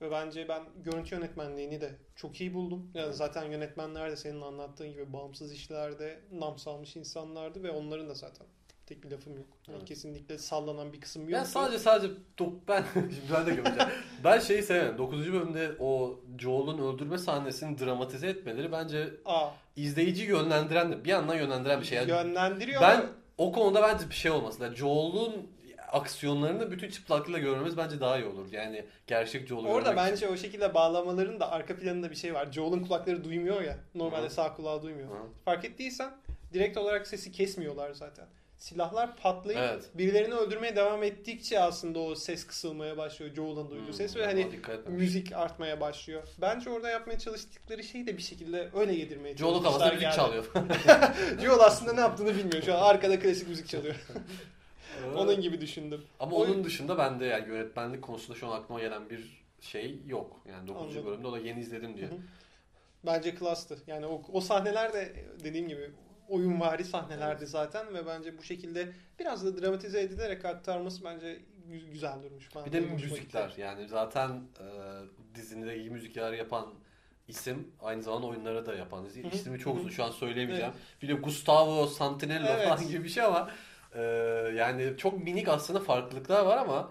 Ve 0.00 0.10
bence 0.10 0.48
ben 0.48 0.62
görüntü 0.84 1.14
yönetmenliğini 1.14 1.80
de 1.80 1.94
çok 2.16 2.40
iyi 2.40 2.54
buldum. 2.54 2.90
Yani 2.94 3.14
zaten 3.14 3.44
yönetmenler 3.44 4.10
de 4.10 4.16
senin 4.16 4.40
anlattığın 4.40 4.92
gibi 4.92 5.12
bağımsız 5.12 5.52
işlerde 5.52 6.20
nam 6.32 6.58
salmış 6.58 6.96
insanlardı 6.96 7.62
ve 7.62 7.70
onların 7.70 8.08
da 8.08 8.14
zaten 8.14 8.46
tek 8.86 9.04
bir 9.04 9.10
lafım 9.10 9.36
yok. 9.36 9.46
Yani 9.68 9.76
Evet. 9.76 9.88
kesinlikle 9.88 10.38
sallanan 10.38 10.92
bir 10.92 11.00
kısım 11.00 11.22
yok. 11.28 11.32
Ben 11.40 11.44
sadece 11.44 11.78
sadece 11.78 12.12
dok- 12.38 12.58
ben 12.68 12.84
şimdi 12.94 13.14
ben 13.32 13.46
de 13.46 13.50
gömeceğim. 13.54 13.90
ben 14.24 14.38
şeyi 14.38 14.62
sevmedim. 14.62 14.98
9. 14.98 15.32
bölümde 15.32 15.70
o 15.80 16.20
Joel'un 16.38 16.94
öldürme 16.94 17.18
sahnesini 17.18 17.78
dramatize 17.78 18.26
etmeleri 18.28 18.72
bence 18.72 19.10
Aa, 19.24 19.48
izleyiciyi 19.76 20.28
yönlendiren 20.28 20.92
de 20.92 21.04
bir 21.04 21.08
yandan 21.08 21.34
yönlendiren 21.36 21.80
bir 21.80 21.86
şey. 21.86 21.98
Yani 21.98 22.10
yönlendiriyor 22.10 22.80
ben 22.82 22.96
ama 22.96 23.08
o 23.38 23.52
konuda 23.52 23.82
bence 23.82 24.08
bir 24.10 24.14
şey 24.14 24.30
olması 24.30 24.60
lazım. 24.62 24.76
Joel'un 24.76 25.48
aksiyonlarını 25.92 26.70
bütün 26.70 26.90
çıplaklığıyla 26.90 27.38
görmemiz 27.38 27.76
bence 27.76 28.00
daha 28.00 28.18
iyi 28.18 28.26
olur. 28.26 28.52
Yani 28.52 28.84
gerçek 29.06 29.48
Joel'u 29.48 29.68
orada 29.68 29.96
bence 29.96 30.28
o 30.28 30.36
şekilde 30.36 30.74
bağlamaların 30.74 31.40
da 31.40 31.50
arka 31.50 31.76
planında 31.76 32.10
bir 32.10 32.14
şey 32.16 32.34
var. 32.34 32.52
Joel'ın 32.52 32.82
kulakları 32.84 33.24
duymuyor 33.24 33.62
ya. 33.62 33.78
Normalde 33.94 34.26
Hı. 34.26 34.30
sağ 34.30 34.54
kulağı 34.54 34.82
duymuyor. 34.82 35.08
Hı. 35.10 35.14
Fark 35.44 35.64
ettiysen 35.64 36.10
direkt 36.52 36.76
olarak 36.78 37.06
sesi 37.06 37.32
kesmiyorlar 37.32 37.92
zaten. 37.92 38.26
Silahlar 38.62 39.16
patlayıp 39.16 39.60
Evet. 39.60 39.84
birilerini 39.94 40.34
öldürmeye 40.34 40.76
devam 40.76 41.02
ettikçe 41.02 41.60
aslında 41.60 41.98
o 41.98 42.14
ses 42.14 42.46
kısılmaya 42.46 42.96
başlıyor. 42.96 43.34
Joel'ın 43.34 43.70
duyduğu 43.70 43.86
Hmm, 43.86 43.92
ses 43.92 44.16
ve 44.16 44.24
hani 44.24 44.46
müzik 44.88 45.32
artmaya 45.32 45.80
başlıyor. 45.80 46.22
Bence 46.40 46.70
orada 46.70 46.88
yapmaya 46.90 47.18
çalıştıkları 47.18 47.84
şey 47.84 48.06
de 48.06 48.16
bir 48.16 48.22
şekilde 48.22 48.70
öyle 48.74 48.92
yedirmeye 48.92 49.36
Joel'un 49.36 49.62
kafasında 49.62 49.92
müzik 49.92 50.12
çalıyor. 50.12 50.44
Joel 51.42 51.60
aslında 51.60 51.92
ne 51.92 52.00
yaptığını 52.00 52.34
bilmiyor. 52.36 52.62
Şu 52.62 52.74
an 52.74 52.82
arkada 52.82 53.20
klasik 53.20 53.48
müzik 53.48 53.68
çalıyor. 53.68 53.94
Onun 55.16 55.40
gibi 55.40 55.60
düşündüm. 55.60 56.02
Ama 56.20 56.36
Oyun- 56.36 56.54
onun 56.54 56.64
dışında 56.64 56.98
bende 56.98 57.24
yani 57.24 57.48
yönetmenlik 57.48 58.02
konusunda 58.02 58.38
şu 58.38 58.46
an 58.46 58.60
aklıma 58.60 58.80
gelen 58.80 59.10
bir 59.10 59.42
şey 59.60 59.98
yok. 60.06 60.40
Yani 60.48 60.68
9. 60.68 60.82
Anladım. 60.82 61.06
bölümde 61.06 61.26
o 61.26 61.32
da 61.32 61.38
yeni 61.38 61.60
izledim 61.60 61.96
diye. 61.96 62.06
Hı 62.06 62.10
hı. 62.10 62.18
Bence 63.06 63.34
klastı. 63.34 63.78
Yani 63.86 64.06
o, 64.06 64.22
o 64.32 64.40
sahneler 64.40 64.92
de 64.92 65.12
dediğim 65.44 65.68
gibi 65.68 65.90
oyunvari 66.36 66.84
sahnelerdi 66.84 67.46
zaten 67.46 67.94
ve 67.94 68.06
bence 68.06 68.38
bu 68.38 68.42
şekilde 68.42 68.88
biraz 69.18 69.44
da 69.44 69.62
dramatize 69.62 70.00
edilerek 70.00 70.44
aktarması 70.44 71.04
bence 71.04 71.38
gü- 71.70 71.90
güzel 71.92 72.22
durmuş. 72.22 72.48
Ben 72.56 72.64
Bir 72.64 72.72
de 72.72 72.80
müzikler 72.80 73.48
gitti. 73.48 73.60
yani 73.60 73.88
zaten 73.88 74.28
e, 74.60 74.66
dizinde 75.34 75.78
iyi 75.78 75.90
müzikler 75.90 76.32
yapan 76.32 76.66
isim 77.28 77.68
aynı 77.82 78.02
zamanda 78.02 78.26
oyunları 78.26 78.66
da 78.66 78.74
yapan 78.74 79.04
isim. 79.06 79.28
İsmi 79.32 79.58
çok 79.58 79.76
uzun 79.78 79.88
şu 79.88 80.04
an 80.04 80.10
söyleyemeyeceğim. 80.10 80.72
Bir 81.02 81.08
de 81.08 81.12
Gustavo 81.12 81.86
Santinello 81.86 82.46
Evet. 82.48 82.68
falan 82.68 82.88
gibi 82.88 83.04
bir 83.04 83.08
şey 83.08 83.22
ama 83.22 83.50
e, 83.94 84.02
yani 84.56 84.94
çok 84.96 85.24
minik 85.24 85.48
aslında 85.48 85.80
farklılıklar 85.80 86.44
var 86.44 86.56
ama 86.58 86.90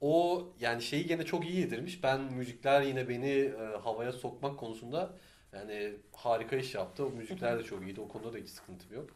o 0.00 0.46
yani 0.60 0.82
şeyi 0.82 1.06
gene 1.06 1.24
çok 1.24 1.44
iyi 1.46 1.60
yedirmiş. 1.60 2.02
Ben 2.02 2.20
müzikler 2.20 2.82
yine 2.82 3.08
beni 3.08 3.30
e, 3.30 3.76
havaya 3.82 4.12
sokmak 4.12 4.58
konusunda 4.58 5.10
yani 5.52 5.92
harika 6.12 6.56
iş 6.56 6.74
yaptı. 6.74 7.06
O 7.06 7.10
müzikler 7.10 7.58
de 7.58 7.62
çok 7.62 7.82
iyiydi. 7.82 8.00
O 8.00 8.08
konuda 8.08 8.32
da 8.32 8.38
hiç 8.38 8.48
sıkıntım 8.48 8.94
yok. 8.94 9.10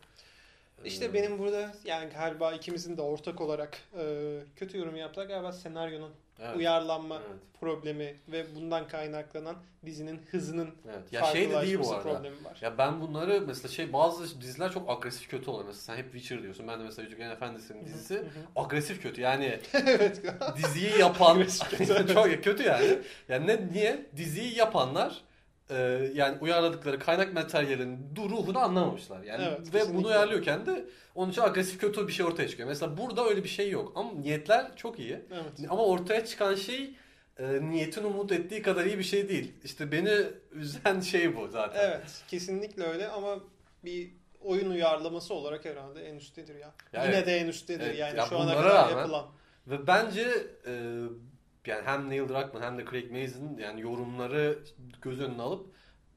İşte 0.85 1.15
benim 1.15 1.39
burada 1.39 1.73
yani 1.85 2.11
galiba 2.15 2.53
ikimizin 2.53 2.97
de 2.97 3.03
ortak 3.03 3.41
olarak 3.41 3.79
e, 3.99 4.39
kötü 4.57 4.79
yorum 4.79 4.97
yaptığı 4.97 5.25
galiba 5.25 5.53
senaryonun 5.53 6.13
evet, 6.41 6.57
uyarlanma 6.57 7.17
evet, 7.17 7.41
problemi 7.61 8.15
ve 8.29 8.55
bundan 8.55 8.89
kaynaklanan 8.89 9.57
dizinin 9.87 10.21
hızının 10.31 10.75
evet. 10.87 11.13
Ya 11.13 11.25
şey 11.25 11.51
de 11.51 11.63
değil 11.63 11.79
bu 11.79 11.93
arada. 11.93 12.03
problemi 12.03 12.45
var. 12.45 12.59
Ya 12.61 12.79
ben 12.79 13.01
bunları 13.01 13.41
mesela 13.47 13.69
şey 13.69 13.93
bazı 13.93 14.41
diziler 14.41 14.73
çok 14.73 14.91
agresif 14.91 15.31
kötü 15.31 15.51
oluyor. 15.51 15.67
Mesela 15.67 15.97
sen 15.97 16.03
hep 16.03 16.13
Witcher 16.13 16.43
diyorsun. 16.43 16.69
Ben 16.69 16.81
de 16.81 16.85
mesela 16.85 17.05
Yüzüklerin 17.05 17.31
Efendisi'nin 17.31 17.85
dizisi 17.85 18.25
agresif 18.57 19.03
kötü. 19.03 19.21
Yani 19.21 19.61
evet. 19.87 20.23
diziyi 20.57 20.99
yapan 20.99 21.47
kötü. 21.71 22.07
çok 22.15 22.45
kötü 22.45 22.63
yani. 22.63 22.99
Yani 23.29 23.47
ne 23.47 23.73
niye 23.73 24.07
diziyi 24.17 24.59
yapanlar 24.59 25.26
e, 25.71 26.11
yani 26.15 26.39
uyarladıkları 26.41 26.99
kaynak 26.99 27.35
materyalin 27.35 27.99
ruhunu 28.17 28.59
anlamamışlar. 28.59 29.23
Yani 29.23 29.45
Evet, 29.49 29.59
ve 29.61 29.65
kesinlikle. 29.65 29.95
bunu 29.95 30.07
uyarlıyorken 30.07 30.67
de 30.67 30.85
onun 31.15 31.31
için 31.31 31.43
agresif 31.43 31.81
kötü 31.81 32.09
bir 32.09 32.13
şey 32.13 32.27
ortaya 32.27 32.49
çıkıyor. 32.49 32.69
Mesela 32.69 32.99
burada 32.99 33.25
öyle 33.29 33.45
bir 33.45 33.49
şey 33.49 33.71
yok. 33.71 33.93
Ama 33.95 34.13
niyetler 34.13 34.77
çok 34.77 34.99
iyi. 34.99 35.21
evet. 35.33 35.71
Ama 35.71 35.85
ortaya 35.87 36.27
çıkan 36.27 36.55
şey 36.55 36.95
e, 37.39 37.61
niyetin 37.71 38.05
umut 38.05 38.33
ettiği 38.33 38.63
kadar 38.63 38.85
iyi 38.85 38.99
bir 38.99 39.05
şey 39.05 39.29
değil. 39.29 39.53
İşte 39.65 39.93
beni 39.93 40.15
üzen 40.53 41.01
şey 41.01 41.37
bu 41.37 41.49
zaten. 41.49 41.81
Evet, 41.89 42.23
kesinlikle 42.29 42.83
öyle 42.85 43.09
ama 43.09 43.37
bir 43.85 44.11
oyun 44.45 44.71
uyarlaması 44.71 45.35
olarak 45.35 45.65
herhalde 45.65 46.09
en 46.09 46.15
üsttedir 46.15 46.55
ya. 46.55 46.73
Ya 46.93 47.05
Yine 47.05 47.27
de 47.27 47.37
en 47.37 47.47
üsttedir 47.47 47.87
Evet, 47.87 47.99
yani 47.99 48.19
ya 48.19 48.27
şu 48.27 48.39
ana 48.39 48.55
kadar 48.55 48.71
rağmen- 48.75 48.97
yapılan. 48.99 49.27
Ve 49.67 49.87
bence 49.87 50.29
e, 50.67 50.73
yani 51.69 51.83
hem 51.85 52.11
Neil 52.11 52.29
Druckmann 52.29 52.63
hem 52.63 52.79
de 52.79 52.85
Craig 52.91 53.11
Mazin 53.11 53.59
yani 53.59 53.81
yorumları 53.81 54.59
göz 55.03 55.21
önüne 55.21 55.43
alıp 55.43 55.67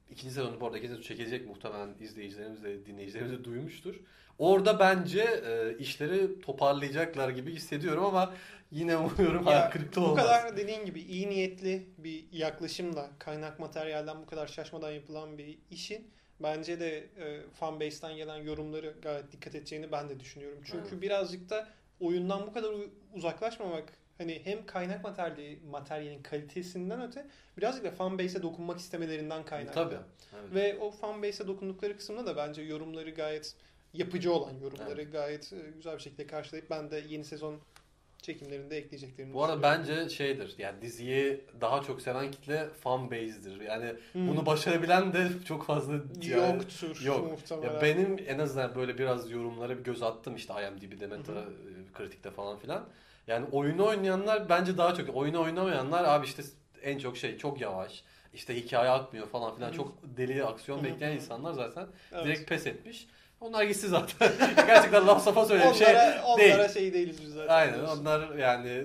ikinci 0.09 0.33
sezonu 0.33 0.61
bu 0.61 0.65
arada 0.67 0.79
sezonu 0.79 1.01
çekecek 1.03 1.47
muhtemelen 1.47 1.89
izleyicilerimiz 1.99 2.63
de 2.63 2.85
dinleyicilerimiz 2.85 3.39
de 3.39 3.43
duymuştur. 3.43 3.95
Orada 4.39 4.79
bence 4.79 5.21
e, 5.21 5.77
işleri 5.77 6.41
toparlayacaklar 6.41 7.29
gibi 7.29 7.51
hissediyorum 7.55 8.05
ama 8.05 8.33
yine 8.71 8.97
umuyorum 8.97 9.43
Ya, 9.47 9.51
hayal 9.51 9.71
kırıklığı 9.71 10.01
bu 10.01 10.05
olmaz. 10.05 10.23
kadar 10.25 10.57
dediğin 10.57 10.85
gibi 10.85 11.01
iyi 11.01 11.29
niyetli 11.29 11.89
bir 11.97 12.25
yaklaşımla 12.31 13.09
kaynak 13.19 13.59
materyalden 13.59 14.21
bu 14.21 14.25
kadar 14.25 14.47
şaşmadan 14.47 14.91
yapılan 14.91 15.37
bir 15.37 15.57
işin 15.71 16.07
bence 16.39 16.79
de 16.79 16.97
e, 16.97 17.41
fanbase'ten 17.59 18.15
gelen 18.15 18.37
yorumları 18.37 18.95
gayet 19.01 19.31
dikkat 19.31 19.55
edeceğini 19.55 19.91
ben 19.91 20.09
de 20.09 20.19
düşünüyorum. 20.19 20.59
Çünkü 20.65 20.87
Evet. 20.91 21.01
birazcık 21.01 21.49
da 21.49 21.67
oyundan 21.99 22.47
bu 22.47 22.53
kadar 22.53 22.73
uzaklaşmamak 23.13 23.93
hani 24.19 24.41
hem 24.43 24.65
kaynak 24.65 25.03
materyali, 25.03 25.59
materyalin 25.71 26.23
kalitesinden 26.23 27.01
öte 27.01 27.25
birazcık 27.57 27.83
da 27.83 27.91
fanbase'e 27.91 28.41
dokunmak 28.41 28.79
istemelerinden 28.79 29.45
kaynaklı. 29.45 29.73
Tabii. 29.73 29.95
Evet. 30.39 30.53
Ve 30.53 30.77
o 30.81 30.91
fanbase'e 30.91 31.47
dokundukları 31.47 31.97
kısımda 31.97 32.25
da 32.25 32.37
bence 32.37 32.61
yorumları 32.61 33.09
gayet 33.09 33.55
yapıcı 33.93 34.33
olan 34.33 34.53
yorumları 34.63 35.03
gayet 35.03 35.53
e, 35.53 35.57
güzel 35.75 35.95
bir 35.95 36.01
şekilde 36.01 36.27
karşılayıp 36.27 36.69
ben 36.69 36.91
de 36.91 37.03
yeni 37.09 37.23
sezon 37.25 37.57
çekimlerinde 38.21 38.77
ekleyeceklerini 38.77 39.33
Bu 39.33 39.43
arada 39.43 39.61
bence 39.61 40.09
şeydir 40.09 40.55
yani 40.57 40.81
diziyi 40.81 41.41
daha 41.61 41.81
çok 41.83 42.01
seven 42.01 42.31
kitle 42.31 42.67
fan 42.81 43.11
base'dir. 43.11 43.61
Yani 43.61 43.93
Hmm. 44.11 44.27
bunu 44.27 44.45
başarabilen 44.45 45.13
de 45.13 45.27
çok 45.45 45.65
fazla 45.65 45.93
yani- 46.21 46.53
yoktur 46.53 47.01
Yok. 47.03 47.31
muhtemelen. 47.31 47.73
Ya 47.73 47.81
benim 47.81 48.17
en 48.27 48.39
azından 48.39 48.75
böyle 48.75 48.97
biraz 48.97 49.31
yorumlara 49.31 49.77
bir 49.77 49.83
göz 49.83 50.03
attım 50.03 50.35
işte 50.35 50.53
IMDb'de, 50.53 51.07
Meta 51.07 51.33
e, 51.33 51.43
kritikte 51.93 52.31
falan 52.31 52.57
filan. 52.59 52.85
Yani 53.29 53.45
oyunu 53.51 53.85
oynayanlar 53.85 54.49
bence 54.49 54.77
daha 54.77 54.95
çok. 54.95 55.15
Oyunu 55.15 55.41
oynamayanlar 55.41 56.03
abi 56.03 56.25
işte 56.25 56.43
en 56.81 56.97
çok 56.97 57.17
şey 57.17 57.37
çok 57.37 57.61
yavaş. 57.61 58.03
İşte 58.33 58.55
hikaye 58.55 58.89
akmıyor 58.89 59.27
falan 59.27 59.55
filan. 59.55 59.71
Çok 59.71 59.97
deli 60.17 60.45
aksiyon 60.45 60.83
bekleyen 60.83 61.15
insanlar 61.15 61.53
zaten 61.53 61.87
Evet. 62.11 62.25
direkt 62.25 62.49
pes 62.49 62.67
etmiş. 62.67 63.07
Onlar 63.41 63.63
gitsin 63.63 63.87
zaten. 63.87 64.31
Gerçekten 64.67 65.07
laf 65.07 65.23
safa 65.23 65.45
söyleyeyim 65.45 65.75
şey. 65.75 65.87
onlara, 65.87 66.37
değil. 66.37 66.53
onlara 66.53 66.69
şey 66.69 66.93
değiliz 66.93 67.21
biz 67.21 67.33
zaten. 67.33 67.53
Aynen 67.55 67.75
diyorsun. 67.75 68.01
onlar 68.01 68.35
yani 68.35 68.83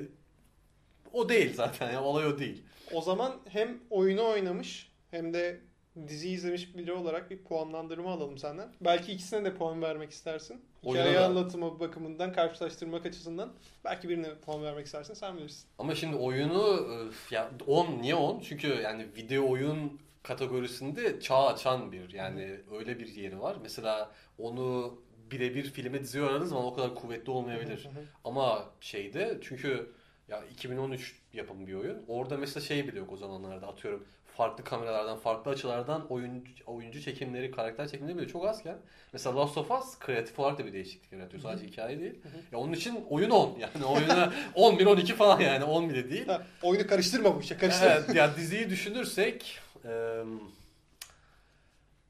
o 1.12 1.28
değil 1.28 1.54
zaten 1.54 1.92
ya 1.92 2.02
olay 2.02 2.26
o 2.26 2.38
değil. 2.38 2.64
O 2.92 3.00
zaman 3.00 3.32
hem 3.48 3.78
oyunu 3.90 4.26
oynamış 4.28 4.92
hem 5.10 5.34
de 5.34 5.60
dizi 6.08 6.28
izlemiş 6.30 6.76
biri 6.76 6.92
olarak 6.92 7.30
bir 7.30 7.38
puanlandırma 7.38 8.12
alalım 8.12 8.38
senden. 8.38 8.68
Belki 8.80 9.12
ikisine 9.12 9.44
de 9.44 9.54
puan 9.54 9.82
vermek 9.82 10.10
istersin. 10.10 10.60
Hikaye 10.82 11.04
Oyuna 11.04 11.20
da. 11.20 11.26
anlatımı 11.26 11.80
bakımından 11.80 12.32
karşılaştırmak 12.32 13.06
açısından 13.06 13.52
belki 13.84 14.08
birine 14.08 14.34
puan 14.34 14.62
vermek 14.62 14.86
istersin 14.86 15.14
sen 15.14 15.36
bilirsin. 15.36 15.64
Ama 15.78 15.94
şimdi 15.94 16.16
oyunu 16.16 16.86
ya 17.30 17.50
10 17.66 18.02
niye 18.02 18.14
10? 18.14 18.40
Çünkü 18.40 18.68
yani 18.68 19.06
video 19.16 19.50
oyun 19.50 20.00
kategorisinde 20.22 21.20
çağ 21.20 21.46
açan 21.46 21.92
bir 21.92 22.12
yani 22.12 22.60
öyle 22.72 22.98
bir 22.98 23.14
yeri 23.14 23.40
var. 23.40 23.56
Mesela 23.62 24.10
onu 24.38 24.94
birebir 25.30 25.70
filme 25.70 25.98
aradığınız 25.98 26.48
zaman 26.48 26.64
o 26.64 26.74
kadar 26.74 26.94
kuvvetli 26.94 27.30
olmayabilir. 27.30 27.84
Hı 27.84 27.88
hı. 27.88 28.04
Ama 28.24 28.70
şeyde 28.80 29.38
çünkü 29.42 29.92
ya 30.28 30.44
2013 30.44 31.20
yapımı 31.32 31.66
bir 31.66 31.74
oyun. 31.74 32.04
Orada 32.08 32.36
mesela 32.36 32.66
şey 32.66 32.88
bile 32.88 32.98
yok 32.98 33.12
o 33.12 33.16
zamanlarda 33.16 33.66
atıyorum 33.66 34.06
farklı 34.36 34.64
kameralardan, 34.64 35.18
farklı 35.18 35.50
açılardan 35.50 36.06
oyuncu, 36.08 36.52
oyuncu 36.66 37.00
çekimleri, 37.00 37.50
karakter 37.50 37.88
çekimleri 37.88 38.16
bile 38.16 38.28
çok 38.28 38.46
azken 38.46 38.76
mesela 39.12 39.36
Last 39.36 39.58
of 39.58 39.70
Us 39.70 39.98
kreatif 39.98 40.38
olarak 40.38 40.58
da 40.58 40.66
bir 40.66 40.72
değişiklik 40.72 41.12
yaratıyor. 41.12 41.42
Sadece 41.42 41.66
hikaye 41.66 42.00
değil. 42.00 42.22
Hı 42.22 42.28
hı. 42.28 42.32
Ya 42.52 42.58
onun 42.58 42.72
için 42.72 43.04
oyun 43.10 43.30
10. 43.30 43.58
Yani 43.58 43.84
oyuna 43.84 44.32
11 44.54 44.86
12 44.86 45.14
falan 45.14 45.40
yani 45.40 45.64
10 45.64 45.88
bile 45.90 46.10
değil. 46.10 46.26
Ha, 46.26 46.42
oyunu 46.62 46.86
karıştırma 46.86 47.36
bu 47.36 47.40
işe 47.40 47.56
karıştırma. 47.56 47.92
Evet 47.92 48.14
ya 48.14 48.36
diziyi 48.36 48.70
düşünürsek 48.70 49.58
e, 49.84 50.22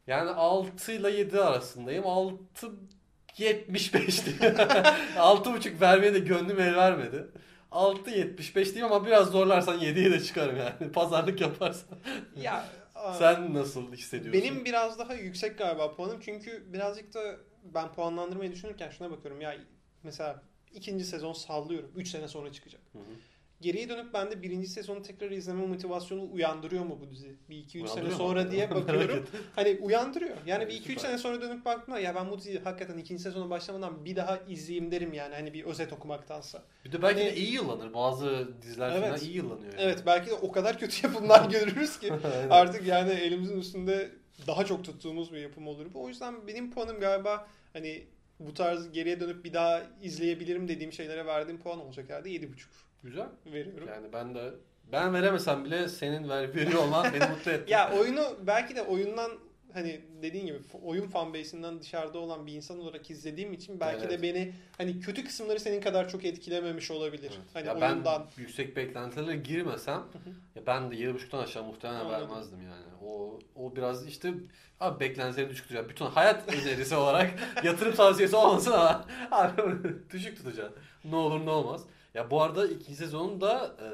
yani 0.07 0.31
6 0.31 0.93
ile 0.93 1.11
7 1.11 1.41
arasındayım. 1.41 2.07
6 2.07 2.71
75 3.39 4.27
diyeyim. 4.27 4.57
6.5 5.17 5.81
vermeye 5.81 6.15
de 6.15 6.19
gönlüm 6.19 6.61
el 6.61 6.77
vermedi. 6.77 7.27
6 7.75 8.11
75 8.11 8.75
diyeyim 8.75 8.93
ama 8.93 9.07
biraz 9.07 9.31
zorlarsan 9.31 9.79
7'ye 9.79 10.11
de 10.11 10.21
çıkarım 10.21 10.57
yani. 10.57 10.93
Pazarlık 10.93 11.41
yaparsan. 11.41 11.99
Ya 12.37 12.65
Sen 13.19 13.55
nasıl 13.55 13.93
hissediyorsun? 13.93 14.43
benim 14.43 14.65
biraz 14.65 14.99
daha 14.99 15.15
yüksek 15.15 15.59
galiba 15.59 15.95
puanım 15.95 16.21
çünkü 16.21 16.73
birazcık 16.73 17.15
da 17.15 17.37
ben 17.75 17.93
puanlandırmayı 17.93 18.53
düşünürken 18.53 18.91
şuna 18.91 19.11
bakıyorum 19.11 19.41
ya 19.41 19.57
mesela 20.03 20.43
ikinci 20.73 21.05
sezon 21.05 21.33
sallıyorum 21.33 21.91
3 21.97 22.09
sene 22.09 22.29
sonra 22.29 22.53
çıkacak. 22.53 22.81
Hı 22.93 22.99
hı. 22.99 23.03
Geriye 23.65 23.89
dönüp 23.89 24.15
bende 24.15 24.43
birinci 24.43 24.67
sezonu 24.69 25.03
tekrar 25.03 25.31
izleme 25.31 25.67
motivasyonu 25.67 26.33
uyandırıyor 26.33 26.85
mu 26.85 26.99
bu 27.01 27.11
dizi? 27.11 27.35
Bir 27.49 27.57
iki 27.59 27.81
üç 27.83 27.89
sene 27.89 28.05
mu? 28.09 28.15
sonra 28.15 28.51
diye 28.51 28.71
bakıyorum. 28.75 29.27
hani 29.57 29.79
uyandırıyor. 29.83 30.37
Yani 30.47 30.69
bir 30.69 30.75
iki 30.75 30.93
üç 30.93 31.01
sene 31.01 31.19
sonra 31.19 31.41
dönüp 31.41 31.65
baktığımda 31.65 32.01
ya 32.01 32.15
ben 32.15 32.31
bu 32.31 32.39
diziyi 32.39 32.59
hakikaten 32.59 32.99
ikinci 32.99 33.23
sezona 33.23 33.51
başlamadan 33.51 34.05
bir 34.05 34.17
daha 34.17 34.37
izleyeyim 34.49 34.91
derim 34.91 35.13
yani. 35.13 35.35
Hani 35.35 35.55
bir 35.55 35.65
özet 35.65 35.93
okumaktansa. 35.93 36.63
Bir 36.85 36.93
de 36.93 37.03
belki 37.03 37.21
Hani- 37.23 37.33
de 37.33 37.37
iyi 37.37 37.53
yıllanır. 37.53 37.95
Bazı 37.95 38.49
diziler 38.63 38.91
Evet. 38.93 39.03
falan 39.09 39.21
iyi 39.21 39.37
yıllanıyor. 39.37 39.73
Yani. 39.73 39.83
Evet 39.83 40.03
belki 40.07 40.31
de 40.31 40.35
o 40.35 40.53
kadar 40.53 40.79
kötü 40.79 40.97
yapımlar 41.07 41.51
görürüz 41.51 41.99
ki 41.99 42.13
artık 42.51 42.87
yani 42.87 43.13
elimizin 43.13 43.61
üstünde 43.61 44.11
daha 44.47 44.65
çok 44.65 44.85
tuttuğumuz 44.85 45.33
bir 45.33 45.39
yapım 45.39 45.69
olur 45.69 45.87
bu. 45.95 46.03
O 46.03 46.09
yüzden 46.09 46.47
benim 46.47 46.71
puanım 46.71 47.01
galiba 47.01 47.47
hani 47.73 48.05
bu 48.41 48.55
tarz 48.55 48.93
geriye 48.93 49.21
dönüp 49.21 49.45
bir 49.45 49.53
daha 49.53 49.83
izleyebilirim 50.03 50.69
dediğim 50.69 50.93
şeylere 50.93 51.27
verdiğim 51.27 51.61
puan 51.61 51.81
olacak 51.81 52.09
herhalde 52.11 52.31
7.5 52.31 52.47
Güzel. 53.05 53.27
veriyorum. 53.47 53.89
Yani 53.89 54.13
ben 54.13 54.35
de 54.35 54.55
ben 54.93 55.15
veremesem 55.15 55.65
bile 55.65 55.89
senin 55.89 56.29
ver, 56.29 56.55
veriyor 56.57 56.83
olman 56.83 57.07
beni 57.15 57.31
mutlu 57.31 57.51
etti. 57.51 57.65
Ya 57.73 57.93
oyunu 57.99 58.37
belki 58.47 58.77
de 58.77 58.83
oyundan 58.83 59.31
hani 59.73 60.01
dediğin 60.23 60.47
gibi 60.47 60.59
oyun 60.83 61.09
fanbase'inden 61.09 61.81
dışarıda 61.81 62.19
olan 62.19 62.47
bir 62.47 62.53
insan 62.53 62.79
olarak 62.79 63.11
izlediğim 63.11 63.53
için 63.53 63.81
belki 63.81 64.01
Evet. 64.07 64.11
de 64.11 64.23
beni 64.23 64.53
hani 64.79 65.01
kötü 65.01 65.25
kısımları 65.25 65.61
senin 65.61 65.81
kadar 65.81 66.09
çok 66.09 66.25
etkilememiş 66.25 66.91
olabilir. 66.91 67.31
Evet. 67.37 67.47
Hani 67.55 67.67
ya 67.67 67.73
oyundan. 67.91 68.05
ben 68.37 68.43
yüksek 68.43 68.77
beklentilerle 68.77 69.37
girmesem 69.37 70.03
ya 70.55 70.67
ben 70.67 70.91
de 70.91 70.95
7.5'tan 70.95 71.39
aşağı 71.43 71.65
muhtemelen 71.65 72.01
Anladım. 72.01 72.31
vermezdim 72.31 72.63
yani. 72.63 72.85
O 73.07 73.39
o 73.57 73.77
biraz 73.77 74.07
işte 74.09 74.35
abi 74.81 75.01
beklentileri 75.01 75.51
düşük 75.51 75.63
tutacak. 75.69 75.89
Bütün 75.91 76.07
hayat 76.07 76.49
önerisi 76.55 76.95
olarak 76.97 77.31
yatırım 77.65 77.95
tavsiyesi 77.95 78.37
olmasın 78.37 78.73
ama 78.73 79.05
abi 79.31 79.63
düşük 80.11 80.37
tutacaksın. 80.37 80.77
Ne 81.05 81.17
olur 81.17 81.47
ne 81.47 81.51
olmaz. 81.51 81.83
Ya 82.15 82.31
bu 82.31 82.43
arada 82.43 82.67
ikinci 82.67 82.97
sezonun 82.97 83.41
da 83.41 83.77
e, 83.81 83.87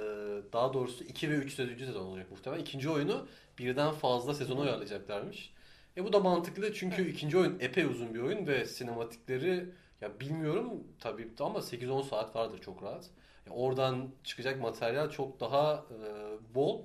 daha 0.53 0.73
doğrusu 0.75 1.05
2 1.05 1.31
ve 1.31 1.35
3 1.35 1.55
sezoncu 1.55 1.87
sezon 1.87 2.07
olacak 2.07 2.31
muhtemelen. 2.31 2.62
İkinci 2.62 2.91
oyunu 2.91 3.27
birden 3.59 3.93
fazla 3.93 4.35
sezona 4.35 4.61
uyarlayacaklarmış. 4.61 5.53
E 5.97 6.05
bu 6.05 6.12
da 6.12 6.21
mantıklı 6.21 6.75
çünkü 6.75 7.09
ikinci 7.11 7.39
oyun 7.39 7.59
epey 7.61 7.85
uzun 7.85 8.14
bir 8.14 8.21
oyun 8.21 8.47
ve 8.47 8.66
sinematikleri 8.66 9.68
ya 10.01 10.21
bilmiyorum 10.21 10.85
tabii 11.01 11.29
ama 11.41 11.59
8-10 11.59 12.09
saat 12.09 12.37
vardır 12.37 12.59
çok 12.61 12.83
rahat. 12.83 13.11
Ya 13.47 13.53
oradan 13.53 14.11
çıkacak 14.25 14.61
materyal 14.61 15.11
çok 15.11 15.41
daha 15.41 15.75
e, 15.75 16.55
bol. 16.55 16.83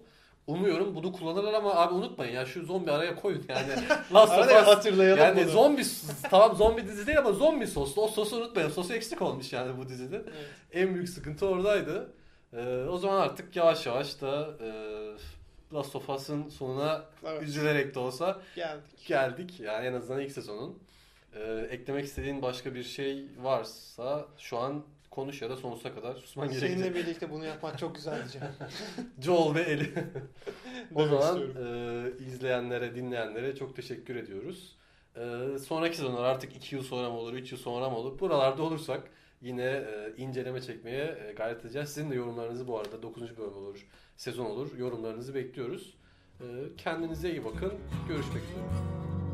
Umuyorum 0.48 0.96
bunu 0.96 1.12
kullanırlar 1.12 1.54
ama 1.54 1.76
abi 1.76 1.94
unutmayın 1.94 2.34
ya 2.34 2.46
şu 2.46 2.66
zombi 2.66 2.92
araya 2.92 3.16
koyun 3.16 3.46
yani. 3.50 3.68
Last 4.14 4.34
of 4.40 4.46
Us 4.46 4.52
hatırlayalım 4.68 5.20
yani 5.24 5.42
bunu. 5.44 5.50
zombi 5.50 5.84
tamam 6.30 6.56
zombi 6.56 6.88
dizi 6.88 7.08
değil 7.08 7.20
ama 7.20 7.32
zombi 7.32 7.68
soslu. 7.68 8.02
O 8.02 8.08
sosu 8.08 8.36
unutmayın. 8.38 8.70
Sosu 8.70 8.94
eksik 8.94 9.22
olmuş 9.22 9.54
yani 9.54 9.78
bu 9.78 9.90
dizide. 9.90 10.16
Evet. 10.16 10.48
En 10.74 10.94
büyük 10.96 11.10
sıkıntı 11.10 11.46
oradaydı. 11.48 12.14
Ee, 12.54 12.84
o 12.90 12.98
zaman 12.98 13.22
artık 13.22 13.56
yavaş 13.56 13.86
yavaş 13.86 14.22
da 14.22 14.50
e, 14.62 14.70
Last 15.74 15.96
of 15.96 16.10
Us'ın 16.10 16.50
sonuna 16.50 17.06
Evet. 17.26 17.44
üzülerek 17.44 17.96
de 17.96 18.00
olsa 18.00 18.42
Geldik. 18.56 19.08
geldik. 19.08 19.60
Yani 19.60 19.88
en 19.88 19.94
azından 19.94 20.22
ilk 20.22 20.32
sezonun. 20.32 20.80
Ee, 21.36 21.68
eklemek 21.72 22.06
istediğin 22.06 22.42
başka 22.42 22.74
bir 22.76 22.84
şey 22.84 23.26
varsa 23.42 24.26
şu 24.38 24.58
an 24.58 24.84
konuş 25.16 25.42
ya 25.42 25.50
da 25.50 25.58
sonsuza 25.58 25.96
kadar 25.96 26.16
susman 26.16 26.48
gerekecek. 26.48 26.70
Seninle 26.70 26.96
birlikte 26.96 27.32
bunu 27.32 27.46
yapmak 27.46 27.80
çok 27.80 27.96
güzeldi 27.96 28.24
Can. 28.34 28.50
Joel 29.20 29.56
ve 29.56 29.62
Ellie. 29.62 29.94
o 30.96 31.08
zaman 31.08 31.40
e, 31.40 32.26
izleyenlere, 32.26 32.96
dinleyenlere 32.96 33.56
çok 33.56 33.76
teşekkür 33.76 34.16
ediyoruz. 34.16 34.78
E, 35.16 35.22
sonraki 35.60 35.98
sezonlar 35.98 36.24
artık 36.24 36.56
2 36.56 36.76
yıl 36.76 36.84
sonra 36.84 37.10
mı 37.10 37.18
olur, 37.18 37.34
3 37.34 37.52
yıl 37.52 37.60
sonra 37.60 37.90
mı 37.90 37.98
olur? 37.98 38.20
Buralarda 38.20 38.64
olursak 38.64 39.10
yine 39.42 39.64
e, 39.64 40.14
inceleme 40.18 40.62
çekmeye 40.62 41.04
e, 41.04 41.34
gayret 41.34 41.66
edeceğiz. 41.66 41.90
Sizin 41.90 42.12
de 42.12 42.16
yorumlarınızı 42.16 42.68
bu 42.68 42.80
arada 42.80 43.04
9. 43.04 43.38
bölüm 43.38 43.58
olur, 43.58 43.88
sezon 44.18 44.46
olur. 44.46 44.78
Yorumlarınızı 44.78 45.36
bekliyoruz. 45.36 45.98
E, 46.40 46.46
kendinize 46.78 47.32
iyi 47.32 47.46
bakın. 47.46 47.74
Görüşmek 48.08 48.44
üzere. 48.44 49.25